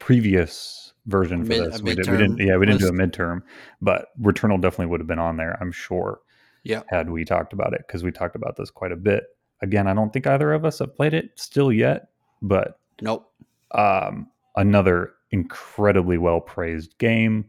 previous 0.00 0.92
version 1.06 1.44
for 1.44 1.48
Mid- 1.50 1.72
this. 1.72 1.82
We, 1.82 1.94
did, 1.94 2.10
we 2.10 2.16
didn't. 2.16 2.38
Yeah, 2.38 2.56
we 2.56 2.66
didn't 2.66 2.80
do 2.80 2.88
a 2.88 2.92
midterm, 2.92 3.42
but 3.80 4.08
Returnal 4.20 4.60
definitely 4.60 4.86
would 4.86 5.00
have 5.00 5.06
been 5.06 5.20
on 5.20 5.36
there. 5.36 5.56
I'm 5.60 5.70
sure 5.70 6.18
Yeah. 6.64 6.82
had 6.88 7.10
we 7.10 7.24
talked 7.24 7.52
about 7.52 7.74
it 7.74 7.84
because 7.86 8.02
we 8.02 8.10
talked 8.10 8.34
about 8.34 8.56
this 8.56 8.70
quite 8.70 8.90
a 8.90 8.96
bit. 8.96 9.24
Again, 9.62 9.86
I 9.86 9.94
don't 9.94 10.12
think 10.12 10.26
either 10.26 10.52
of 10.52 10.64
us 10.64 10.80
have 10.80 10.94
played 10.96 11.14
it 11.14 11.30
still 11.36 11.72
yet, 11.72 12.08
but 12.42 12.80
Nope. 13.00 13.32
um, 13.70 14.28
another 14.56 15.12
incredibly 15.30 16.18
well 16.18 16.40
praised 16.40 16.98
game 16.98 17.44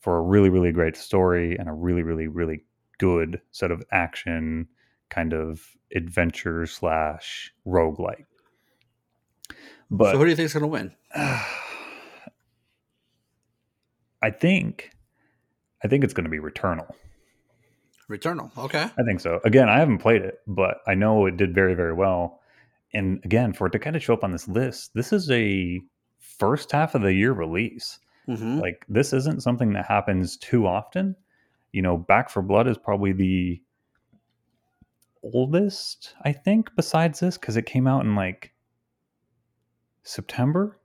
for 0.00 0.16
a 0.16 0.22
really, 0.22 0.48
really 0.48 0.72
great 0.72 0.96
story 0.96 1.54
and 1.58 1.68
a 1.68 1.72
really, 1.72 2.02
really, 2.02 2.28
really 2.28 2.64
good 2.98 3.40
set 3.50 3.70
of 3.70 3.82
action 3.92 4.66
kind 5.12 5.34
of 5.34 5.60
adventure 5.94 6.64
slash 6.66 7.52
roguelike. 7.66 8.24
But 9.90 10.12
so 10.12 10.18
who 10.18 10.24
do 10.24 10.30
you 10.30 10.36
think's 10.36 10.54
going 10.54 10.62
to 10.62 10.68
win? 10.68 10.92
I 14.22 14.30
think 14.30 14.90
I 15.84 15.88
think 15.88 16.02
it's 16.04 16.14
going 16.14 16.24
to 16.24 16.30
be 16.30 16.38
Returnal. 16.38 16.90
Returnal. 18.08 18.56
Okay. 18.56 18.82
I 18.82 19.02
think 19.04 19.20
so. 19.20 19.40
Again, 19.44 19.68
I 19.68 19.78
haven't 19.78 19.98
played 19.98 20.22
it, 20.22 20.38
but 20.46 20.78
I 20.86 20.94
know 20.94 21.26
it 21.26 21.36
did 21.36 21.54
very, 21.54 21.74
very 21.74 21.92
well. 21.92 22.40
And 22.94 23.20
again, 23.24 23.52
for 23.52 23.66
it 23.66 23.70
to 23.70 23.78
kind 23.78 23.96
of 23.96 24.02
show 24.02 24.14
up 24.14 24.24
on 24.24 24.32
this 24.32 24.48
list, 24.48 24.92
this 24.94 25.12
is 25.12 25.30
a 25.30 25.80
first 26.18 26.72
half 26.72 26.94
of 26.94 27.02
the 27.02 27.12
year 27.12 27.32
release. 27.32 27.98
hmm 28.26 28.60
Like 28.60 28.84
this 28.88 29.12
isn't 29.12 29.42
something 29.42 29.72
that 29.74 29.86
happens 29.86 30.36
too 30.38 30.66
often. 30.66 31.16
You 31.72 31.82
know, 31.82 31.96
Back 31.96 32.30
for 32.30 32.42
Blood 32.42 32.68
is 32.68 32.78
probably 32.78 33.12
the 33.12 33.60
oldest, 35.22 36.14
I 36.24 36.32
think, 36.32 36.70
besides 36.76 37.20
this, 37.20 37.38
because 37.38 37.56
it 37.56 37.66
came 37.66 37.86
out 37.86 38.04
in 38.04 38.14
like 38.14 38.52
September. 40.02 40.78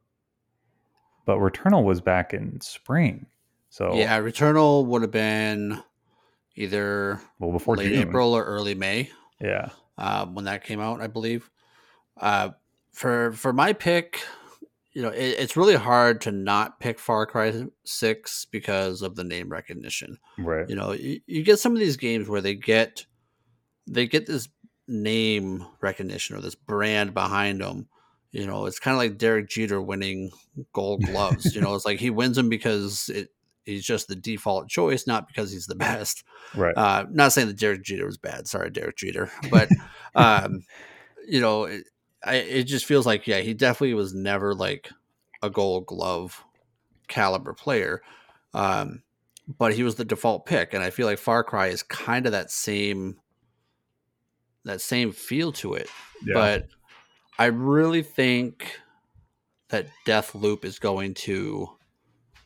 But 1.26 1.38
Returnal 1.38 1.84
was 1.84 2.02
back 2.02 2.34
in 2.34 2.62
spring. 2.62 3.26
So 3.70 3.94
Yeah, 3.96 4.20
Returnal 4.20 4.86
would 4.86 5.02
have 5.02 5.12
been 5.12 5.82
either 6.56 7.20
well 7.40 7.52
before 7.52 7.76
late 7.76 7.90
June. 7.94 8.08
April 8.08 8.34
or 8.34 8.44
early 8.44 8.76
May 8.76 9.10
Yeah. 9.42 9.70
uh, 9.98 10.26
when 10.26 10.46
that 10.46 10.64
came 10.64 10.80
out, 10.80 11.02
I 11.02 11.08
believe. 11.08 11.50
Uh, 12.16 12.50
for 12.94 13.32
for 13.34 13.54
my 13.54 13.74
pick, 13.74 14.22
you 14.94 15.02
know, 15.04 15.10
it, 15.10 15.36
it's 15.40 15.56
really 15.58 15.76
hard 15.76 16.22
to 16.22 16.32
not 16.32 16.80
pick 16.80 16.98
Far 16.98 17.26
Cry 17.28 17.66
Six 17.84 18.46
because 18.46 19.02
of 19.04 19.16
the 19.16 19.24
name 19.24 19.50
recognition. 19.50 20.18
Right. 20.40 20.68
You 20.68 20.76
know, 20.76 20.94
you, 20.94 21.20
you 21.28 21.44
get 21.44 21.60
some 21.60 21.74
of 21.74 21.80
these 21.80 21.98
games 21.98 22.28
where 22.28 22.42
they 22.42 22.56
get 22.56 23.06
they 23.88 24.08
get 24.08 24.26
this 24.26 24.50
name 24.88 25.66
recognition 25.82 26.36
or 26.36 26.42
this 26.42 26.56
brand 26.56 27.14
behind 27.14 27.62
them. 27.62 27.88
You 28.32 28.46
know, 28.46 28.66
it's 28.66 28.80
kind 28.80 28.94
of 28.94 29.00
like 29.00 29.18
Derek 29.18 29.50
Jeter 29.50 29.82
winning 29.82 30.32
Gold 30.74 31.04
Gloves. 31.04 31.56
you 31.56 31.62
know, 31.62 31.74
it's 31.76 31.86
like 31.86 32.00
he 32.00 32.10
wins 32.10 32.36
them 32.36 32.50
because 32.50 33.10
it 33.10 33.30
he's 33.66 33.86
just 33.86 34.08
the 34.08 34.16
default 34.16 34.70
choice, 34.70 35.08
not 35.08 35.28
because 35.28 35.52
he's 35.52 35.68
the 35.68 35.76
best. 35.76 36.24
Right. 36.56 36.76
Uh, 36.76 37.06
not 37.12 37.34
saying 37.34 37.48
that 37.48 37.60
Derek 37.60 37.84
Jeter 37.84 38.06
was 38.06 38.18
bad. 38.18 38.48
Sorry, 38.48 38.70
Derek 38.70 38.98
Jeter, 38.98 39.32
but 39.52 39.70
um, 40.16 40.64
you 41.28 41.42
know, 41.42 41.66
it, 41.66 41.84
I, 42.24 42.36
it 42.36 42.64
just 42.64 42.86
feels 42.86 43.06
like 43.06 43.28
yeah, 43.28 43.40
he 43.40 43.54
definitely 43.54 43.94
was 43.94 44.14
never 44.14 44.54
like 44.54 44.90
a 45.42 45.50
Gold 45.50 45.86
Glove 45.86 46.44
caliber 47.08 47.54
player, 47.54 48.02
um, 48.54 49.04
but 49.48 49.74
he 49.74 49.84
was 49.84 49.96
the 49.96 50.06
default 50.06 50.46
pick, 50.46 50.74
and 50.74 50.84
I 50.84 50.90
feel 50.90 51.06
like 51.06 51.20
Far 51.20 51.44
Cry 51.44 51.68
is 51.68 51.84
kind 51.84 52.26
of 52.26 52.32
that 52.34 52.52
same 52.52 53.18
that 54.68 54.82
same 54.82 55.11
feel 55.11 55.51
to 55.53 55.74
it. 55.74 55.89
Yeah. 56.24 56.34
But 56.34 56.68
I 57.38 57.45
really 57.45 58.03
think 58.03 58.80
that 59.70 59.88
Deathloop 60.05 60.65
is 60.65 60.80
going 60.80 61.13
to 61.13 61.70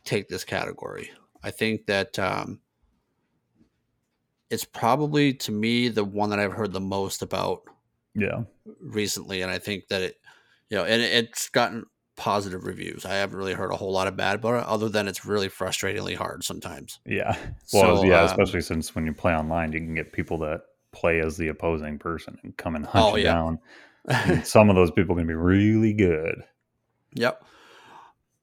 take 0.04 0.28
this 0.28 0.44
category. 0.44 1.10
I 1.42 1.50
think 1.50 1.86
that 1.86 2.18
um, 2.18 2.60
it's 4.50 4.64
probably 4.64 5.34
to 5.34 5.52
me 5.52 5.88
the 5.88 6.04
one 6.04 6.30
that 6.30 6.38
I've 6.38 6.52
heard 6.52 6.72
the 6.72 6.80
most 6.80 7.22
about 7.22 7.62
yeah. 8.14 8.42
recently, 8.80 9.42
and 9.42 9.50
I 9.50 9.58
think 9.58 9.88
that 9.88 10.02
it, 10.02 10.16
you 10.68 10.76
know, 10.76 10.84
and 10.84 11.02
it's 11.02 11.48
gotten 11.48 11.84
positive 12.16 12.64
reviews. 12.64 13.04
I 13.04 13.14
haven't 13.14 13.36
really 13.36 13.54
heard 13.54 13.72
a 13.72 13.76
whole 13.76 13.92
lot 13.92 14.08
of 14.08 14.16
bad 14.16 14.36
about 14.36 14.62
it, 14.62 14.68
other 14.68 14.88
than 14.88 15.08
it's 15.08 15.24
really 15.24 15.48
frustratingly 15.48 16.16
hard 16.16 16.44
sometimes. 16.44 17.00
Yeah. 17.06 17.36
Well, 17.72 17.98
So, 17.98 18.04
yeah, 18.04 18.20
um, 18.20 18.26
especially 18.26 18.60
since 18.60 18.94
when 18.94 19.06
you 19.06 19.12
play 19.12 19.34
online, 19.34 19.72
you 19.72 19.80
can 19.80 19.94
get 19.94 20.12
people 20.12 20.38
that 20.38 20.62
play 20.92 21.20
as 21.20 21.36
the 21.36 21.48
opposing 21.48 21.98
person 21.98 22.38
and 22.42 22.56
come 22.56 22.76
and 22.76 22.84
hunt 22.86 23.04
Oh, 23.04 23.16
you 23.16 23.24
yeah. 23.24 23.32
down. 23.34 23.58
Some 24.44 24.68
of 24.70 24.76
those 24.76 24.90
people 24.90 25.16
can 25.16 25.26
be 25.26 25.34
really 25.34 25.92
good. 25.92 26.42
Yep. 27.14 27.44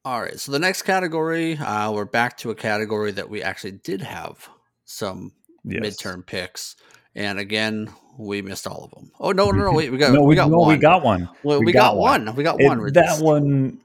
All 0.06 0.22
right. 0.22 0.40
So 0.40 0.52
the 0.52 0.60
next 0.60 0.84
category, 0.84 1.58
uh, 1.58 1.92
we're 1.92 2.06
back 2.06 2.38
to 2.38 2.52
a 2.52 2.56
category 2.56 3.12
that 3.12 3.30
we 3.30 3.44
actually 3.44 3.74
did 3.74 4.02
have 4.02 4.48
some 4.86 5.34
Yes. 5.66 5.82
midterm 5.84 6.26
picks, 6.26 6.78
and 7.16 7.38
again, 7.38 7.90
we 8.18 8.42
missed 8.42 8.66
all 8.66 8.86
of 8.86 8.92
them. 8.92 9.12
Oh 9.20 9.32
no, 9.34 9.52
no, 9.52 9.66
no! 9.66 9.72
Wait, 9.76 9.92
we 9.92 9.98
got 9.98 10.14
no, 10.14 10.24
we 10.24 10.36
got 10.36 10.50
no, 10.50 10.60
one. 10.60 10.70
we 10.70 10.78
got 10.78 11.04
one. 11.04 11.30
well, 11.44 11.60
we, 11.60 11.66
we 11.66 11.72
got, 11.74 11.92
got 11.92 11.98
one. 11.98 12.34
We 12.36 12.44
got 12.44 12.62
It- 12.62 12.66
one. 12.68 12.82
That 12.94 12.94
just- 13.06 13.22
one, 13.24 13.82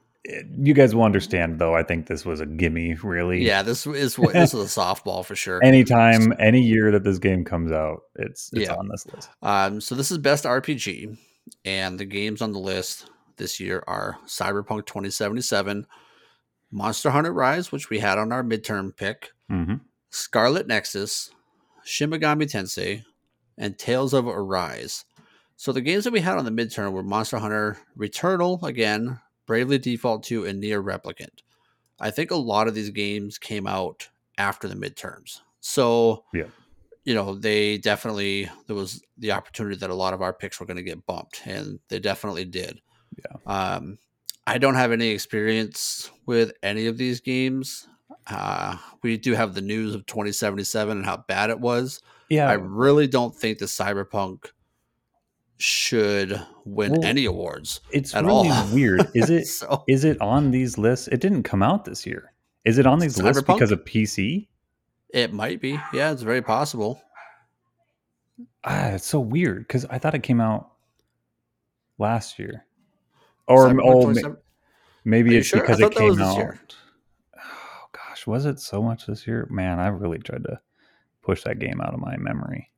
you 0.57 0.73
guys 0.73 0.95
will 0.95 1.03
understand 1.03 1.59
though. 1.59 1.75
I 1.75 1.83
think 1.83 2.07
this 2.07 2.25
was 2.25 2.39
a 2.41 2.45
gimme, 2.45 2.95
really. 2.95 3.43
Yeah, 3.45 3.61
this 3.61 3.85
is 3.85 4.17
what 4.17 4.33
this 4.33 4.53
is 4.53 4.59
a 4.77 4.79
softball 4.79 5.23
for 5.25 5.35
sure. 5.35 5.63
Anytime, 5.63 6.33
any 6.39 6.61
year 6.61 6.91
that 6.91 7.03
this 7.03 7.19
game 7.19 7.43
comes 7.45 7.71
out, 7.71 8.01
it's 8.15 8.49
it's 8.53 8.69
Yeah. 8.69 8.75
on 8.75 8.87
this 8.89 9.05
list. 9.13 9.29
Um, 9.41 9.81
so 9.81 9.93
this 9.95 10.11
is 10.11 10.17
best 10.17 10.45
RPG, 10.45 11.17
and 11.63 11.99
the 11.99 12.05
games 12.05 12.41
on 12.41 12.51
the 12.53 12.59
list 12.59 13.09
this 13.37 13.59
year 13.59 13.83
are 13.87 14.17
Cyberpunk 14.25 14.85
2077, 14.87 15.85
Monster 16.71 17.11
Hunter 17.11 17.33
Rise, 17.33 17.71
which 17.71 17.89
we 17.89 17.99
had 17.99 18.17
on 18.17 18.31
our 18.31 18.43
midterm 18.43 18.95
pick, 18.95 19.31
hmm 19.49 19.75
Scarlet 20.09 20.65
Nexus, 20.65 21.29
Shin 21.83 22.09
Megami 22.09 22.49
Tensei, 22.49 23.03
and 23.57 23.77
Tales 23.77 24.13
of 24.13 24.27
Arise. 24.27 25.03
So 25.57 25.71
the 25.71 25.81
games 25.81 26.05
that 26.05 26.13
we 26.13 26.21
had 26.21 26.37
on 26.37 26.45
the 26.45 26.51
midterm 26.51 26.93
were 26.93 27.03
Monster 27.03 27.37
Hunter 27.39 27.77
Returnal 27.97 28.63
again, 28.63 29.19
Bravely 29.45 29.77
Default 29.77 30.23
2, 30.23 30.45
and 30.45 30.61
NieR 30.63 30.83
Replicant. 30.83 31.39
I 31.99 32.11
think 32.11 32.31
a 32.31 32.35
lot 32.35 32.67
of 32.67 32.75
these 32.75 32.89
games 32.89 33.37
came 33.37 33.67
out 33.67 34.09
after 34.37 34.67
the 34.67 34.75
midterms. 34.75 35.41
So 35.61 36.25
Yeah. 36.33 36.45
you 37.05 37.13
know, 37.13 37.35
they 37.35 37.77
definitely 37.77 38.49
there 38.67 38.75
was 38.75 39.01
the 39.17 39.31
opportunity 39.31 39.75
that 39.77 39.89
a 39.89 39.95
lot 39.95 40.13
of 40.13 40.21
our 40.21 40.33
picks 40.33 40.59
were 40.59 40.65
going 40.65 40.77
to 40.77 40.83
get 40.83 41.05
bumped, 41.05 41.41
and 41.45 41.79
they 41.89 41.99
definitely 41.99 42.45
did. 42.45 42.81
Yeah. 43.17 43.37
Um, 43.75 43.99
I 44.47 44.57
don't 44.57 44.75
have 44.75 44.91
any 44.91 45.09
experience 45.09 46.11
with 46.25 46.51
any 46.61 46.87
of 46.87 46.97
these 46.97 47.19
games. 47.21 47.87
Uh, 48.27 48.77
we 49.01 49.17
do 49.17 49.33
have 49.33 49.53
the 49.53 49.61
news 49.61 49.95
of 49.95 50.05
2077 50.05 50.97
and 50.97 51.05
how 51.05 51.17
bad 51.27 51.49
it 51.49 51.59
was. 51.59 52.01
Yeah, 52.29 52.49
I 52.49 52.53
really 52.53 53.07
don't 53.07 53.35
think 53.35 53.59
the 53.59 53.65
Cyberpunk 53.65 54.45
should 55.57 56.41
win 56.65 56.91
Well, 56.93 57.05
any 57.05 57.25
awards. 57.25 57.81
it's 57.91 58.13
at 58.13 58.25
really 58.25 58.49
all. 58.49 58.67
weird. 58.73 59.07
Is 59.15 59.29
it? 59.29 59.45
so 59.47 59.83
Is 59.87 60.03
it 60.03 60.19
on 60.21 60.51
these 60.51 60.77
lists? 60.77 61.07
It 61.07 61.21
didn't 61.21 61.43
come 61.43 61.63
out 61.63 61.85
this 61.85 62.05
year. 62.05 62.33
Is 62.65 62.77
it 62.77 62.85
on 62.85 62.99
these 62.99 63.21
lists 63.21 63.41
Cyberpunk? 63.43 63.55
because 63.55 63.71
of 63.71 63.83
PC? 63.85 64.47
it 65.13 65.31
might 65.31 65.61
be. 65.61 65.79
Yeah, 65.93 66.11
it's 66.11 66.23
very 66.23 66.41
possible. 66.41 67.01
Ah, 68.65 68.87
it's 68.89 69.05
so 69.05 69.19
weird 69.19 69.59
because 69.67 69.85
I 69.85 69.97
thought 69.97 70.15
it 70.15 70.23
came 70.23 70.41
out 70.41 70.71
last 71.97 72.37
year, 72.39 72.65
or 73.47 73.67
Cyberpunk 73.69 73.79
oh, 74.23 74.29
ma- 74.29 74.35
maybe 75.05 75.37
it's 75.37 75.47
sure? 75.47 75.61
Because 75.61 75.79
it 75.79 75.93
came 75.95 76.19
out. 76.21 76.75
Oh 77.37 77.85
gosh, 77.93 78.27
was 78.27 78.45
it 78.45 78.59
so 78.59 78.81
much 78.81 79.05
this 79.05 79.25
year? 79.27 79.47
Man, 79.49 79.79
I 79.79 79.87
really 79.87 80.17
tried 80.17 80.43
to 80.45 80.59
push 81.21 81.43
that 81.43 81.59
game 81.59 81.79
out 81.79 81.93
of 81.93 81.99
my 81.99 82.17
memory 82.17 82.71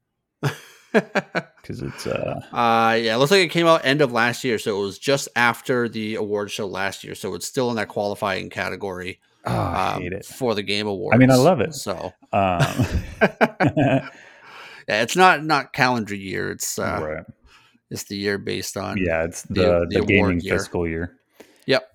because 0.93 1.81
it's 1.81 2.07
uh 2.07 2.39
Uh, 2.51 2.95
yeah, 2.95 3.15
it 3.15 3.17
looks 3.17 3.31
like 3.31 3.41
it 3.41 3.51
came 3.51 3.67
out 3.67 3.85
end 3.85 4.01
of 4.01 4.11
last 4.11 4.43
year, 4.43 4.57
so 4.59 4.77
it 4.77 4.81
was 4.81 4.97
just 4.97 5.27
after 5.35 5.87
the 5.89 6.15
award 6.15 6.51
show 6.51 6.67
last 6.67 7.03
year. 7.03 7.15
So 7.15 7.33
it's 7.35 7.45
still 7.47 7.69
in 7.69 7.75
that 7.75 7.87
qualifying 7.87 8.49
category 8.49 9.19
oh, 9.45 9.53
um, 9.55 10.01
hate 10.01 10.13
it. 10.13 10.25
for 10.25 10.55
the 10.55 10.63
Game 10.63 10.87
Awards. 10.87 11.15
I 11.15 11.17
mean, 11.17 11.31
I 11.31 11.35
love 11.35 11.59
it. 11.61 11.73
So 11.73 12.13
Um, 12.31 12.59
yeah, 13.21 14.09
it's 14.87 15.15
not 15.15 15.43
not 15.43 15.73
calendar 15.73 16.15
year. 16.15 16.51
It's 16.51 16.79
uh, 16.79 16.99
right. 17.01 17.25
it's 17.89 18.03
the 18.03 18.15
year 18.17 18.37
based 18.37 18.77
on. 18.77 18.97
Yeah, 18.97 19.23
it's 19.23 19.41
the- 19.43 19.53
the 19.53 19.87
the 19.89 19.99
the, 19.99 20.05
gaming 20.05 20.39
year. 20.39 20.57
fiscal 20.57 20.87
year. 20.87 21.13
Yep. 21.65 21.91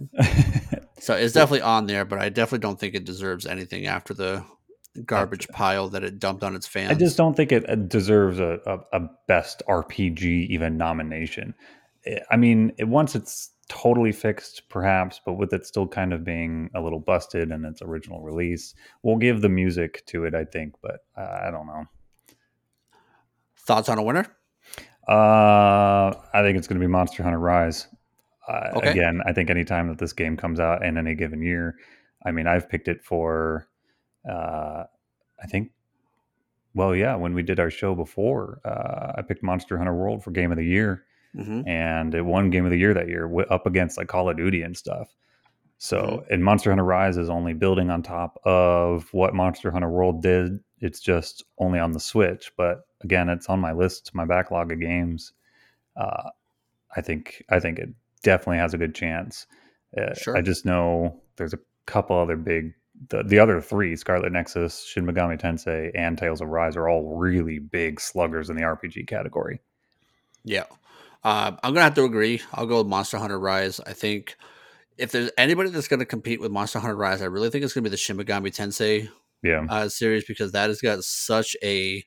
So 0.99 1.15
it's 1.15 1.33
definitely 1.33 1.63
on 1.63 1.87
there, 1.87 2.05
but 2.05 2.21
I 2.21 2.29
definitely 2.29 2.61
don't 2.61 2.79
think 2.79 2.95
it 2.95 3.05
deserves 3.05 3.45
anything 3.45 3.87
after 3.87 4.15
the 4.15 4.45
garbage 5.07 5.49
pile 5.49 5.89
that 5.91 6.05
it 6.05 6.19
dumped 6.19 6.45
on 6.45 6.55
its 6.55 6.67
fans. 6.67 6.91
I 6.91 6.95
just 6.95 7.17
don't 7.17 7.35
think 7.37 7.53
it 7.53 7.89
deserves 7.89 8.39
a, 8.39 8.61
a, 8.67 9.01
a 9.01 9.09
best 9.27 9.63
RPG 9.69 10.49
even 10.49 10.77
nomination. 10.77 11.55
Eh, 12.05 12.19
I 12.31 12.37
mean, 12.37 12.73
it, 12.79 12.89
once 12.89 13.15
it's 13.15 13.51
totally 13.69 14.13
fixed, 14.13 14.69
perhaps, 14.69 15.21
but 15.25 15.35
with 15.35 15.53
it 15.53 15.65
still 15.67 15.87
kind 15.87 16.13
of 16.13 16.25
being 16.25 16.69
a 16.75 16.81
little 16.81 17.01
busted 17.01 17.51
in 17.51 17.65
its 17.65 17.81
original 17.81 18.21
release, 18.21 18.75
we'll 19.03 19.17
give 19.17 19.41
the 19.41 19.49
music 19.49 20.05
to 20.07 20.25
it, 20.25 20.35
I 20.35 20.45
think, 20.45 20.75
but 20.83 21.01
uh, 21.17 21.39
I 21.47 21.51
don't 21.51 21.67
know. 21.67 21.85
Thoughts 23.57 23.89
on 23.89 23.99
a 23.99 24.03
winner? 24.03 24.27
Uh, 25.09 26.13
I 26.35 26.43
think 26.43 26.59
it's 26.59 26.67
going 26.67 26.81
to 26.81 26.85
be 26.85 26.91
Monster 26.91 27.23
Hunter 27.23 27.39
Rise. 27.39 27.89
Uh, 28.49 28.71
Okay. 28.77 28.91
Again, 28.91 29.21
I 29.25 29.33
think 29.33 29.51
anytime 29.51 29.89
that 29.89 29.99
this 29.99 30.13
game 30.13 30.37
comes 30.37 30.61
out 30.61 30.85
in 30.85 30.99
any 30.99 31.15
given 31.15 31.43
year, 31.43 31.77
I 32.27 32.33
mean, 32.33 32.47
I've 32.47 32.69
picked 32.69 32.89
it 32.89 33.03
for, 33.05 33.69
uh, 34.29 34.85
I 35.43 35.47
think, 35.47 35.73
well, 36.75 36.95
yeah, 36.95 37.15
when 37.17 37.35
we 37.35 37.43
did 37.43 37.61
our 37.61 37.71
show 37.71 37.95
before, 37.95 38.61
uh, 38.65 39.13
I 39.17 39.23
picked 39.23 39.43
Monster 39.43 39.77
Hunter 39.79 39.95
World 39.95 40.23
for 40.25 40.31
Game 40.31 40.51
of 40.53 40.59
the 40.59 40.65
Year, 40.65 41.05
hmm 41.35 41.63
and 41.67 42.15
it 42.15 42.23
won 42.23 42.51
Game 42.51 42.65
of 42.65 42.71
the 42.71 42.79
Year 42.79 42.95
that 42.95 43.09
year, 43.09 43.31
up 43.51 43.67
against 43.67 43.97
like 43.99 44.09
Call 44.09 44.29
of 44.29 44.37
Duty 44.37 44.63
and 44.63 44.77
stuff. 44.77 45.15
So, 45.79 46.25
and 46.31 46.45
Monster 46.45 46.71
Hunter 46.71 46.85
Rise 46.85 47.17
is 47.17 47.29
only 47.29 47.55
building 47.55 47.91
on 47.91 48.03
top 48.03 48.39
of 48.45 49.13
what 49.13 49.35
Monster 49.35 49.71
Hunter 49.73 49.89
World 49.91 50.23
did. 50.23 50.61
It's 50.79 51.01
just 51.01 51.45
only 51.59 51.79
on 51.81 51.91
the 51.93 52.01
Switch, 52.01 52.53
but 52.57 52.87
again, 53.03 53.29
it's 53.29 53.49
on 53.49 53.59
my 53.61 53.73
list, 53.73 54.15
my 54.15 54.25
backlog 54.25 54.71
of 54.71 54.79
games. 54.81 55.33
Uh, 55.97 56.31
I 56.97 57.01
think 57.01 57.43
I 57.51 57.59
think 57.59 57.79
it 57.79 57.89
definitely 58.23 58.59
has 58.59 58.75
a 58.75 58.79
good 58.79 58.95
chance. 58.95 59.47
Uh, 59.97 60.15
Sure. 60.15 60.37
I 60.37 60.41
just 60.41 60.65
know 60.65 61.21
there's 61.37 61.55
a 61.55 61.59
couple 61.87 62.17
other 62.17 62.37
big. 62.37 62.75
The, 63.09 63.23
the 63.23 63.39
other 63.39 63.61
three, 63.61 63.97
Scarlet 63.97 64.33
Nexus, 64.33 64.85
Shin 64.85 65.07
Megami 65.07 65.41
Tensei, 65.41 65.91
and 65.95 66.17
Tales 66.17 66.41
of 66.41 66.49
Rise, 66.49 66.77
are 66.77 66.89
all 66.89 67.17
really 67.17 67.59
big 67.59 68.01
sluggers 68.01 68.51
in 68.51 68.57
the 68.57 68.63
RPG 68.63 69.07
category. 69.07 69.61
Yeah. 70.45 70.65
Uh, 71.25 71.53
I'm 71.63 71.73
gonna 71.73 71.85
have 71.85 71.95
to 71.95 72.05
agree. 72.05 72.43
I'll 72.53 72.67
go 72.67 72.79
with 72.79 72.89
Monster 72.89 73.19
Hunter 73.19 73.39
Rise. 73.39 73.81
I 73.81 73.93
think 73.93 74.37
if 74.99 75.13
there's 75.13 75.31
anybody 75.39 75.71
that's 75.71 75.89
gonna 75.89 76.05
compete 76.05 76.41
with 76.41 76.51
Monster 76.51 76.81
Hunter 76.81 76.97
Rise, 76.97 77.23
I 77.23 77.27
really 77.27 77.51
think 77.51 77.65
it's 77.65 77.73
gonna 77.73 77.85
be 77.85 77.91
the 77.91 77.97
Shin 77.97 78.17
Megami 78.17 78.55
Tensei 78.55 79.09
Yeah, 79.43 79.65
uh, 79.69 79.89
series 79.89 80.25
because 80.25 80.53
that 80.53 80.69
has 80.69 80.81
got 80.81 81.05
such 81.05 81.57
a 81.63 82.05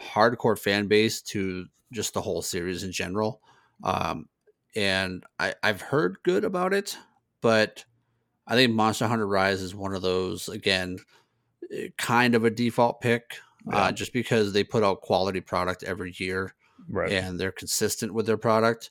hardcore 0.00 0.58
fan 0.58 0.88
base 0.88 1.20
to 1.20 1.66
just 1.92 2.14
the 2.14 2.22
whole 2.22 2.42
series 2.42 2.82
in 2.82 2.92
general. 2.92 3.42
Um, 3.84 4.26
and 4.74 5.24
I, 5.38 5.54
I've 5.62 5.82
heard 5.82 6.18
good 6.22 6.44
about 6.44 6.72
it, 6.72 6.96
but 7.40 7.84
I 8.50 8.54
think 8.54 8.74
Monster 8.74 9.06
Hunter 9.06 9.26
Rise 9.26 9.62
is 9.62 9.74
one 9.74 9.94
of 9.94 10.02
those 10.02 10.48
again, 10.48 10.98
eh, 11.72 11.88
kind 11.96 12.34
of 12.34 12.44
a 12.44 12.50
default 12.50 13.00
pick, 13.00 13.36
Yeah. 13.66 13.76
uh, 13.76 13.92
just 13.92 14.12
because 14.12 14.52
they 14.52 14.64
put 14.64 14.82
out 14.82 15.00
quality 15.02 15.40
product 15.40 15.84
every 15.84 16.12
year 16.18 16.54
right. 16.88 17.12
and 17.12 17.38
they're 17.38 17.52
consistent 17.52 18.12
with 18.12 18.26
their 18.26 18.36
product. 18.36 18.90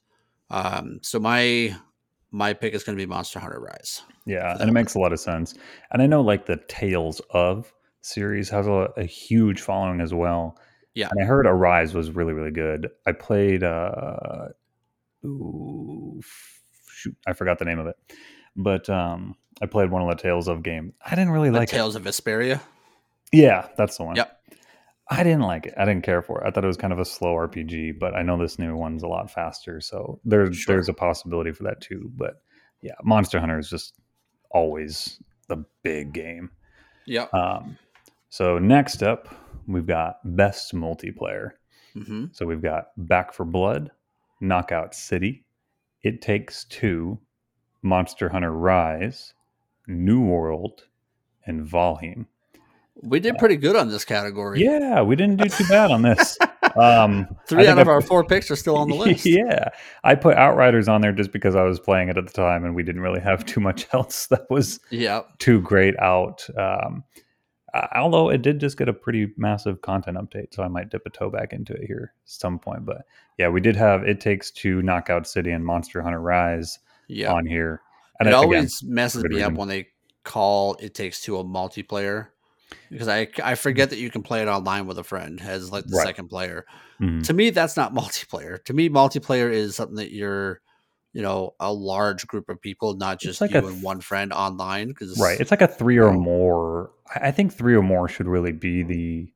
Um, 0.49 0.99
so 1.03 1.19
my 1.19 1.75
my 2.31 2.53
pick 2.53 2.73
is 2.73 2.83
going 2.83 2.97
to 2.97 3.01
be 3.01 3.07
Monster 3.07 3.39
Hunter 3.39 3.59
Rise. 3.59 4.01
Yeah, 4.25 4.55
and 4.59 4.69
it 4.69 4.73
makes 4.73 4.95
a 4.95 4.99
lot 4.99 5.11
of 5.13 5.19
sense. 5.19 5.55
And 5.91 6.01
I 6.01 6.05
know 6.05 6.21
like 6.21 6.45
the 6.45 6.57
Tales 6.67 7.21
of 7.31 7.73
series 8.01 8.49
has 8.49 8.67
a, 8.67 8.89
a 8.97 9.03
huge 9.03 9.61
following 9.61 9.99
as 9.99 10.13
well. 10.13 10.57
Yeah. 10.93 11.09
And 11.11 11.21
I 11.21 11.25
heard 11.25 11.45
Arise 11.45 11.93
was 11.93 12.11
really, 12.11 12.33
really 12.33 12.51
good. 12.51 12.89
I 13.05 13.11
played 13.11 13.63
uh 13.63 14.49
ooh, 15.25 16.21
shoot, 16.87 17.15
I 17.27 17.33
forgot 17.33 17.59
the 17.59 17.65
name 17.65 17.79
of 17.79 17.87
it. 17.87 17.95
But 18.55 18.89
um 18.89 19.35
I 19.61 19.65
played 19.65 19.91
one 19.91 20.01
of 20.01 20.09
the 20.09 20.21
Tales 20.21 20.47
of 20.47 20.63
game. 20.63 20.93
I 21.05 21.11
didn't 21.11 21.31
really 21.31 21.49
The 21.49 21.57
like 21.59 21.69
it. 21.69 21.73
Tales 21.73 21.95
of 21.95 22.03
Vesperia. 22.03 22.61
Yeah, 23.31 23.67
that's 23.77 23.97
the 23.97 24.03
one. 24.03 24.15
Yep. 24.15 24.35
I 25.11 25.23
didn't 25.23 25.41
like 25.41 25.65
it. 25.65 25.73
I 25.77 25.85
didn't 25.85 26.03
care 26.03 26.21
for 26.21 26.41
it. 26.41 26.47
I 26.47 26.51
thought 26.51 26.63
it 26.63 26.67
was 26.67 26.77
kind 26.77 26.93
of 26.93 26.99
a 26.99 27.05
slow 27.05 27.33
RPG, 27.33 27.97
but 27.99 28.15
I 28.15 28.21
know 28.21 28.37
this 28.37 28.59
new 28.59 28.75
one's 28.75 29.01
a 29.03 29.07
lot 29.07 29.29
faster, 29.31 29.81
so 29.81 30.19
there's 30.23 30.55
Sure. 30.57 30.75
there's 30.75 30.87
a 30.89 30.93
possibility 30.93 31.51
for 31.51 31.63
that 31.63 31.81
too. 31.81 32.11
But 32.15 32.41
yeah, 32.81 32.93
Monster 33.03 33.39
Hunter 33.39 33.57
is 33.57 33.69
just 33.69 33.95
always 34.51 35.19
the 35.47 35.63
big 35.83 36.13
game. 36.13 36.51
Yep. 37.05 37.33
Um, 37.33 37.77
so 38.29 38.59
next 38.59 39.01
up, 39.01 39.27
we've 39.67 39.87
got 39.87 40.19
best 40.35 40.73
multiplayer. 40.75 41.51
hmm 41.93 42.25
So 42.31 42.45
we've 42.45 42.61
got 42.61 42.89
Back 42.97 43.33
for 43.33 43.45
Blood, 43.45 43.89
Knockout 44.41 44.93
City, 44.93 45.43
It 46.03 46.21
Takes 46.21 46.65
Two, 46.65 47.19
Monster 47.81 48.29
Hunter 48.29 48.51
Rise, 48.51 49.33
New 49.89 50.21
World, 50.21 50.83
and 51.45 51.65
Valheim. 51.67 52.27
We 53.01 53.19
did 53.21 53.37
pretty 53.37 53.55
good 53.55 53.75
on 53.77 53.87
this 53.89 54.03
category. 54.03 54.61
Yeah, 54.61 55.01
we 55.01 55.15
didn't 55.15 55.37
do 55.37 55.47
too 55.49 55.65
bad 55.67 55.91
on 55.91 56.01
this. 56.01 56.37
Um, 56.75 57.27
Three 57.47 57.67
out 57.67 57.79
of 57.79 57.87
our 57.87 57.99
four 57.99 58.23
picks 58.23 58.51
are 58.51 58.55
still 58.55 58.77
on 58.77 58.89
the 58.89 58.95
list. 58.95 59.25
yeah, 59.25 59.69
I 60.03 60.13
put 60.13 60.35
Outriders 60.37 60.87
on 60.87 61.01
there 61.01 61.11
just 61.11 61.31
because 61.31 61.55
I 61.55 61.63
was 61.63 61.79
playing 61.79 62.09
it 62.09 62.17
at 62.17 62.27
the 62.27 62.31
time, 62.31 62.63
and 62.63 62.75
we 62.75 62.83
didn't 62.83 63.01
really 63.01 63.21
have 63.21 63.43
too 63.43 63.59
much 63.59 63.87
else 63.93 64.27
that 64.27 64.45
was 64.51 64.79
Yep. 64.91 65.39
too 65.39 65.61
great 65.61 65.97
out. 65.99 66.47
Um, 66.55 67.03
uh, 67.73 67.87
although 67.95 68.29
it 68.29 68.43
did 68.43 68.59
just 68.59 68.77
get 68.77 68.87
a 68.87 68.93
pretty 68.93 69.33
massive 69.35 69.81
content 69.81 70.17
update, 70.17 70.53
so 70.53 70.61
I 70.61 70.67
might 70.67 70.89
dip 70.89 71.07
a 71.07 71.09
toe 71.09 71.31
back 71.31 71.53
into 71.53 71.73
it 71.73 71.85
here 71.87 72.13
at 72.23 72.29
some 72.29 72.59
point. 72.59 72.85
But 72.85 73.01
yeah, 73.39 73.49
we 73.49 73.61
did 73.61 73.75
have 73.75 74.03
It 74.03 74.21
Takes 74.21 74.51
Two, 74.51 74.83
Knockout 74.83 75.25
City, 75.27 75.49
and 75.51 75.65
Monster 75.65 76.03
Hunter 76.03 76.21
Rise 76.21 76.77
Yep. 77.07 77.31
on 77.31 77.45
here. 77.47 77.81
And 78.19 78.27
it 78.27 78.33
always 78.33 78.81
messes 78.83 79.23
good 79.23 79.31
me 79.31 79.41
up 79.41 79.53
when 79.53 79.67
they 79.67 79.87
call 80.23 80.75
It 80.75 80.93
Takes 80.93 81.21
Two 81.21 81.37
a 81.37 81.43
multiplayer 81.43 82.27
because 82.89 83.07
I 83.07 83.27
I 83.43 83.55
forget 83.55 83.89
that 83.91 83.97
you 83.99 84.09
can 84.09 84.21
play 84.23 84.41
it 84.41 84.47
online 84.47 84.85
with 84.87 84.97
a 84.99 85.03
friend 85.03 85.41
as 85.41 85.71
like 85.71 85.85
the 85.85 85.95
Right. 85.95 86.07
second 86.07 86.27
player. 86.27 86.65
Mhm. 87.01 87.23
To 87.27 87.33
me, 87.33 87.49
that's 87.49 87.77
not 87.77 87.93
multiplayer. 87.93 88.63
To 88.65 88.73
me, 88.73 88.89
multiplayer 88.89 89.51
is 89.51 89.75
something 89.75 89.95
that 89.97 90.11
you're, 90.11 90.61
you 91.13 91.21
know, 91.21 91.55
a 91.59 91.71
large 91.73 92.27
group 92.27 92.49
of 92.49 92.61
people, 92.61 92.95
not 92.95 93.19
just 93.19 93.41
like 93.41 93.51
you 93.51 93.59
a 93.59 93.65
and 93.67 93.81
one 93.81 94.01
friend 94.01 94.33
online. 94.33 94.89
Because 94.89 95.19
right, 95.19 95.39
it's 95.39 95.51
like 95.51 95.61
a 95.61 95.67
three 95.67 95.97
or 95.97 96.13
more. 96.13 96.91
I 97.15 97.31
think 97.31 97.53
three 97.53 97.75
or 97.75 97.81
more 97.81 98.07
should 98.07 98.27
really 98.27 98.51
be 98.51 98.83
the 98.83 99.31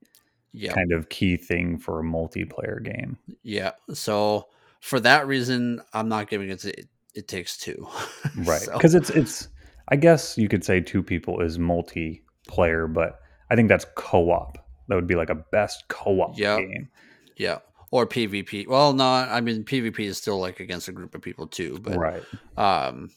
yeah, 0.51 0.73
kind 0.73 0.91
of 0.91 1.09
key 1.09 1.37
thing 1.37 1.77
for 1.79 1.99
a 1.99 2.03
multiplayer 2.03 2.83
game. 2.83 3.17
yeah. 3.43 3.71
So 3.93 4.47
for 4.81 4.99
that 4.99 5.25
reason, 5.27 5.81
I'm 5.93 6.09
not 6.09 6.29
giving 6.29 6.49
it 6.49 6.59
to 6.59 6.73
It, 7.15 7.27
Takes 7.27 7.57
Two. 7.57 7.87
right 8.37 8.61
So- 8.61 8.73
because 8.73 8.95
it's 8.95 9.09
it's 9.11 9.47
i 9.89 9.95
guess 9.95 10.37
you 10.37 10.47
could 10.47 10.63
say 10.63 10.79
two 10.79 11.03
people 11.03 11.41
is 11.41 11.57
multiplayer 11.57 12.91
but 12.91 13.19
i 13.51 13.55
think 13.55 13.67
that's 13.69 13.85
co-op 13.95 14.57
that 14.87 14.95
would 14.95 15.07
be 15.07 15.15
like 15.15 15.29
a 15.29 15.35
best 15.35 15.83
co-op 15.89 16.37
Yep. 16.37 16.57
game 16.59 16.89
Yeah. 17.37 17.59
Or 17.91 18.07
PvP. 18.07 18.65
Well, 18.67 18.91
no, 18.93 19.05
I 19.05 19.39
mean 19.39 19.63
PvP 19.63 19.99
is 19.99 20.17
still 20.17 20.39
like 20.39 20.59
against 20.59 20.87
a 20.87 20.91
group 20.91 21.13
of 21.13 21.21
people 21.21 21.45
too. 21.45 21.77
But 21.79 21.95
right 21.97 22.23
um 22.57 23.11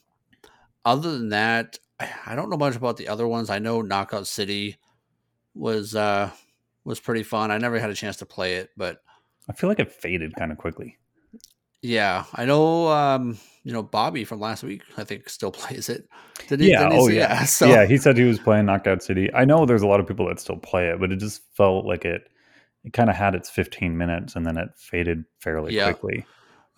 other 0.84 1.12
than 1.12 1.30
that, 1.30 1.78
I 1.98 2.10
I 2.26 2.34
don't 2.34 2.50
know 2.50 2.58
much 2.58 2.76
about 2.76 2.98
the 2.98 3.08
other 3.08 3.26
ones. 3.26 3.48
I 3.48 3.58
know 3.58 3.80
Knockout 3.80 4.26
City 4.26 4.76
was 5.54 5.94
uh 5.94 6.30
was 6.84 7.00
pretty 7.00 7.22
fun. 7.22 7.50
I 7.50 7.56
never 7.58 7.78
had 7.78 7.88
a 7.90 7.94
chance 7.94 8.18
to 8.18 8.26
play 8.26 8.56
it, 8.56 8.68
but 8.76 9.02
i 9.48 9.52
feel 9.54 9.68
like 9.70 9.80
it 9.80 9.90
faded 9.92 10.34
kind 10.36 10.52
of 10.52 10.58
quickly 10.58 10.98
yeah, 11.82 12.24
I 12.34 12.44
know 12.44 12.88
um 12.88 13.38
you 13.64 13.72
know 13.72 13.82
Bobby 13.82 14.24
from 14.24 14.40
last 14.40 14.62
week 14.62 14.82
I 14.96 15.04
think 15.04 15.28
still 15.28 15.50
plays 15.52 15.88
it. 15.88 16.08
Did 16.48 16.60
he, 16.60 16.70
yeah 16.70 16.78
didn't 16.80 16.92
he 16.92 16.98
oh 16.98 17.08
say- 17.08 17.16
yeah 17.16 17.44
So 17.46 17.66
yeah 17.66 17.86
he 17.86 17.96
said 17.96 18.16
he 18.16 18.24
was 18.24 18.38
playing 18.38 18.66
knockout 18.66 19.02
city 19.02 19.32
i 19.34 19.44
know 19.44 19.64
there's 19.66 19.82
a 19.82 19.86
lot 19.86 20.00
of 20.00 20.06
people 20.06 20.28
that 20.28 20.38
still 20.38 20.58
play 20.58 20.88
it 20.90 21.00
but 21.00 21.10
it 21.10 21.18
just 21.18 21.40
felt 21.56 21.86
like 21.86 22.04
it 22.04 22.22
it 22.84 22.92
kind 22.92 23.08
of 23.10 23.16
had 23.16 23.34
its 23.34 23.48
15 23.50 23.96
minutes 23.96 24.36
and 24.36 24.44
then 24.46 24.56
it 24.58 24.68
faded 24.76 25.24
fairly 25.40 25.74
Yeah. 25.74 25.92
quickly 25.92 26.24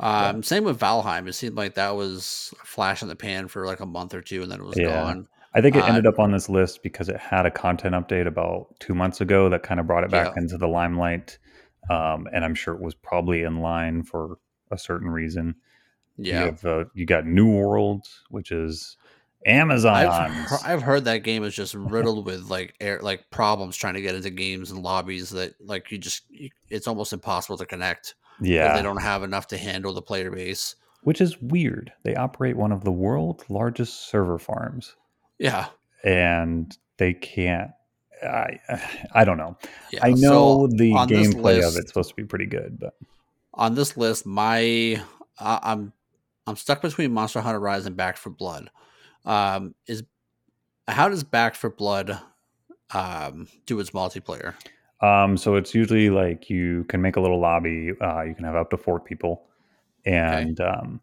um 0.01 0.43
same 0.45 0.63
with 0.65 0.79
Valheim. 0.79 1.27
It 1.29 1.33
seemed 1.35 1.57
like 1.57 1.75
that 1.75 1.97
was 1.97 2.55
a 2.63 2.67
flash 2.67 3.03
in 3.03 3.09
the 3.09 3.17
pan 3.17 3.49
for 3.49 3.67
like 3.67 3.81
a 3.81 3.87
month 3.87 4.15
or 4.15 4.23
two 4.23 4.43
and 4.43 4.51
then 4.53 4.61
it 4.61 4.65
was 4.65 4.79
Yeah. 4.79 4.87
gone. 4.93 5.27
I 5.55 5.61
think 5.61 5.75
it 5.77 5.83
Uh, 5.83 5.87
ended 5.87 6.07
up 6.07 6.19
on 6.21 6.31
this 6.31 6.49
list 6.49 6.83
because 6.85 7.09
it 7.09 7.17
had 7.19 7.47
a 7.47 7.51
content 7.51 7.95
update 7.97 8.27
about 8.29 8.67
two 8.79 8.95
months 8.95 9.21
ago 9.21 9.49
that 9.49 9.63
kind 9.65 9.81
of 9.81 9.87
brought 9.89 10.05
it 10.05 10.11
back 10.11 10.29
Yeah. 10.37 10.43
into 10.43 10.57
the 10.57 10.69
limelight. 10.69 11.39
Um, 11.91 12.29
and 12.33 12.45
I'm 12.45 12.55
sure 12.55 12.75
it 12.75 12.81
was 12.81 12.95
probably 12.95 13.43
in 13.43 13.59
line 13.61 14.03
for 14.05 14.39
a 14.71 14.79
certain 14.79 15.09
reason. 15.11 15.55
You, 16.17 16.33
Yeah. 16.33 16.45
have, 16.47 16.65
uh, 16.65 16.85
you 16.95 17.07
got 17.07 17.27
New 17.27 17.51
World, 17.57 18.07
which 18.31 18.51
is 18.53 18.97
Amazon. 19.47 19.95
I've, 19.95 20.49
he- 20.51 20.57
I've 20.67 20.83
heard 20.83 21.05
that 21.05 21.19
game 21.19 21.45
is 21.45 21.55
just 21.55 21.75
riddled 21.75 22.27
with 22.27 22.51
like 22.51 22.75
air, 22.81 22.99
like 23.03 23.31
problems 23.31 23.77
trying 23.77 23.95
to 23.95 24.01
get 24.03 24.15
into 24.17 24.31
games 24.31 24.71
and 24.71 24.83
lobbies 24.83 25.31
that 25.31 25.55
like 25.61 25.91
you 25.93 25.99
just 25.99 26.23
you, 26.31 26.51
it's 26.71 26.89
almost 26.89 27.13
impossible 27.13 27.57
to 27.59 27.67
connect. 27.67 28.15
yeah, 28.41 28.77
they 28.77 28.83
don't 28.83 29.01
have 29.03 29.23
enough 29.23 29.47
to 29.49 29.57
handle 29.59 29.93
the 29.95 30.03
player 30.03 30.31
base. 30.31 30.75
which 31.03 31.21
is 31.21 31.41
weird. 31.41 31.93
They 32.03 32.17
operate 32.17 32.57
one 32.57 32.73
of 32.73 32.83
the 32.85 32.91
world's 32.93 33.49
largest 33.49 34.09
server 34.11 34.39
farms, 34.39 34.97
Yeah, 35.39 35.67
and 36.05 36.77
they 36.97 37.15
can't. 37.15 37.71
I 38.25 38.59
I 39.15 39.25
don't 39.25 39.39
know. 39.39 39.57
yeah. 39.93 40.01
I 40.03 40.15
So, 40.15 40.21
know 40.21 40.67
the 40.67 40.93
on 40.95 41.09
this 41.09 41.29
gameplay 41.29 41.59
of 41.59 41.65
list- 41.67 41.79
it's 41.79 41.89
supposed 41.91 42.11
to 42.11 42.17
be 42.17 42.25
pretty 42.25 42.47
good, 42.47 42.79
but 42.81 42.95
on 43.59 43.75
this 43.75 43.97
list, 43.97 44.25
my 44.25 45.03
I 45.39 45.59
I'm 45.63 45.93
I'm 46.47 46.57
stuck 46.57 46.81
between 46.81 47.13
Monster 47.13 47.41
Hunter 47.41 47.61
Rise 47.61 47.85
and 47.85 47.97
Back 47.97 48.17
for 48.17 48.31
Blood. 48.31 48.71
Um, 49.25 49.75
is 49.87 50.05
how 50.87 51.09
does 51.09 51.25
Back 51.25 51.55
for 51.55 51.69
Blood 51.69 52.19
um, 52.95 53.49
do 53.67 53.79
its 53.81 53.91
multiplayer? 53.91 54.55
Um, 55.01 55.37
so 55.37 55.57
it's 55.57 55.75
usually 55.75 56.11
like 56.11 56.49
you 56.49 56.85
can 56.85 57.03
make 57.03 57.17
a 57.17 57.21
little 57.21 57.41
lobby. 57.41 57.93
Uh, 58.01 58.23
you 58.23 58.35
can 58.35 58.45
have 58.45 58.57
up 58.57 58.71
to 58.71 58.77
four 58.77 58.99
people, 58.99 59.47
and 60.07 60.61
um, 60.61 61.01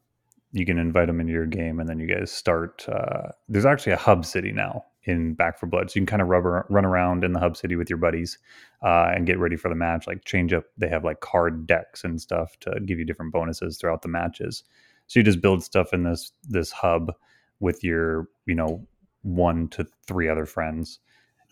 you 0.51 0.65
can 0.65 0.79
invite 0.79 1.07
them 1.07 1.19
into 1.19 1.33
your 1.33 1.45
game, 1.45 1.79
and 1.79 1.87
then 1.87 1.99
you 1.99 2.07
guys 2.07 2.31
start. 2.31 2.87
Uh, 2.89 3.29
there's 3.47 3.65
actually 3.65 3.93
a 3.93 3.97
hub 3.97 4.25
city 4.25 4.51
now 4.51 4.85
in 5.05 5.33
Back 5.33 5.59
for 5.59 5.67
Blood, 5.67 5.89
so 5.89 5.95
you 5.95 6.01
can 6.01 6.07
kind 6.07 6.21
of 6.21 6.27
rubber, 6.27 6.65
run 6.69 6.85
around 6.85 7.23
in 7.23 7.33
the 7.33 7.39
hub 7.39 7.55
city 7.57 7.75
with 7.75 7.89
your 7.89 7.97
buddies 7.97 8.37
uh, 8.83 9.11
and 9.15 9.25
get 9.25 9.39
ready 9.39 9.55
for 9.55 9.69
the 9.69 9.75
match. 9.75 10.07
Like 10.07 10.25
change 10.25 10.53
up, 10.53 10.65
they 10.77 10.89
have 10.89 11.03
like 11.03 11.19
card 11.19 11.67
decks 11.67 12.03
and 12.03 12.19
stuff 12.21 12.57
to 12.61 12.79
give 12.85 12.99
you 12.99 13.05
different 13.05 13.31
bonuses 13.33 13.77
throughout 13.77 14.01
the 14.01 14.07
matches. 14.07 14.63
So 15.07 15.19
you 15.19 15.23
just 15.23 15.41
build 15.41 15.63
stuff 15.63 15.93
in 15.93 16.03
this 16.03 16.31
this 16.43 16.71
hub 16.71 17.13
with 17.59 17.83
your 17.83 18.27
you 18.45 18.55
know 18.55 18.85
one 19.21 19.67
to 19.69 19.87
three 20.07 20.29
other 20.29 20.45
friends 20.45 20.99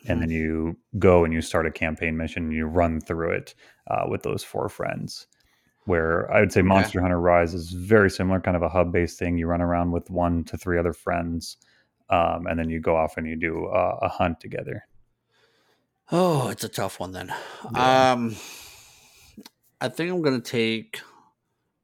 and 0.07 0.21
then 0.21 0.29
you 0.29 0.77
go 0.99 1.23
and 1.23 1.33
you 1.33 1.41
start 1.41 1.65
a 1.65 1.71
campaign 1.71 2.17
mission 2.17 2.43
and 2.43 2.53
you 2.53 2.65
run 2.65 2.99
through 2.99 3.31
it 3.31 3.55
uh, 3.87 4.05
with 4.07 4.23
those 4.23 4.43
four 4.43 4.69
friends. 4.69 5.27
Where 5.85 6.31
i 6.31 6.39
would 6.39 6.53
say 6.53 6.61
monster 6.61 7.01
hunter 7.01 7.19
rise 7.19 7.53
is 7.53 7.71
very 7.71 8.09
similar 8.09 8.39
kind 8.39 8.55
of 8.55 8.63
a 8.63 8.69
hub 8.69 8.93
based 8.93 9.19
thing. 9.19 9.37
You 9.37 9.47
run 9.47 9.61
around 9.61 9.91
with 9.91 10.09
one 10.09 10.45
to 10.45 10.57
three 10.57 10.79
other 10.79 10.93
friends 10.93 11.57
um, 12.09 12.47
and 12.47 12.59
then 12.59 12.69
you 12.69 12.79
go 12.79 12.95
off 12.95 13.17
and 13.17 13.27
you 13.27 13.35
do 13.35 13.65
uh, 13.67 13.99
a 14.01 14.09
hunt 14.09 14.39
together 14.39 14.87
Oh, 16.11 16.49
it's 16.49 16.63
a 16.63 16.69
tough 16.69 16.99
one 16.99 17.11
then. 17.11 17.33
Yeah. 17.69 18.05
Um, 18.13 18.35
I 19.81 19.89
think 19.89 20.11
I'm 20.11 20.21
gonna 20.21 20.41
take 20.41 21.01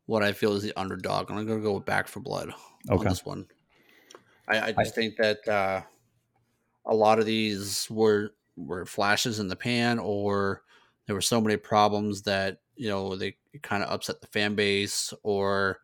what 0.08 0.24
I 0.24 0.34
feel 0.34 0.54
is 0.54 0.64
the 0.64 0.74
underdog. 0.80 1.32
I'm 1.32 1.46
gonna 1.48 1.62
go 1.62 1.76
with 1.76 1.86
Back 1.86 2.08
for 2.08 2.20
Blood 2.22 2.54
on 2.96 3.08
Okay. 3.08 3.10
this 3.10 3.26
one. 3.26 3.48
I, 4.48 4.60
I 4.70 4.72
just 4.72 4.96
think 4.96 5.16
that 5.18 5.48
uh, 5.48 5.84
a 6.86 6.96
lot 6.96 7.20
of 7.20 7.26
these 7.26 7.90
were 7.90 8.32
were 8.56 8.86
flashes 8.86 9.40
in 9.40 9.48
the 9.48 9.56
pan, 9.56 10.00
or 10.00 10.64
there 11.06 11.16
were 11.16 11.22
so 11.22 11.40
many 11.42 11.58
problems 11.58 12.24
that 12.24 12.62
you 12.76 12.90
know 12.90 13.16
they 13.16 13.38
kind 13.62 13.84
of 13.84 13.90
upset 13.90 14.22
the 14.22 14.28
fan 14.28 14.56
base, 14.56 15.14
or 15.24 15.82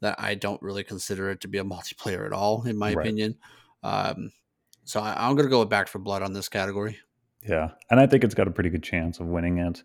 that 0.00 0.18
I 0.20 0.34
don't 0.34 0.62
really 0.62 0.84
consider 0.84 1.30
it 1.30 1.40
to 1.42 1.48
be 1.48 1.58
a 1.58 1.64
multiplayer 1.64 2.26
at 2.26 2.32
all, 2.32 2.66
in 2.66 2.76
my 2.76 2.90
Right. 2.90 2.92
opinion. 2.92 3.38
Um, 3.82 4.30
so 4.84 5.00
I, 5.00 5.14
I'm 5.28 5.36
gonna 5.36 5.48
go 5.48 5.60
with 5.60 5.68
Back 5.68 5.88
for 5.88 5.98
Blood 5.98 6.22
on 6.22 6.32
this 6.32 6.48
category. 6.48 6.98
yeah 7.42 7.70
and 7.90 8.00
i 8.00 8.06
think 8.06 8.24
it's 8.24 8.34
got 8.34 8.48
a 8.48 8.50
pretty 8.50 8.68
good 8.70 8.82
chance 8.82 9.20
of 9.20 9.26
winning 9.28 9.58
it 9.58 9.84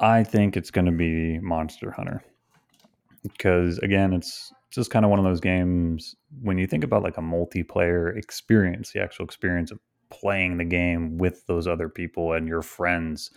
i 0.00 0.24
think 0.24 0.56
it's 0.56 0.70
going 0.72 0.84
to 0.84 0.90
be 0.90 1.38
monster 1.38 1.92
hunter 1.92 2.24
because 3.22 3.78
again 3.78 4.12
it's 4.12 4.52
just 4.70 4.90
kind 4.90 5.04
of 5.04 5.10
one 5.10 5.18
of 5.20 5.24
those 5.24 5.40
games 5.40 6.16
when 6.42 6.58
you 6.58 6.66
think 6.66 6.84
about 6.84 7.02
like 7.04 7.16
a 7.18 7.20
multiplayer 7.22 8.16
experience 8.16 8.92
the 8.92 9.00
actual 9.00 9.24
experience 9.24 9.70
of 9.70 9.78
playing 10.10 10.56
the 10.58 10.64
game 10.64 11.18
with 11.18 11.46
those 11.46 11.66
other 11.66 11.88
people 11.88 12.32
and 12.32 12.46
your 12.48 12.62
friends 12.62 13.30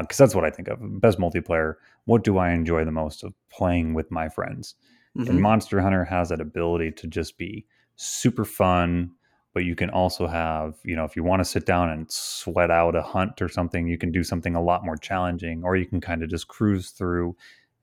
because 0.00 0.16
that's 0.18 0.34
what 0.34 0.44
i 0.44 0.50
think 0.50 0.68
of 0.68 0.78
best 1.00 1.18
multiplayer 1.18 1.74
what 2.06 2.22
do 2.24 2.38
i 2.38 2.50
enjoy 2.50 2.84
the 2.84 2.92
most 2.92 3.22
of 3.24 3.32
playing 3.50 3.94
with 3.94 4.10
my 4.10 4.28
friends 4.28 4.74
Mhm. 5.16 5.28
and 5.30 5.40
monster 5.42 5.80
hunter 5.80 6.04
has 6.04 6.28
that 6.28 6.40
ability 6.40 6.92
to 6.92 7.06
just 7.08 7.38
be 7.38 7.66
super 7.98 8.44
fun 8.44 9.10
but 9.58 9.64
you 9.64 9.74
can 9.74 9.90
also 9.90 10.28
have 10.28 10.76
you 10.84 10.94
know 10.94 11.04
if 11.04 11.16
you 11.16 11.24
want 11.24 11.40
to 11.40 11.44
sit 11.44 11.66
down 11.66 11.90
and 11.90 12.08
sweat 12.08 12.70
out 12.70 12.94
a 12.94 13.02
hunt 13.02 13.42
or 13.42 13.48
something 13.48 13.88
you 13.88 13.98
can 13.98 14.12
do 14.12 14.22
something 14.22 14.54
a 14.54 14.62
lot 14.62 14.84
more 14.84 14.96
challenging 14.96 15.64
or 15.64 15.74
you 15.74 15.84
can 15.84 16.00
kind 16.00 16.22
of 16.22 16.30
just 16.30 16.46
cruise 16.46 16.90
through. 16.90 17.36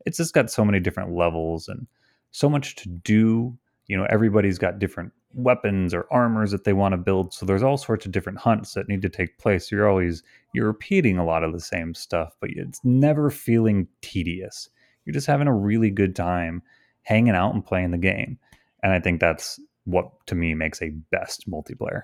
It's 0.05 0.17
just 0.17 0.33
got 0.33 0.49
so 0.49 0.63
many 0.63 0.79
different 0.79 1.13
levels 1.13 1.67
and 1.67 1.85
so 2.31 2.49
much 2.49 2.75
to 2.75 2.87
do. 2.87 3.57
You 3.87 3.97
know 3.97 4.05
everybody's 4.09 4.57
got 4.57 4.79
different 4.79 5.11
weapons 5.33 5.93
or 5.93 6.07
armors 6.11 6.51
that 6.51 6.63
they 6.63 6.71
want 6.71 6.93
to 6.93 6.97
build 6.97 7.33
so 7.33 7.45
there's 7.45 7.61
all 7.61 7.75
sorts 7.75 8.05
of 8.05 8.13
different 8.13 8.37
hunts 8.37 8.73
that 8.73 8.87
need 8.87 9.01
to 9.01 9.09
take 9.09 9.37
place. 9.37 9.69
You're 9.69 9.89
always 9.89 10.23
you're 10.53 10.67
repeating 10.67 11.17
a 11.17 11.25
lot 11.25 11.43
of 11.43 11.51
the 11.51 11.59
same 11.59 11.93
stuff 11.93 12.37
but 12.39 12.51
it's 12.51 12.79
never 12.85 13.29
feeling 13.29 13.85
tedious. 14.01 14.69
You're 15.03 15.13
just 15.13 15.27
having 15.27 15.47
a 15.47 15.53
really 15.53 15.89
good 15.89 16.15
time 16.15 16.63
hanging 17.01 17.35
out 17.35 17.53
and 17.53 17.65
playing 17.65 17.91
the 17.91 17.97
game 17.97 18.39
and 18.81 18.91
i 18.91 18.99
think 18.99 19.19
that's 19.19 19.59
what 19.85 20.09
to 20.27 20.35
me 20.35 20.53
makes 20.53 20.81
a 20.81 20.89
best 21.11 21.49
multiplayer 21.49 22.03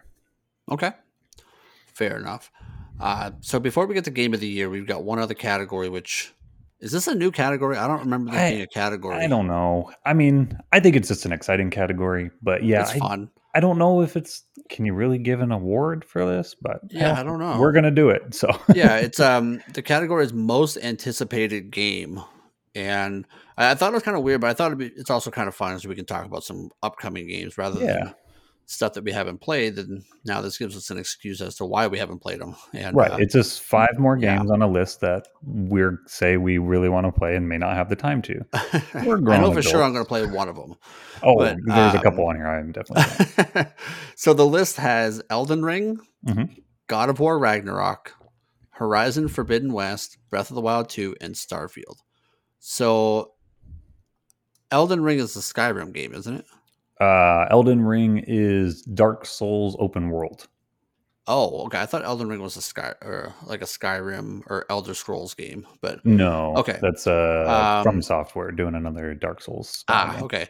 Okay. 0.72 0.92
Fair 1.94 2.18
enough. 2.18 2.52
Uh, 3.00 3.32
so 3.42 3.60
before 3.60 3.86
we 3.86 3.94
get 3.96 4.06
to 4.06 4.12
game 4.12 4.34
of 4.34 4.40
the 4.40 4.48
year, 4.48 4.70
we've 4.70 4.88
got 4.88 5.04
one 5.04 5.20
other 5.20 5.34
category, 5.34 5.90
which 5.90 6.32
is 6.80 6.92
this 6.92 7.08
a 7.08 7.16
new 7.16 7.32
category? 7.32 7.76
I 7.78 7.88
don't 7.88 8.00
remember 8.00 8.32
this 8.32 8.40
I- 8.40 8.50
being 8.52 8.62
a 8.62 8.68
category. 8.68 9.16
i 9.18 9.28
don't 9.28 9.48
know 9.48 9.92
i 10.06 10.14
mean 10.14 10.58
i 10.72 10.80
think 10.80 10.96
it's 10.96 11.08
just 11.10 11.26
an 11.26 11.32
exciting 11.34 11.70
category 11.70 12.32
but 12.42 12.64
yeah 12.64 12.82
It's 12.82 12.92
I, 12.92 13.00
fun. 13.00 13.30
I 13.54 13.60
don't 13.60 13.78
know 13.78 14.02
if 14.02 14.16
it's 14.16 14.44
can 14.70 14.86
you 14.86 14.94
really 14.94 15.18
give 15.18 15.42
an 15.42 15.52
award 15.52 16.06
for 16.06 16.26
this 16.26 16.56
but 16.60 16.80
Yeah, 16.90 17.20
I 17.20 17.24
don't 17.24 17.40
know. 17.40 17.60
we're 17.60 17.72
gonna 17.74 17.92
do 17.92 18.10
it 18.10 18.34
so 18.34 18.48
yeah, 18.74 18.96
it's 19.06 19.20
um 19.20 19.62
the 19.74 19.82
category 19.82 20.24
is 20.24 20.32
most 20.34 20.78
anticipated 20.78 21.70
game, 21.72 22.22
and 22.76 23.26
I, 23.58 23.72
I 23.72 23.76
thought 23.76 23.92
it 23.92 23.96
was 23.96 24.04
kind 24.04 24.18
of 24.18 24.24
weird, 24.24 24.42
but 24.42 24.50
I 24.50 24.54
thought 24.54 24.68
it'd 24.68 24.78
be, 24.78 24.88
it's 24.88 25.10
also 25.10 25.32
kind 25.32 25.48
of 25.48 25.56
fun 25.56 25.80
so 25.80 25.90
we 25.90 25.96
can 25.96 26.06
talk 26.06 26.26
about 26.26 26.44
some 26.44 26.70
upcoming 26.84 27.28
games 27.28 27.58
rather 27.58 27.80
Yeah. 27.84 27.94
than 28.06 28.16
stuff 28.68 28.94
that 28.94 29.04
we 29.04 29.12
haven't 29.12 29.40
played. 29.42 29.78
And 29.78 30.04
now 30.24 30.40
this 30.40 30.58
gives 30.58 30.78
us 30.78 30.90
an 30.90 30.98
excuse 30.98 31.42
as 31.42 31.56
to 31.56 31.66
why 31.66 31.88
we 31.88 31.98
haven't 31.98 32.20
played 32.20 32.40
them. 32.40 32.56
And 32.74 32.96
right 32.96 33.12
uh, 33.12 33.18
it's 33.18 33.34
just 33.34 33.62
five 33.64 34.00
more 34.00 34.18
yeah. 34.18 34.38
games 34.38 34.50
on 34.50 34.62
a 34.62 34.68
list 34.68 35.02
that 35.02 35.28
we're 35.44 36.00
say 36.08 36.38
we 36.38 36.58
really 36.58 36.88
want 36.88 37.06
to 37.06 37.12
play 37.12 37.36
and 37.36 37.50
may 37.50 37.58
not 37.58 37.76
have 37.76 37.90
the 37.90 37.98
time 37.98 38.22
to 38.22 38.40
We're 39.06 39.18
I 39.30 39.40
know 39.40 39.52
for 39.52 39.62
sure 39.62 39.84
I'm 39.84 39.92
going 39.92 40.06
to 40.06 40.08
play 40.08 40.26
one 40.26 40.48
of 40.48 40.56
them. 40.56 40.76
oh 41.22 41.36
But, 41.38 41.58
there's 41.66 41.94
a 41.96 41.98
um, 41.98 42.04
couple 42.04 42.26
on 42.28 42.36
here 42.38 42.48
i'm 42.48 42.72
definitely 42.72 43.66
so 44.16 44.34
the 44.34 44.46
list 44.46 44.78
has 44.78 45.22
Elden 45.30 45.64
Ring, 45.66 46.00
Mhm. 46.26 46.56
God 46.88 47.10
of 47.10 47.20
War 47.20 47.38
Ragnarok, 47.40 48.14
Horizon 48.70 49.28
Forbidden 49.28 49.74
West, 49.74 50.18
Breath 50.30 50.50
of 50.50 50.56
the 50.56 50.62
Wild 50.62 50.88
2, 50.90 51.16
and 51.20 51.36
Starfield. 51.36 51.98
So 52.64 53.34
Elden 54.70 55.02
Ring 55.04 55.18
is 55.20 55.34
the 55.34 55.42
Skyrim 55.42 55.92
game, 55.94 56.14
isn't 56.14 56.36
it? 56.36 56.46
uh 57.00 57.48
elden 57.50 57.82
ring 57.82 58.24
is 58.28 58.84
dark 58.84 59.26
souls 59.26 59.76
open 59.80 60.12
world 60.12 60.48
Oh, 61.28 61.66
okay. 61.66 61.80
I 61.80 61.86
thought 61.86 62.04
Elden 62.04 62.28
Ring 62.30 62.42
was 62.42 62.58
a 62.58 62.62
Sky 62.62 62.94
or 63.02 63.34
like 63.46 63.62
a 63.62 63.66
Skyrim 63.66 64.42
or 64.48 64.66
Elder 64.70 64.94
Scrolls 64.94 65.34
game, 65.34 65.66
but 65.82 66.04
no 66.06 66.56
Okay. 66.58 66.78
that's 66.82 67.08
uh 67.08 67.80
from 67.82 67.96
Um, 67.98 68.02
software 68.02 68.52
doing 68.52 68.76
another 68.76 69.14
dark 69.16 69.42
souls 69.42 69.84
Ah, 69.88 70.14
game. 70.14 70.24
okay. 70.24 70.48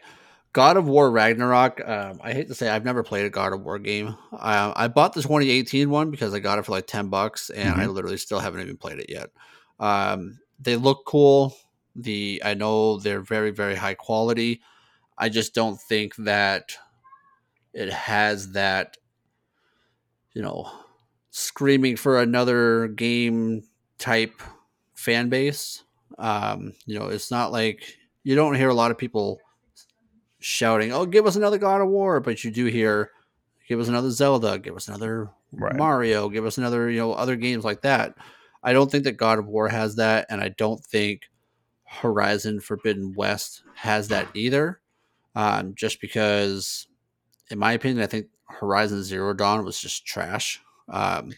God 0.52 0.76
of 0.76 0.88
War 0.88 1.10
Ragnarok. 1.10 1.80
Um, 1.86 2.20
I 2.22 2.32
hate 2.32 2.48
to 2.48 2.54
say 2.54 2.68
I've 2.68 2.84
never 2.84 3.02
played 3.02 3.24
a 3.26 3.30
God 3.30 3.52
of 3.52 3.62
War 3.62 3.78
game. 3.78 4.16
Uh, 4.32 4.72
I 4.74 4.88
bought 4.88 5.12
the 5.14 5.22
2018 5.22 5.88
one 5.88 6.10
because 6.10 6.34
I 6.34 6.38
got 6.40 6.58
it 6.58 6.64
for 6.66 6.72
like 6.72 6.86
10 6.86 7.08
bucks, 7.08 7.48
and 7.50 7.74
I 7.74 7.86
literally 7.86 8.18
still 8.18 8.40
haven't 8.40 8.60
even 8.62 8.76
played 8.76 8.98
it 8.98 9.08
yet. 9.08 9.30
Um, 9.78 10.38
they 10.58 10.76
look 10.76 11.04
cool. 11.06 11.54
The 11.94 12.42
I 12.44 12.54
know 12.54 12.98
they're 12.98 13.20
very 13.20 13.50
very 13.50 13.74
high 13.76 13.94
quality. 13.94 14.60
I 15.18 15.28
just 15.28 15.54
don't 15.54 15.80
think 15.80 16.16
that 16.16 16.72
it 17.74 17.92
has 17.92 18.52
that, 18.52 18.96
you 20.34 20.42
know, 20.42 20.70
screaming 21.30 21.96
for 21.96 22.20
another 22.20 22.88
game 22.88 23.62
type 23.98 24.40
fan 24.94 25.28
base. 25.28 25.84
Um, 26.18 26.74
you 26.86 26.98
know, 26.98 27.06
it's 27.06 27.30
not 27.30 27.52
like 27.52 27.96
you 28.24 28.34
don't 28.34 28.54
hear 28.54 28.68
a 28.68 28.74
lot 28.74 28.90
of 28.90 28.98
people 28.98 29.40
shouting, 30.40 30.92
"Oh, 30.92 31.06
give 31.06 31.26
us 31.26 31.36
another 31.36 31.58
God 31.58 31.80
of 31.80 31.88
War," 31.88 32.20
but 32.20 32.44
you 32.44 32.50
do 32.50 32.66
hear, 32.66 33.10
"Give 33.68 33.80
us 33.80 33.88
another 33.88 34.10
Zelda, 34.10 34.58
give 34.58 34.76
us 34.76 34.88
another 34.88 35.30
Right. 35.52 35.76
Mario, 35.76 36.28
give 36.30 36.46
us 36.46 36.56
another, 36.58 36.88
you 36.90 36.98
know, 36.98 37.12
other 37.12 37.36
games 37.36 37.64
like 37.64 37.82
that." 37.82 38.14
I 38.62 38.72
don't 38.72 38.90
think 38.90 39.04
that 39.04 39.12
God 39.16 39.38
of 39.38 39.46
War 39.46 39.68
has 39.68 39.96
that, 39.96 40.26
and 40.30 40.40
I 40.40 40.48
don't 40.48 40.84
think 40.84 41.22
Horizon 42.00 42.60
Forbidden 42.60 43.14
West 43.14 43.62
has 43.74 44.08
that 44.08 44.28
either. 44.34 44.80
Um, 45.34 45.74
just 45.76 46.00
because, 46.00 46.86
in 47.50 47.58
my 47.58 47.72
opinion, 47.72 48.02
I 48.02 48.06
think 48.06 48.26
Horizon 48.48 49.02
Zero 49.02 49.32
Dawn 49.34 49.64
was 49.64 49.78
just 49.80 50.04
trash. 50.06 50.60
Um, 50.88 51.32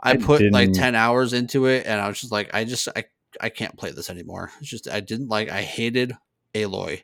I 0.00 0.12
I 0.12 0.16
put 0.16 0.42
like 0.52 0.68
didn't- 0.68 0.74
10 0.76 0.94
hours 0.94 1.32
into 1.32 1.66
it 1.66 1.86
and 1.86 2.00
I 2.00 2.08
was 2.08 2.20
just 2.20 2.32
like, 2.32 2.54
I 2.54 2.64
just, 2.64 2.88
I, 2.96 3.04
I 3.40 3.48
can't 3.48 3.76
play 3.76 3.90
this 3.90 4.10
anymore. 4.10 4.50
It's 4.60 4.68
just, 4.70 4.88
I 4.88 5.00
didn't 5.00 5.28
like, 5.28 5.50
I 5.50 5.62
hated 5.62 6.14
Aloy. 6.54 7.02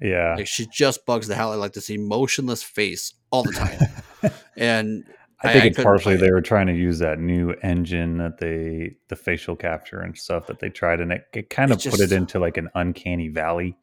yeah 0.00 0.34
Like 0.36 0.46
she 0.46 0.66
just 0.66 1.04
bugs 1.06 1.28
the 1.28 1.34
hell. 1.34 1.52
I 1.52 1.56
like 1.56 1.72
this 1.74 1.90
emotionless 1.90 2.62
face 2.62 3.14
all 3.30 3.42
the 3.42 3.52
time. 3.52 4.32
and 4.56 5.04
I 5.40 5.52
think 5.52 5.64
I 5.64 5.66
it's 5.68 5.82
partially 5.82 6.16
they 6.16 6.32
were 6.32 6.40
trying 6.40 6.66
to 6.66 6.74
use 6.74 6.98
that 6.98 7.18
new 7.20 7.52
engine 7.62 8.18
that 8.18 8.38
they 8.38 8.96
the 9.08 9.16
facial 9.16 9.54
capture 9.56 10.00
and 10.00 10.16
stuff 10.18 10.46
that 10.48 10.58
they 10.58 10.68
tried 10.68 11.00
and 11.00 11.12
it, 11.12 11.26
it 11.32 11.50
kind 11.50 11.70
It 11.70 11.84
of 11.86 11.90
put 11.92 12.00
it 12.00 12.12
into 12.12 12.38
like 12.38 12.56
an 12.56 12.68
uncanny 12.74 13.28
valley. 13.28 13.76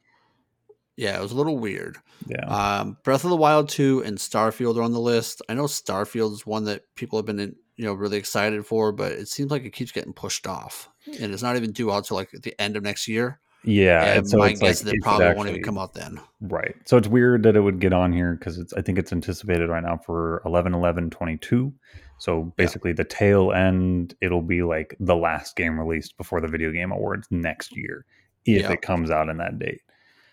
yeah, 0.97 1.18
it 1.18 1.22
was 1.22 1.32
a 1.32 1.36
little 1.36 1.58
weird. 1.58 1.97
Yeah. 2.28 2.45
Um, 2.45 2.97
Breath 3.03 3.24
of 3.24 3.30
the 3.30 3.36
Wild 3.36 3.70
2 3.70 4.03
and 4.06 4.18
Starfield 4.18 4.78
are 4.78 4.82
on 4.82 4.93
the 4.93 4.99
list. 4.99 5.41
I 5.49 5.53
know 5.53 5.66
Starfield 5.66 6.34
is 6.34 6.45
one 6.45 6.66
that 6.66 6.84
people 6.95 7.20
have 7.20 7.26
been, 7.26 7.39
in, 7.39 7.56
you 7.76 7.86
know, 7.86 7.93
really 7.93 8.18
excited 8.18 8.66
for, 8.66 8.91
but 8.93 9.12
it 9.12 9.28
seems 9.28 9.51
like 9.51 9.66
it 9.66 9.72
keeps 9.74 9.91
getting 9.91 10.14
pushed 10.14 10.47
off, 10.47 10.89
and 11.20 11.34
it's 11.34 11.43
not 11.43 11.58
even 11.58 11.74
due 11.74 11.91
out 11.91 12.06
till 12.06 12.16
like 12.16 12.32
the 12.32 12.60
end 12.62 12.78
of 12.78 12.84
next 12.84 13.08
year. 13.10 13.39
Yeah. 13.66 14.13
and 14.16 14.30
so 14.30 14.38
my 14.38 14.49
it's 14.49 14.59
guess 14.59 14.84
like 14.86 14.95
it 14.95 15.01
probably 15.01 15.28
could 15.28 15.38
won't 15.38 15.49
even 15.49 15.63
come 15.63 15.78
out 15.78 15.93
then. 15.93 16.20
Right. 16.41 16.76
So 16.86 16.97
it's 16.97 17.07
weird 17.07 17.43
that 17.43 17.55
it 17.55 17.61
would 17.61 17.80
get 17.80 17.93
on 17.93 18.13
here 18.13 18.36
because 18.36 18.57
it's 18.57 18.74
I 18.74 18.82
think 18.82 18.97
it's 18.97 19.11
anticipated 19.11 19.70
right 19.70 19.84
now 19.84 19.97
for 20.05 20.41
11 20.45 20.74
11 20.74 21.09
22. 21.09 21.74
So 22.18 22.53
basically, 22.55 22.93
the 22.93 23.03
tail 23.03 23.51
end, 23.51 24.16
it'll 24.22 24.41
be 24.41 24.63
like 24.63 24.95
the 24.99 25.16
last 25.16 25.55
game 25.57 25.78
released 25.80 26.16
before 26.18 26.39
the 26.39 26.47
Video 26.47 26.72
Game 26.72 26.91
Awards 26.93 27.28
next 27.30 27.76
year, 27.76 28.05
if 28.45 28.61
Yep. 28.61 28.72
it 28.72 28.82
comes 28.82 29.11
out 29.11 29.28
in 29.28 29.38
that 29.38 29.59
date. 29.59 29.82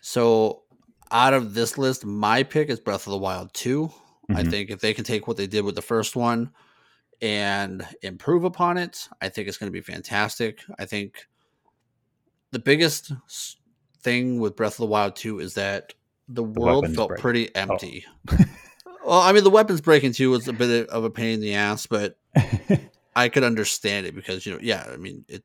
So 0.01 0.63
out 1.11 1.35
of 1.35 1.55
this 1.55 1.79
list, 1.79 2.05
my 2.07 2.45
pick 2.45 2.69
is 2.69 2.79
Breath 2.79 3.07
of 3.07 3.11
the 3.11 3.19
Wild 3.19 3.53
2. 3.55 3.91
I 4.31 4.45
Mhm. 4.45 4.51
think 4.51 4.71
if 4.71 4.81
they 4.81 4.95
can 4.95 5.05
take 5.05 5.27
what 5.27 5.37
they 5.37 5.47
did 5.49 5.65
with 5.65 5.75
the 5.75 5.83
first 5.83 6.15
one 6.15 6.51
and 7.21 7.87
improve 8.03 8.45
upon 8.45 8.79
it, 8.79 9.09
I 9.21 9.29
think 9.29 9.49
it's 9.49 9.59
going 9.59 9.69
to 9.71 9.77
be 9.77 9.81
fantastic. 9.83 10.61
I 10.79 10.85
think 10.87 11.27
the 12.53 12.59
biggest 12.59 13.13
thing 14.01 14.39
with 14.39 14.57
Breath 14.57 14.75
of 14.75 14.79
the 14.79 14.87
Wild 14.87 15.17
2 15.17 15.41
is 15.41 15.55
that 15.55 15.95
the 16.29 16.43
world 16.43 16.83
weapons 16.83 16.97
felt 16.97 17.09
break. 17.09 17.21
pretty 17.21 17.49
oh. 17.49 17.61
empty. 17.61 18.05
well, 19.05 19.21
I 19.21 19.33
mean, 19.33 19.45
the 19.45 19.51
weapons 19.51 19.81
breaking 19.81 20.13
too 20.13 20.31
was 20.31 20.47
a 20.49 20.53
bit 20.53 20.89
of 20.89 21.05
a 21.05 21.11
pain 21.11 21.35
in 21.35 21.41
the 21.41 21.55
ass, 21.55 21.87
but 21.87 22.17
I 23.17 23.29
could 23.29 23.45
understand 23.45 24.07
it 24.07 24.15
because 24.15 24.47
you 24.47 24.53
know, 24.53 24.59
yeah, 24.63 24.87
I 24.91 24.97
mean 24.97 25.25
it 25.29 25.45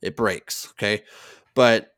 it 0.00 0.16
breaks, 0.16 0.68
okay? 0.72 1.02
But 1.54 1.94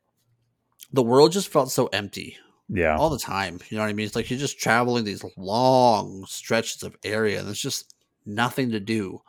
the 0.91 1.03
world 1.03 1.31
just 1.31 1.49
felt 1.49 1.71
so 1.71 1.87
empty 1.87 2.37
yeah, 2.67 2.95
all 2.97 3.09
the 3.09 3.19
time. 3.19 3.59
You 3.69 3.77
know 3.77 3.83
what 3.83 3.89
I 3.89 3.93
mean? 3.93 4.05
It's 4.05 4.15
like 4.15 4.29
you're 4.29 4.39
just 4.39 4.59
traveling 4.59 5.03
these 5.03 5.23
long 5.37 6.25
stretches 6.27 6.83
of 6.83 6.95
area 7.03 7.39
and 7.39 7.47
there's 7.47 7.61
just 7.61 7.93
nothing 8.25 8.71
to 8.71 8.79
do. 8.79 9.21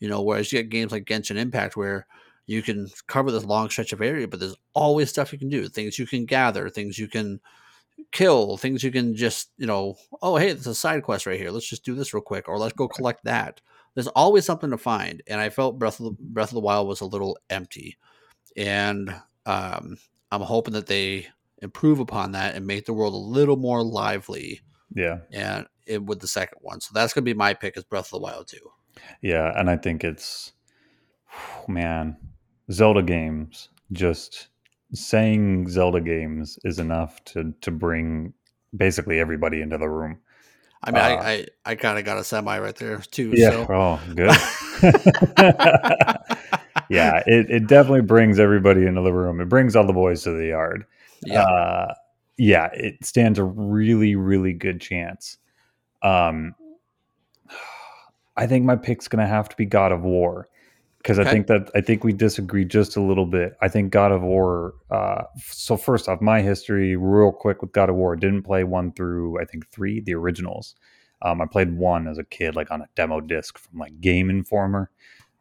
You 0.00 0.08
know, 0.08 0.22
whereas 0.22 0.52
you 0.52 0.60
get 0.60 0.70
games 0.70 0.92
like 0.92 1.04
Genshin 1.04 1.36
Impact 1.36 1.76
where 1.76 2.06
you 2.46 2.62
can 2.62 2.88
cover 3.06 3.30
this 3.30 3.44
long 3.44 3.70
stretch 3.70 3.92
of 3.92 4.02
area, 4.02 4.28
but 4.28 4.40
there's 4.40 4.56
always 4.74 5.08
stuff 5.08 5.32
you 5.32 5.38
can 5.38 5.48
do, 5.48 5.68
things 5.68 5.98
you 5.98 6.06
can 6.06 6.26
gather, 6.26 6.68
things 6.68 6.98
you 6.98 7.08
can 7.08 7.40
kill, 8.12 8.56
things 8.56 8.82
you 8.82 8.90
can 8.90 9.14
just, 9.14 9.50
you 9.56 9.66
know, 9.66 9.96
oh 10.22 10.36
hey, 10.36 10.52
there's 10.52 10.66
a 10.66 10.74
side 10.74 11.02
quest 11.02 11.26
right 11.26 11.38
here. 11.38 11.50
Let's 11.50 11.68
just 11.68 11.84
do 11.84 11.94
this 11.94 12.12
real 12.12 12.22
quick, 12.22 12.48
or 12.48 12.58
let's 12.58 12.74
go 12.74 12.88
collect 12.88 13.24
that. 13.24 13.60
There's 13.94 14.08
always 14.08 14.44
something 14.44 14.70
to 14.70 14.78
find, 14.78 15.22
and 15.26 15.40
I 15.40 15.50
felt 15.50 15.78
Breath 15.78 16.00
of 16.00 16.06
the, 16.06 16.16
Breath 16.20 16.50
of 16.50 16.54
the 16.54 16.60
Wild 16.60 16.88
was 16.88 17.00
a 17.00 17.06
little 17.06 17.38
empty, 17.48 17.96
and 18.56 19.14
um, 19.46 19.96
I'm 20.32 20.40
hoping 20.40 20.74
that 20.74 20.86
they 20.86 21.28
improve 21.62 22.00
upon 22.00 22.32
that 22.32 22.56
and 22.56 22.66
make 22.66 22.86
the 22.86 22.92
world 22.92 23.14
a 23.14 23.16
little 23.16 23.56
more 23.56 23.82
lively, 23.82 24.60
yeah, 24.94 25.18
and 25.32 25.66
it, 25.86 26.02
with 26.02 26.20
the 26.20 26.28
second 26.28 26.58
one. 26.60 26.80
So 26.80 26.90
that's 26.92 27.12
gonna 27.12 27.24
be 27.24 27.34
my 27.34 27.54
pick 27.54 27.76
is 27.76 27.84
Breath 27.84 28.06
of 28.06 28.10
the 28.10 28.18
Wild 28.18 28.48
too. 28.48 28.70
yeah. 29.22 29.52
And 29.58 29.70
I 29.70 29.76
think 29.76 30.04
it's, 30.04 30.52
man, 31.68 32.16
Zelda 32.70 33.02
games. 33.02 33.68
Just 33.92 34.48
saying 34.92 35.68
Zelda 35.68 36.00
games 36.00 36.58
is 36.64 36.78
enough 36.78 37.22
to 37.26 37.52
to 37.60 37.70
bring 37.70 38.32
basically 38.76 39.20
everybody 39.20 39.60
into 39.60 39.78
the 39.78 39.88
room. 39.88 40.18
I 40.82 40.90
mean, 40.90 41.02
Uh, 41.02 41.06
I, 41.06 41.32
I 41.32 41.46
I 41.66 41.74
kind 41.74 41.98
of 41.98 42.04
got 42.04 42.18
a 42.18 42.24
semi 42.24 42.58
right 42.58 42.76
there 42.76 42.98
too. 42.98 43.32
Yeah. 43.34 43.50
So. 43.50 43.66
Oh, 43.70 44.00
good. 44.14 44.30
yeah, 46.88 47.22
it, 47.26 47.50
it 47.50 47.66
definitely 47.66 48.02
brings 48.02 48.38
everybody 48.38 48.86
into 48.86 49.00
the 49.02 49.12
room. 49.12 49.40
It 49.40 49.48
brings 49.48 49.76
all 49.76 49.86
the 49.86 49.92
boys 49.92 50.22
to 50.24 50.30
the 50.32 50.48
yard. 50.48 50.84
yeah. 51.24 51.42
Uh, 51.42 51.94
yeah, 52.36 52.66
it 52.74 53.04
stands 53.04 53.38
a 53.38 53.44
really, 53.44 54.16
really 54.16 54.52
good 54.52 54.80
chance. 54.80 55.38
Um, 56.02 56.54
I 58.36 58.46
think 58.48 58.64
my 58.64 58.74
pick's 58.76 59.06
going 59.06 59.24
to 59.24 59.28
have 59.28 59.48
to 59.48 59.56
be 59.56 59.64
God 59.64 59.92
of 59.92 60.02
War 60.02 60.48
because 61.04 61.18
I 61.18 61.30
think 61.30 61.48
that 61.48 61.70
I 61.74 61.82
think 61.82 62.02
we 62.02 62.14
disagree 62.14 62.64
just 62.64 62.96
a 62.96 63.00
little 63.02 63.26
bit. 63.26 63.58
I 63.60 63.68
think 63.68 63.92
God 63.92 64.10
of 64.10 64.22
War. 64.22 64.72
Uh, 64.90 65.24
so 65.38 65.76
first 65.76 66.08
off, 66.08 66.22
my 66.22 66.40
history, 66.40 66.96
real 66.96 67.30
quick 67.30 67.60
with 67.60 67.72
God 67.72 67.90
of 67.90 67.96
War, 67.96 68.16
didn't 68.16 68.42
play 68.42 68.64
one 68.64 68.90
through 68.90 69.38
I 69.38 69.44
think 69.44 69.68
three, 69.70 70.00
the 70.00 70.14
originals. 70.14 70.74
Um, 71.20 71.42
I 71.42 71.46
played 71.46 71.76
one 71.76 72.08
as 72.08 72.16
a 72.16 72.24
kid, 72.24 72.56
like 72.56 72.70
on 72.70 72.80
a 72.80 72.86
demo 72.94 73.20
disc 73.20 73.58
from 73.58 73.80
like 73.80 74.00
Game 74.00 74.30
Informer. 74.30 74.90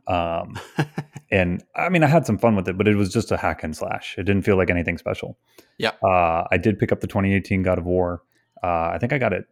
Um, 0.05 0.59
and 1.31 1.63
I 1.77 1.87
mean, 1.87 2.03
I 2.03 2.07
had 2.07 2.25
some 2.25 2.37
fun 2.37 2.57
with 2.57 2.67
it, 2.67 2.77
but 2.77 2.89
it 2.89 2.95
was 2.95 3.13
just 3.13 3.31
a 3.31 3.37
hack 3.37 3.63
and 3.63 3.75
slash. 3.75 4.15
It 4.17 4.23
didn't 4.23 4.41
feel 4.41 4.57
like 4.57 4.69
anything 4.69 4.97
special. 4.97 5.37
Yeah. 5.77 5.91
Uh, 6.03 6.43
I 6.51 6.57
did 6.57 6.77
pick 6.77 6.91
up 6.91 6.99
the 6.99 7.07
2018 7.07 7.63
God 7.63 7.77
of 7.77 7.85
War. 7.85 8.21
Uh, 8.61 8.91
I 8.93 8.97
think 8.99 9.13
I 9.13 9.17
got 9.17 9.31
it 9.31 9.45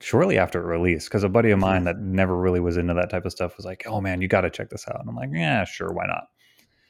shortly 0.00 0.38
after 0.38 0.60
it 0.60 0.64
released 0.66 1.08
because 1.08 1.22
a 1.24 1.28
buddy 1.28 1.50
of 1.50 1.58
Mhm. 1.58 1.62
mine 1.62 1.84
that 1.84 1.98
never 1.98 2.36
really 2.36 2.60
was 2.60 2.76
into 2.76 2.94
that 2.94 3.10
type 3.10 3.24
of 3.24 3.32
stuff 3.32 3.56
was 3.56 3.66
like, 3.66 3.84
"Oh 3.86 4.00
man, 4.00 4.20
you 4.22 4.28
got 4.28 4.42
to 4.42 4.50
check 4.50 4.70
this 4.70 4.86
out." 4.88 4.98
And 5.00 5.08
I'm 5.08 5.16
like, 5.16 5.30
"Yeah, 5.32 5.64
sure, 5.64 5.92
why 5.92 6.06
not?" 6.06 6.28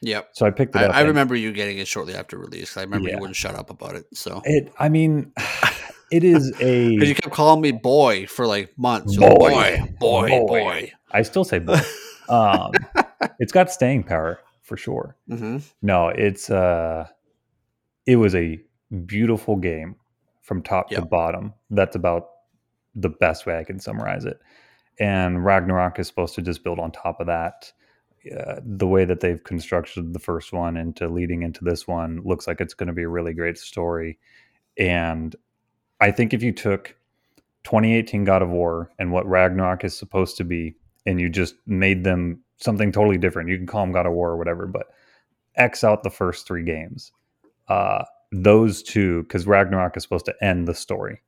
Yep. 0.03 0.31
So 0.33 0.47
I 0.47 0.51
picked 0.51 0.75
it 0.77 0.79
I, 0.83 0.85
up. 0.87 0.95
I 0.95 1.01
remember 1.03 1.35
you 1.35 1.53
getting 1.53 1.79
it 1.79 1.87
shortly 1.89 2.15
after 2.15 2.39
release. 2.39 2.77
I 2.77 2.83
remember 2.83 3.09
Yeah. 3.09 3.17
you 3.17 3.21
wouldn't 3.21 3.37
shut 3.37 3.55
up 3.55 3.69
about 3.71 3.97
it. 3.97 4.07
So 4.15 4.41
it. 4.45 4.73
I 4.79 4.89
mean, 4.89 5.33
it 6.11 6.25
is 6.25 6.53
a. 6.61 6.89
because 6.95 7.09
you 7.09 7.15
kept 7.15 7.35
calling 7.35 7.61
me 7.61 7.73
boy 7.73 8.27
for 8.27 8.47
like 8.47 8.73
months. 8.79 9.17
Boy. 9.17 9.29
boy, 9.39 9.79
boy, 9.99 10.29
Boy. 10.29 10.47
boy. 10.47 10.93
I 11.11 11.23
still 11.23 11.45
say 11.45 11.59
boy. 11.59 11.81
um, 12.31 12.73
it's 13.39 13.53
got 13.53 13.71
staying 13.71 14.05
power 14.05 14.41
for 14.63 14.77
sure. 14.77 15.17
hmm 15.29 15.59
No, 15.83 16.09
it's 16.09 16.49
uh 16.49 17.07
it 18.07 18.17
was 18.17 18.35
a 18.35 18.59
beautiful 19.05 19.57
game 19.57 19.97
from 20.41 20.63
top 20.63 20.89
to 20.91 21.03
bottom. 21.03 21.53
That's 21.71 21.95
about 21.97 22.29
the 22.95 23.09
best 23.09 23.47
way 23.47 23.59
I 23.59 23.65
can 23.65 23.79
summarize 23.79 24.25
it. 24.25 24.41
And 24.99 25.45
Ragnarok 25.45 25.99
is 25.99 26.07
supposed 26.07 26.35
to 26.35 26.43
just 26.43 26.63
build 26.63 26.79
on 26.79 26.93
top 26.93 27.21
of 27.21 27.27
that. 27.27 27.73
Uh, 28.39 28.61
the 28.63 28.87
way 28.87 29.07
that 29.07 29.21
they've 29.21 29.43
constructed 29.43 30.13
the 30.13 30.19
first 30.19 30.53
one 30.53 30.77
into 30.77 31.09
leading 31.09 31.43
into 31.43 31.65
this 31.65 31.89
one 31.89 32.21
looks 32.23 32.47
like 32.47 32.61
it's 32.61 32.75
going 32.75 32.89
to 32.89 32.93
be 32.93 33.05
a 33.05 33.09
really 33.09 33.33
great 33.33 33.57
story. 33.57 34.19
And 34.79 35.35
I 36.01 36.11
think 36.11 36.35
if 36.35 36.43
you 36.43 36.53
took 36.53 36.97
2018 37.65 38.25
God 38.25 38.43
of 38.43 38.51
War 38.51 38.91
and 38.99 39.11
what 39.11 39.27
Ragnarok 39.27 39.85
is 39.85 39.97
supposed 39.97 40.37
to 40.37 40.45
be, 40.45 40.77
and 41.07 41.19
you 41.19 41.31
just 41.31 41.55
made 41.67 42.05
them 42.05 42.43
something 42.59 42.93
totally 42.93 43.17
different, 43.17 43.49
you 43.49 43.57
can 43.57 43.67
call 43.67 43.83
them 43.83 43.93
God 43.93 44.07
of 44.07 44.13
War 44.13 44.31
or 44.31 44.37
whatever, 44.37 44.67
but 44.67 44.89
X 45.57 45.83
out 45.83 46.03
the 46.03 46.11
first 46.11 46.47
three 46.47 46.63
games. 46.63 47.13
Uh, 47.69 48.05
those 48.33 48.83
two, 48.83 49.23
because 49.23 49.47
Ragnarok 49.47 49.97
is 49.97 50.03
supposed 50.03 50.27
to 50.27 50.45
end 50.45 50.69
the 50.69 50.75
story. 50.75 51.23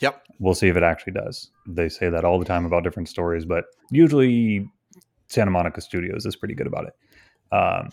Yep. 0.00 0.26
We'll 0.38 0.54
see 0.54 0.68
if 0.68 0.76
it 0.76 0.82
actually 0.82 1.14
does. 1.14 1.50
They 1.66 1.88
say 1.88 2.10
that 2.10 2.24
all 2.24 2.38
the 2.38 2.44
time 2.44 2.66
about 2.66 2.84
different 2.84 3.08
stories, 3.08 3.44
but 3.44 3.64
usually 3.90 4.68
Santa 5.28 5.50
Monica 5.50 5.80
Studios 5.80 6.26
is 6.26 6.36
pretty 6.36 6.54
good 6.54 6.66
about 6.66 6.86
it. 6.86 7.54
Um, 7.54 7.90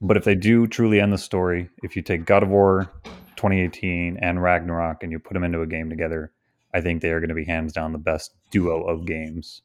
but 0.00 0.16
if 0.16 0.24
they 0.24 0.34
do 0.34 0.66
truly 0.66 1.00
end 1.00 1.12
the 1.12 1.18
story, 1.18 1.70
if 1.82 1.96
you 1.96 2.02
take 2.02 2.26
God 2.26 2.42
of 2.42 2.50
War 2.50 2.90
2018 3.36 4.18
and 4.20 4.42
Ragnarok 4.42 5.02
and 5.02 5.10
you 5.10 5.18
put 5.18 5.34
them 5.34 5.44
into 5.44 5.62
a 5.62 5.66
game 5.66 5.88
together, 5.88 6.32
I 6.74 6.80
think 6.80 7.00
they 7.00 7.10
are 7.10 7.20
going 7.20 7.28
to 7.28 7.34
be 7.34 7.44
hands 7.44 7.72
down 7.72 7.92
the 7.92 7.98
best 7.98 8.34
duo 8.50 8.82
of 8.82 9.06
games 9.06 9.62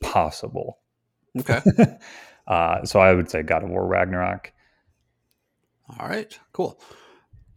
possible. 0.00 0.78
Okay. 1.38 1.60
Uh, 2.48 2.82
so 2.82 2.98
I 2.98 3.12
would 3.12 3.30
say 3.30 3.42
God 3.42 3.62
of 3.62 3.68
War 3.68 3.86
Ragnarok. 3.86 4.54
All 6.00 6.08
right. 6.08 6.36
Cool. 6.52 6.80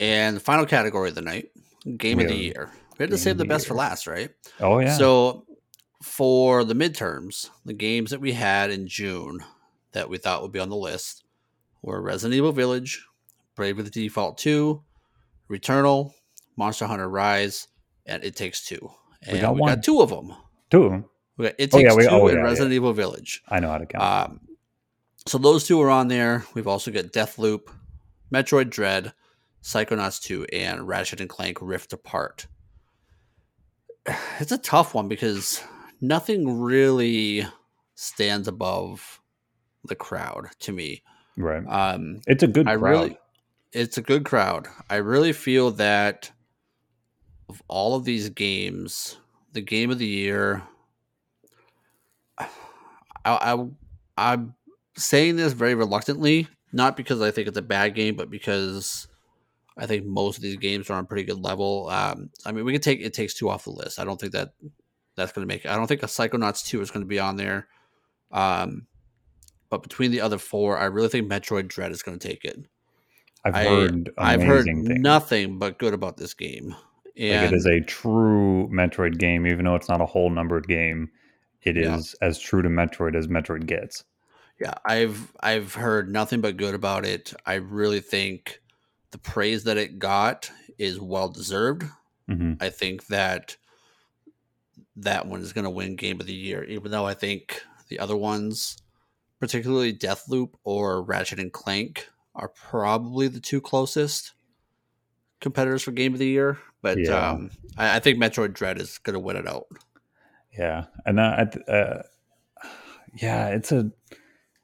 And 0.02 0.36
the 0.36 0.41
final 0.41 0.66
category 0.66 1.08
of 1.08 1.16
the 1.16 1.22
night, 1.22 1.49
game 1.95 2.20
of 2.20 2.28
the 2.28 2.36
year. 2.36 2.70
We 3.02 3.06
had 3.06 3.10
to 3.10 3.18
save 3.18 3.39
the 3.39 3.45
the 3.45 3.47
best 3.49 3.66
for 3.66 3.74
last, 3.74 4.06
right? 4.06 4.30
Oh 4.60 4.78
yeah. 4.78 4.93
So 4.95 5.47
for 6.04 6.64
the 6.64 6.76
midterms, 6.76 7.49
the 7.66 7.74
games 7.74 8.12
that 8.12 8.22
we 8.22 8.34
had 8.34 8.70
in 8.70 8.88
June 8.88 9.39
that 9.93 10.08
we 10.08 10.20
thought 10.20 10.43
would 10.43 10.52
be 10.52 10.60
on 10.60 10.70
the 10.70 10.76
list 10.76 11.24
were 11.82 11.99
Resident 11.99 12.36
Evil 12.38 12.52
Village, 12.52 13.04
Bravely 13.56 13.89
Default 13.89 14.38
2, 14.38 14.84
Returnal, 15.49 16.14
Monster 16.56 16.86
Hunter 16.86 17.10
Rise, 17.10 17.68
and 18.06 18.24
It 18.24 18.36
Takes 18.36 18.68
Two. 18.68 18.91
And 19.24 19.34
we 19.34 19.41
got 19.41 19.47
got, 19.56 19.58
one. 19.58 19.82
two 19.82 20.02
of 20.02 20.10
them. 20.12 20.36
two 20.70 20.84
of 20.84 20.91
them. 20.91 21.06
We 21.38 21.45
got 21.45 21.56
It 21.58 21.74
Oh, 21.74 21.80
yeah, 21.80 21.86
Takes 21.89 21.95
we- 21.97 22.04
Two 22.04 22.10
oh, 22.12 22.28
and 22.28 22.38
yeah, 22.38 22.43
Resident 22.43 22.74
Evil 22.74 22.93
Village. 22.93 23.41
I 23.49 23.60
know 23.60 23.70
how 23.72 23.80
to 23.80 23.88
count. 23.88 24.04
Um, 24.04 24.41
so 25.26 25.39
those 25.39 25.66
two 25.68 25.82
are 25.82 25.89
on 25.89 26.08
there. 26.08 26.45
We've 26.54 26.68
also 26.68 26.91
got 26.91 27.06
Deathloop, 27.06 27.62
Metroid 28.32 28.70
Dread, 28.70 29.14
Psychonauts 29.64 30.22
2, 30.22 30.45
and 30.54 30.88
Ratchet 30.88 31.20
and 31.20 31.30
Clank 31.30 31.58
Rift 31.64 31.93
Apart. 31.93 32.45
It's 34.39 34.52
a 34.52 34.58
tough 34.58 34.93
one 34.95 35.08
because 35.08 35.64
nothing 36.02 36.60
really 36.62 37.45
stands 37.95 38.47
above 38.47 39.22
the 39.86 39.95
crowd 39.95 40.47
to 40.62 40.72
me. 40.72 41.04
right. 41.38 41.64
Um, 41.68 42.22
It's 42.28 42.43
a 42.43 42.47
good 42.47 42.68
I 42.68 42.76
crowd. 42.76 42.89
really, 42.89 43.18
it's 43.72 43.97
a 43.97 44.02
good 44.02 44.26
crowd. 44.26 44.68
I 44.89 44.95
really 44.95 45.34
feel 45.34 45.72
that 45.72 46.32
of 47.49 47.62
all 47.68 47.95
of 47.95 48.04
these 48.06 48.30
games, 48.30 49.18
the 49.54 49.62
game 49.62 49.91
of 49.91 49.99
the 49.99 50.08
year. 50.08 50.64
I, 52.38 52.47
I 53.26 53.66
I'm 54.18 54.56
saying 54.97 55.36
this 55.36 55.54
very 55.54 55.76
reluctantly, 55.76 56.47
not 56.74 56.97
because 56.97 57.22
I 57.22 57.30
think 57.32 57.47
it's 57.47 57.58
a 57.58 57.62
bad 57.62 57.93
game, 57.95 58.16
but 58.16 58.30
because 58.32 59.08
I 59.78 59.86
think 59.86 60.05
most 60.05 60.38
of 60.38 60.43
these 60.43 60.57
games 60.57 60.89
are 60.89 60.93
on 60.93 61.03
a 61.03 61.07
pretty 61.07 61.24
good 61.24 61.39
level. 61.43 61.88
Um, 61.89 62.30
I 62.45 62.51
mean, 62.51 62.65
we 62.65 62.74
can 62.74 62.82
take 62.82 62.99
it 63.01 63.13
takes 63.13 63.34
two 63.34 63.49
off 63.49 63.63
the 63.63 63.72
list. 63.72 63.99
I 63.99 64.03
don't 64.05 64.19
think 64.19 64.34
that 64.34 64.49
that's 65.15 65.32
going 65.32 65.47
to 65.47 65.53
make. 65.53 65.65
it. 65.65 65.72
I 65.72 65.76
don't 65.76 65.88
think 65.88 66.03
a 66.03 66.07
Psychonauts 66.07 66.65
two 66.65 66.82
is 66.82 66.91
going 66.91 67.03
to 67.03 67.07
be 67.09 67.19
on 67.19 67.38
there. 67.38 67.67
Um, 68.32 68.88
but 69.69 69.84
between 69.84 70.11
the 70.11 70.22
other 70.22 70.38
four, 70.38 70.78
I 70.78 70.86
really 70.86 71.07
think 71.09 71.30
Metroid 71.32 71.67
Dread 71.67 71.91
is 71.91 72.03
going 72.03 72.19
to 72.19 72.28
take 72.28 72.43
it. 72.45 72.59
I've 73.45 73.55
I- 73.55 73.63
heard 73.65 74.11
I've 74.17 74.43
heard 74.43 74.65
things. 74.65 74.88
nothing 74.89 75.57
but 75.57 75.80
good 75.80 75.93
about 75.93 76.17
this 76.17 76.34
game. 76.34 76.76
Like 77.17 77.51
it 77.51 77.53
is 77.53 77.65
a 77.65 77.82
true 77.82 78.69
Metroid 78.72 79.17
game, 79.19 79.45
even 79.45 79.65
though 79.65 79.76
it's 79.76 79.89
not 79.89 80.01
a 80.01 80.05
whole 80.05 80.30
numbered 80.30 80.67
game. 80.67 81.09
it 81.63 81.76
Yeah. 81.76 81.95
is 81.97 82.15
as 82.22 82.39
true 82.39 82.61
to 82.61 82.69
Metroid 82.69 83.15
as 83.15 83.28
Metroid 83.28 83.65
gets. 83.67 84.03
Yeah, 84.59 84.74
I've 84.86 85.32
I've 85.41 85.74
heard 85.74 86.09
nothing 86.11 86.41
but 86.41 86.55
good 86.57 86.74
about 86.76 87.05
it. 87.05 87.34
I 87.45 87.55
really 87.55 87.99
think 87.99 88.61
the 89.12 89.18
praise 89.18 89.64
that 89.66 89.78
it 89.78 89.99
got 89.99 90.51
is 90.78 90.99
well 90.99 91.30
deserved. 91.30 91.84
hmm 92.28 92.53
I 92.59 92.70
think 92.70 93.07
that 93.07 93.57
that 94.97 95.28
one 95.28 95.41
is 95.41 95.53
going 95.53 95.64
to 95.64 95.70
win 95.70 95.95
Game 95.95 96.20
of 96.20 96.28
the 96.28 96.34
Year, 96.34 96.64
even 96.64 96.91
though 96.91 97.05
I 97.05 97.14
think 97.14 97.62
the 97.89 97.99
other 97.99 98.16
ones, 98.18 98.78
particularly 99.39 99.93
Deathloop 99.93 100.53
or 100.64 101.01
Ratchet 101.03 101.39
and 101.39 101.51
Clank, 101.51 102.07
are 102.36 102.49
probably 102.49 103.28
the 103.28 103.39
two 103.39 103.62
closest 103.62 104.34
competitors 105.39 105.82
for 105.84 105.91
Game 105.91 106.14
of 106.14 106.20
the 106.20 106.28
Year. 106.28 106.57
But 106.82 106.99
Yeah. 106.99 107.32
um, 107.32 107.51
I, 107.78 107.97
I 107.97 107.99
think 107.99 108.18
Metroid 108.18 108.53
Dread 108.53 108.80
is 108.80 108.97
going 108.97 109.14
to 109.14 109.20
win 109.20 109.36
it 109.38 109.47
out. 109.47 109.68
Yeah, 110.57 110.86
and 111.05 111.20
I- 111.20 111.43
uh, 111.68 112.03
yeah, 113.16 113.47
it's 113.49 113.72
a 113.72 113.91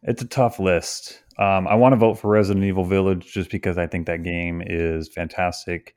it's 0.04 0.22
a 0.22 0.28
tough 0.28 0.60
list. 0.60 1.24
Um, 1.40 1.68
I 1.68 1.76
want 1.76 1.94
to 1.94 1.98
vote 1.98 2.16
for 2.16 2.30
Resident 2.30 2.66
Evil 2.66 2.84
Village 2.84 3.32
just 3.32 3.52
because 3.52 3.78
I 3.78 3.86
think 3.88 4.08
that 4.08 4.24
game 4.24 4.62
is 4.66 5.08
fantastic. 5.08 5.96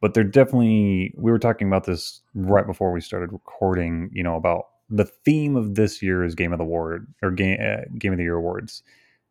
But 0.00 0.14
they're 0.14 0.24
definitely 0.24 1.14
we 1.16 1.30
were 1.30 1.38
talking 1.38 1.68
about 1.68 1.84
this 1.84 2.20
right 2.34 2.66
before 2.66 2.90
we 2.92 3.00
started 3.00 3.32
recording. 3.32 4.10
You 4.12 4.24
know 4.24 4.34
about 4.36 4.64
the 4.90 5.04
theme 5.04 5.54
of 5.56 5.76
this 5.76 6.02
year's 6.02 6.34
Game 6.34 6.52
of 6.52 6.58
the 6.58 6.64
Award 6.64 7.06
or 7.22 7.30
game 7.30 7.58
uh, 7.60 7.82
Game 7.98 8.12
of 8.12 8.18
the 8.18 8.24
Year 8.24 8.34
awards 8.36 8.82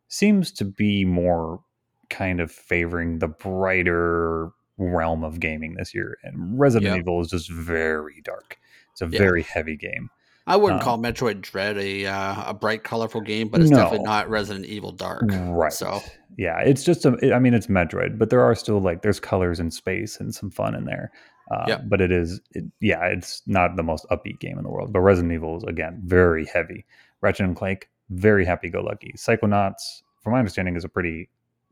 seems 0.08 0.50
to 0.52 0.64
be 0.64 1.04
more 1.04 1.60
kind 2.08 2.40
of 2.40 2.50
favoring 2.50 3.18
the 3.18 3.28
brighter 3.28 4.50
realm 4.78 5.22
of 5.24 5.40
gaming 5.40 5.74
this 5.74 5.94
year, 5.94 6.16
and 6.22 6.58
Resident. 6.58 6.96
Evil 6.96 7.20
is 7.20 7.28
just 7.28 7.50
very 7.50 8.20
dark. 8.22 8.58
It's 8.92 9.02
a 9.02 9.06
Yeah. 9.06 9.18
very 9.18 9.42
heavy 9.42 9.76
game. 9.76 10.08
I 10.46 10.56
wouldn't 10.56 10.80
Um, 10.80 10.84
call 10.84 10.98
Metroid 10.98 11.40
Dread 11.40 11.78
a 11.78 12.06
uh, 12.06 12.50
a 12.50 12.54
bright, 12.54 12.82
colorful 12.84 13.20
game, 13.20 13.48
but 13.48 13.60
it's 13.60 13.70
No. 13.70 13.76
definitely 13.78 14.04
not 14.04 14.28
Resident 14.28 14.66
Evil 14.66 14.90
Dark. 14.92 15.22
Right. 15.30 15.72
So 15.72 16.00
yeah, 16.36 16.58
it's 16.60 16.82
just 16.84 17.04
a. 17.04 17.12
it- 17.22 17.32
I 17.32 17.38
mean, 17.38 17.54
it's 17.54 17.68
Metroid, 17.68 18.18
but 18.18 18.30
there 18.30 18.40
are 18.42 18.54
still 18.54 18.80
like 18.80 19.02
there's 19.02 19.20
colors 19.20 19.60
and 19.60 19.72
space 19.72 20.18
and 20.18 20.34
some 20.34 20.50
fun 20.50 20.74
in 20.74 20.84
there. 20.84 21.12
Uh, 21.50 21.64
Yep. 21.68 21.82
But 21.88 22.00
it 22.00 22.10
is, 22.12 22.40
it, 22.52 22.64
yeah, 22.80 23.04
it's 23.06 23.42
not 23.46 23.76
the 23.76 23.82
most 23.82 24.06
upbeat 24.10 24.38
game 24.40 24.56
in 24.56 24.64
the 24.64 24.70
world. 24.70 24.92
But 24.92 25.00
Resident 25.00 25.32
Evil 25.32 25.56
is 25.58 25.64
again 25.64 26.00
very 26.04 26.46
heavy. 26.46 26.86
Ratchet 27.20 27.44
and 27.46 27.54
Clank, 27.56 27.88
very 28.10 28.44
happy-go-lucky. 28.44 29.12
Psychonauts, 29.16 30.02
from 30.22 30.32
my 30.32 30.38
understanding, 30.38 30.76
is 30.76 30.84
a 30.84 30.88
pretty 30.88 31.28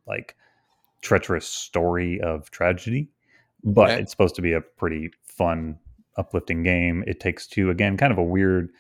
like 0.07 0.37
treacherous 1.03 1.47
story 1.47 2.21
of 2.21 2.51
tragedy, 2.51 3.09
but 3.65 3.91
Okay. 3.91 4.03
it's 4.03 4.11
supposed 4.11 4.35
to 4.37 4.43
be 4.43 4.53
a 4.53 4.61
pretty 4.61 5.11
fun, 5.25 5.79
uplifting 6.17 6.63
game. 6.63 7.05
It 7.07 7.21
takes 7.21 7.47
two, 7.47 7.71
again, 7.71 7.97
kind 7.97 8.13
of 8.13 8.19
a 8.19 8.23
weird 8.23 8.71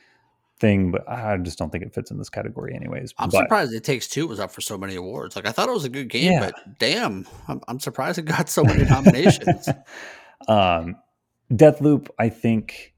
thing, 0.59 0.91
but 0.91 1.09
I 1.09 1.37
just 1.39 1.59
don't 1.59 1.71
think 1.71 1.85
it 1.85 1.95
fits 1.95 2.11
in 2.11 2.19
this 2.19 2.29
category, 2.29 2.75
anyways. 2.75 3.15
I'm 3.19 3.31
But- 3.31 3.39
surprised 3.45 3.73
It 3.73 3.83
Takes 3.85 4.09
Two 4.09 4.27
was 4.27 4.39
up 4.41 4.51
for 4.51 4.61
so 4.61 4.77
many 4.77 4.95
awards. 4.95 5.35
Like 5.37 5.47
I 5.47 5.53
thought 5.53 5.69
it 5.69 5.73
was 5.73 5.85
a 5.85 5.89
good 5.89 6.09
game, 6.09 6.33
Yeah. 6.33 6.41
but 6.51 6.79
damn, 6.79 7.27
I'm, 7.49 7.61
I'm 7.69 7.81
surprised 7.81 8.19
it 8.19 8.23
got 8.27 8.49
so 8.49 8.63
many 8.65 8.85
nominations. 8.85 9.69
um, 10.49 10.97
Deathloop, 11.51 12.09
I 12.19 12.29
think, 12.29 12.95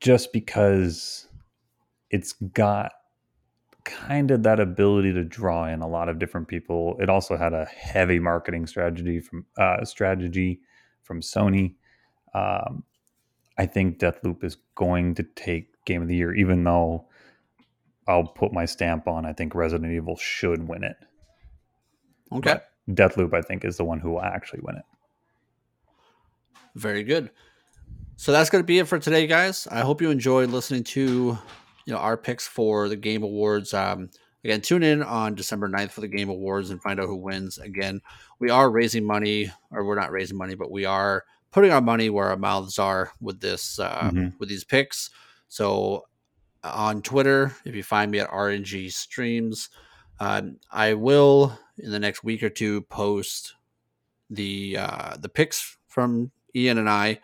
just 0.00 0.32
because 0.32 1.28
it's 2.10 2.32
got 2.32 2.92
kind 3.84 4.30
of 4.30 4.42
that 4.44 4.58
ability 4.60 5.12
to 5.12 5.22
draw 5.22 5.66
in 5.66 5.82
a 5.82 5.86
lot 5.86 6.08
of 6.08 6.18
different 6.18 6.48
people. 6.48 6.96
It 7.00 7.10
also 7.10 7.36
had 7.36 7.52
a 7.52 7.66
heavy 7.66 8.18
marketing 8.18 8.66
strategy 8.66 9.20
from 9.20 9.44
uh, 9.58 9.84
strategy 9.84 10.60
from 11.02 11.20
Sony. 11.20 11.74
Um, 12.32 12.82
I 13.56 13.66
think 13.66 13.98
Deathloop 13.98 14.42
is 14.44 14.56
going 14.74 15.14
to 15.16 15.22
take 15.22 15.68
Game 15.84 16.02
of 16.02 16.08
the 16.08 16.16
Year, 16.16 16.34
even 16.34 16.64
though 16.64 17.06
I'll 18.08 18.26
put 18.26 18.52
my 18.52 18.64
stamp 18.64 19.06
on. 19.06 19.24
I 19.24 19.32
think 19.32 19.54
Resident 19.54 19.92
Evil 19.92 20.16
should 20.16 20.66
win 20.68 20.84
it. 20.84 20.96
Okay, 22.32 22.54
But 22.54 22.68
Deathloop, 22.90 23.32
I 23.34 23.42
think, 23.42 23.64
is 23.64 23.76
the 23.76 23.84
one 23.84 24.00
who 24.00 24.12
will 24.12 24.22
actually 24.22 24.60
win 24.62 24.76
it. 24.76 24.84
very 26.74 27.02
good. 27.04 27.30
So 28.16 28.32
that's 28.32 28.50
going 28.50 28.62
to 28.62 28.66
be 28.66 28.78
it 28.78 28.88
for 28.88 28.98
today, 28.98 29.26
guys. 29.26 29.66
I 29.70 29.80
hope 29.80 30.00
you 30.00 30.10
enjoyed 30.10 30.50
listening 30.50 30.84
to 30.84 31.38
you 31.86 31.92
know 31.92 31.98
our 31.98 32.16
picks 32.16 32.46
for 32.46 32.88
the 32.88 32.96
Game 32.96 33.22
Awards. 33.22 33.74
Um, 33.74 34.10
again, 34.44 34.60
tune 34.60 34.82
in 34.82 35.02
on 35.02 35.34
December 35.34 35.68
9th 35.68 35.90
for 35.90 36.00
the 36.00 36.08
Game 36.08 36.28
Awards 36.28 36.70
and 36.70 36.80
find 36.82 37.00
out 37.00 37.06
who 37.06 37.16
wins. 37.16 37.58
Again, 37.58 38.00
we 38.38 38.50
are 38.50 38.70
raising 38.70 39.04
money, 39.04 39.52
or 39.70 39.84
we're 39.84 39.98
not 39.98 40.12
raising 40.12 40.38
money, 40.38 40.54
but 40.54 40.70
we 40.70 40.84
are 40.84 41.24
putting 41.54 41.70
our 41.70 41.80
money 41.80 42.10
where 42.10 42.28
our 42.30 42.36
mouths 42.36 42.80
are 42.80 43.12
with 43.20 43.40
this 43.40 43.78
uh, 43.78 44.10
Mhm. 44.12 44.38
with 44.40 44.48
these 44.48 44.64
picks. 44.64 45.08
So 45.48 46.04
on 46.64 47.00
Twitter, 47.00 47.54
if 47.64 47.76
you 47.76 47.84
find 47.84 48.10
me 48.10 48.18
at 48.18 48.28
RNG 48.28 48.90
Streams, 48.90 49.70
um, 50.18 50.58
I 50.72 50.94
will 50.94 51.56
in 51.78 51.92
the 51.92 52.00
next 52.00 52.24
week 52.24 52.42
or 52.42 52.50
two 52.50 52.82
post 52.82 53.54
the 54.30 54.76
uh, 54.78 55.16
the 55.16 55.28
picks 55.28 55.76
from 55.86 56.32
Ian 56.56 56.78
and 56.78 56.90
I 56.90 57.20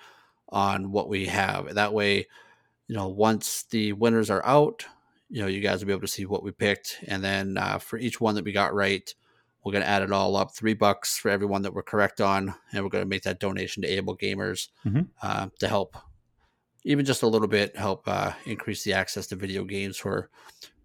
on 0.50 0.92
what 0.92 1.08
we 1.08 1.26
have. 1.26 1.74
That 1.74 1.92
way, 1.92 2.26
you 2.86 2.94
know, 2.94 3.08
once 3.08 3.64
the 3.64 3.92
winners 3.94 4.30
are 4.30 4.44
out, 4.46 4.84
you 5.28 5.40
know, 5.40 5.48
you 5.48 5.60
guys 5.60 5.80
will 5.80 5.86
be 5.86 5.92
able 5.92 6.00
to 6.02 6.08
see 6.08 6.26
what 6.26 6.44
we 6.44 6.52
picked, 6.52 6.98
and 7.08 7.22
then 7.24 7.58
uh, 7.58 7.78
for 7.78 7.98
each 7.98 8.20
one 8.20 8.34
that 8.36 8.44
we 8.44 8.52
got 8.52 8.74
right, 8.74 9.12
we're 9.64 9.72
gonna 9.72 9.84
add 9.84 10.02
it 10.02 10.12
all 10.12 10.36
up. 10.36 10.54
Three 10.54 10.74
bucks 10.74 11.18
for 11.18 11.30
everyone 11.30 11.62
that 11.62 11.72
we're 11.74 11.82
correct 11.82 12.20
on, 12.20 12.54
and 12.72 12.82
we're 12.82 12.90
gonna 12.90 13.04
make 13.04 13.22
that 13.24 13.40
donation 13.40 13.82
to 13.82 13.88
AbleGamers 14.02 14.68
Mhm. 14.86 15.08
uh, 15.22 15.48
to 15.58 15.68
help, 15.68 15.96
even 16.84 17.04
just 17.04 17.22
a 17.22 17.26
little 17.26 17.48
bit, 17.48 17.76
help 17.76 18.06
uh, 18.08 18.32
increase 18.46 18.82
the 18.84 18.92
access 18.92 19.26
to 19.28 19.36
video 19.36 19.64
games 19.64 19.96
for 19.96 20.30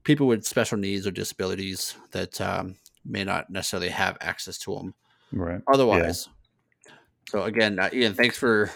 people 0.03 0.27
with 0.27 0.45
special 0.45 0.77
needs 0.77 1.07
or 1.07 1.11
disabilities 1.11 1.95
that 2.11 2.39
um, 2.41 2.75
may 3.05 3.23
not 3.23 3.49
necessarily 3.49 3.89
have 3.89 4.17
access 4.21 4.57
to 4.59 4.75
them 4.75 4.93
Right. 5.31 5.61
otherwise. 5.71 6.27
So 7.29 7.43
again, 7.43 7.79
uh, 7.79 7.89
Ian, 7.93 8.13
thanks 8.13 8.37
for 8.37 8.69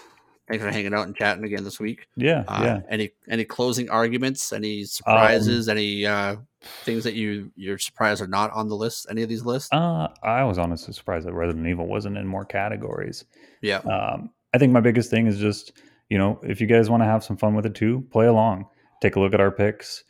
thanks 0.47 0.63
for 0.63 0.71
hanging 0.71 0.93
out 0.95 1.05
and 1.05 1.15
chatting 1.15 1.43
again 1.43 1.63
this 1.63 1.79
week. 1.79 2.07
Yeah. 2.15 2.43
Uh, 2.47 2.61
yeah. 2.63 2.73
Um, 2.77 2.83
Any 2.89 3.11
any 3.27 3.45
closing 3.45 3.89
arguments? 3.89 4.51
Any 4.51 4.85
surprises? 4.85 5.69
any 5.69 6.05
uh, 6.07 6.37
things 6.61 7.03
that 7.03 7.13
you 7.13 7.51
you're 7.55 7.77
surprised 7.77 8.21
are 8.21 8.27
not 8.27 8.51
on 8.51 8.67
the 8.67 8.75
list? 8.75 9.07
Any 9.09 9.23
of 9.23 9.29
these 9.29 9.45
lists? 9.45 9.69
Uh, 9.71 10.07
I 10.23 10.43
was 10.43 10.57
honestly 10.57 10.93
surprised 10.93 11.25
that 11.27 11.33
Resident 11.33 11.67
Evil 11.67 11.87
wasn't 11.87 12.17
in 12.17 12.27
more 12.27 12.45
categories. 12.45 13.25
yeah, 13.61 13.77
Um, 13.79 14.29
I 14.53 14.57
think 14.57 14.73
my 14.73 14.81
biggest 14.81 15.09
thing 15.09 15.27
is 15.27 15.37
just, 15.39 15.73
you 16.09 16.17
know, 16.17 16.39
if 16.43 16.59
you 16.59 16.67
guys 16.67 16.89
want 16.89 17.01
to 17.01 17.05
have 17.05 17.23
some 17.23 17.37
fun 17.37 17.55
with 17.55 17.65
it 17.65 17.75
too, 17.75 18.05
play 18.11 18.25
along. 18.25 18.65
Take 19.01 19.15
a 19.15 19.19
look 19.19 19.33
at 19.33 19.39
our 19.39 19.51
picks, 19.51 20.03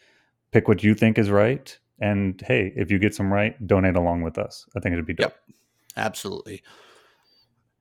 pick 0.52 0.68
what 0.68 0.84
you 0.84 0.96
think 0.96 1.18
is 1.20 1.30
right, 1.30 1.78
and 2.00 2.42
hey, 2.48 2.74
if 2.76 2.90
you 2.90 2.98
get 3.00 3.14
some 3.14 3.32
right, 3.32 3.56
donate 3.68 3.96
along 3.96 4.22
with 4.24 4.38
us. 4.38 4.66
I 4.76 4.80
think 4.80 4.94
it'd 4.94 5.06
be 5.06 5.14
dope. 5.14 5.34
Yep. 5.48 5.56
absolutely. 5.98 6.64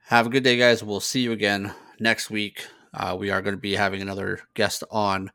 Have 0.07 0.27
a 0.27 0.31
good 0.31 0.43
day, 0.43 0.57
guys. 0.57 0.83
We'll 0.83 1.01
see 1.01 1.21
you 1.21 1.33
again 1.33 1.73
next 2.01 2.31
week. 2.31 2.67
Uh, 2.95 3.17
we 3.19 3.31
are 3.31 3.43
going 3.43 3.55
to 3.55 3.61
be 3.61 3.75
having 3.75 4.01
another 4.03 4.41
guest 4.55 4.83
on 4.91 5.31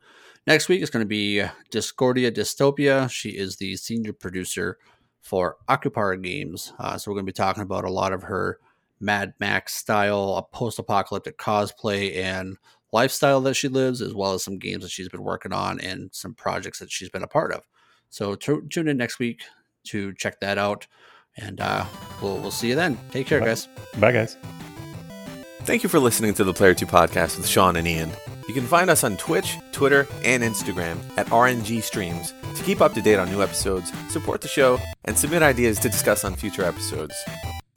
next 0.48 0.70
week. 0.70 0.82
is 0.82 0.89
going 0.89 1.04
to 1.06 1.08
be 1.08 1.44
Discordia 1.72 2.32
Dystopia. 2.32 3.10
She 3.10 3.30
is 3.30 3.58
the 3.58 3.76
senior 3.78 4.14
producer 4.14 4.78
for 5.22 5.58
Occupar 5.70 6.22
Games. 6.22 6.74
Uh, 6.80 6.98
so 6.98 7.10
we're 7.10 7.16
going 7.16 7.26
to 7.26 7.32
be 7.32 7.36
talking 7.36 7.64
about 7.64 7.86
a 7.86 7.91
lot 7.91 8.14
of 8.14 8.24
her 8.24 8.60
Mad 9.00 9.34
Max 9.39 9.74
style, 9.76 10.48
post 10.54 10.80
apocalyptic 10.80 11.38
cosplay 11.38 12.16
and 12.18 12.58
lifestyle 12.91 13.41
that 13.41 13.56
she 13.56 13.68
lives, 13.68 14.02
as 14.02 14.14
well 14.14 14.34
as 14.34 14.44
some 14.44 14.60
games 14.60 14.84
that 14.84 14.91
she's 14.91 15.10
been 15.10 15.24
working 15.24 15.52
on 15.52 15.80
and 15.80 16.10
some 16.14 16.34
projects 16.34 16.80
that 16.80 16.91
she's 16.91 17.10
been 17.10 17.24
a 17.24 17.28
part 17.28 17.52
of. 17.52 17.64
So 18.10 18.36
tu- 18.36 18.68
tune 18.70 18.88
in 18.88 18.98
next 18.98 19.20
week 19.20 19.41
to 19.86 20.14
check 20.14 20.39
that 20.41 20.58
out. 20.58 20.88
And 21.36 21.60
uh, 21.60 21.86
we'll, 22.22 22.38
we'll 22.38 22.52
see 22.52 22.70
you 22.70 22.76
then. 22.76 22.98
Take 23.12 23.26
care, 23.28 23.39
Bye. 23.39 23.48
guys. 23.48 23.68
Bye, 23.98 24.12
guys. 24.12 24.38
Thank 25.62 25.82
you 25.82 25.89
for 25.89 26.00
listening 26.00 26.34
to 26.36 26.44
the 26.44 26.54
Player 26.54 26.74
2 26.76 26.86
podcast 26.86 27.38
with 27.38 27.48
Sean 27.48 27.76
and 27.76 27.88
Ian. 27.88 28.12
You 28.48 28.54
can 28.54 28.68
find 28.68 28.89
us 28.89 29.04
on 29.04 29.16
Twitch, 29.16 29.58
Twitter, 29.72 30.06
and 30.26 30.44
Instagram 30.44 30.98
at 31.18 31.28
RNG 31.28 31.82
Streams 31.82 32.34
to 32.56 32.64
keep 32.64 32.82
up 32.82 32.94
to 32.94 33.02
date 33.02 33.16
on 33.16 33.32
new 33.32 33.41
episodes, 33.41 33.91
support 34.10 34.41
the 34.41 34.48
show, 34.50 34.80
and 35.06 35.18
submit 35.18 35.41
ideas 35.41 35.80
to 35.80 35.89
discuss 35.89 36.26
on 36.26 36.36
future 36.36 36.64
episodes. 36.64 37.16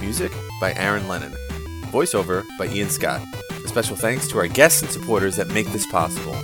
Music 0.01 0.33
by 0.61 0.75
Aaron 0.75 1.07
Lennon. 1.07 1.33
Voiceover 1.93 2.45
by 2.59 2.67
Ian 2.67 2.91
Scott. 2.91 3.23
A 3.65 3.69
special 3.69 3.97
thanks 3.97 4.27
to 4.29 4.39
our 4.39 4.49
guests 4.49 4.83
and 4.83 4.91
supporters 4.91 5.37
that 5.37 5.49
make 5.49 5.67
this 5.69 5.87
possible. 5.87 6.37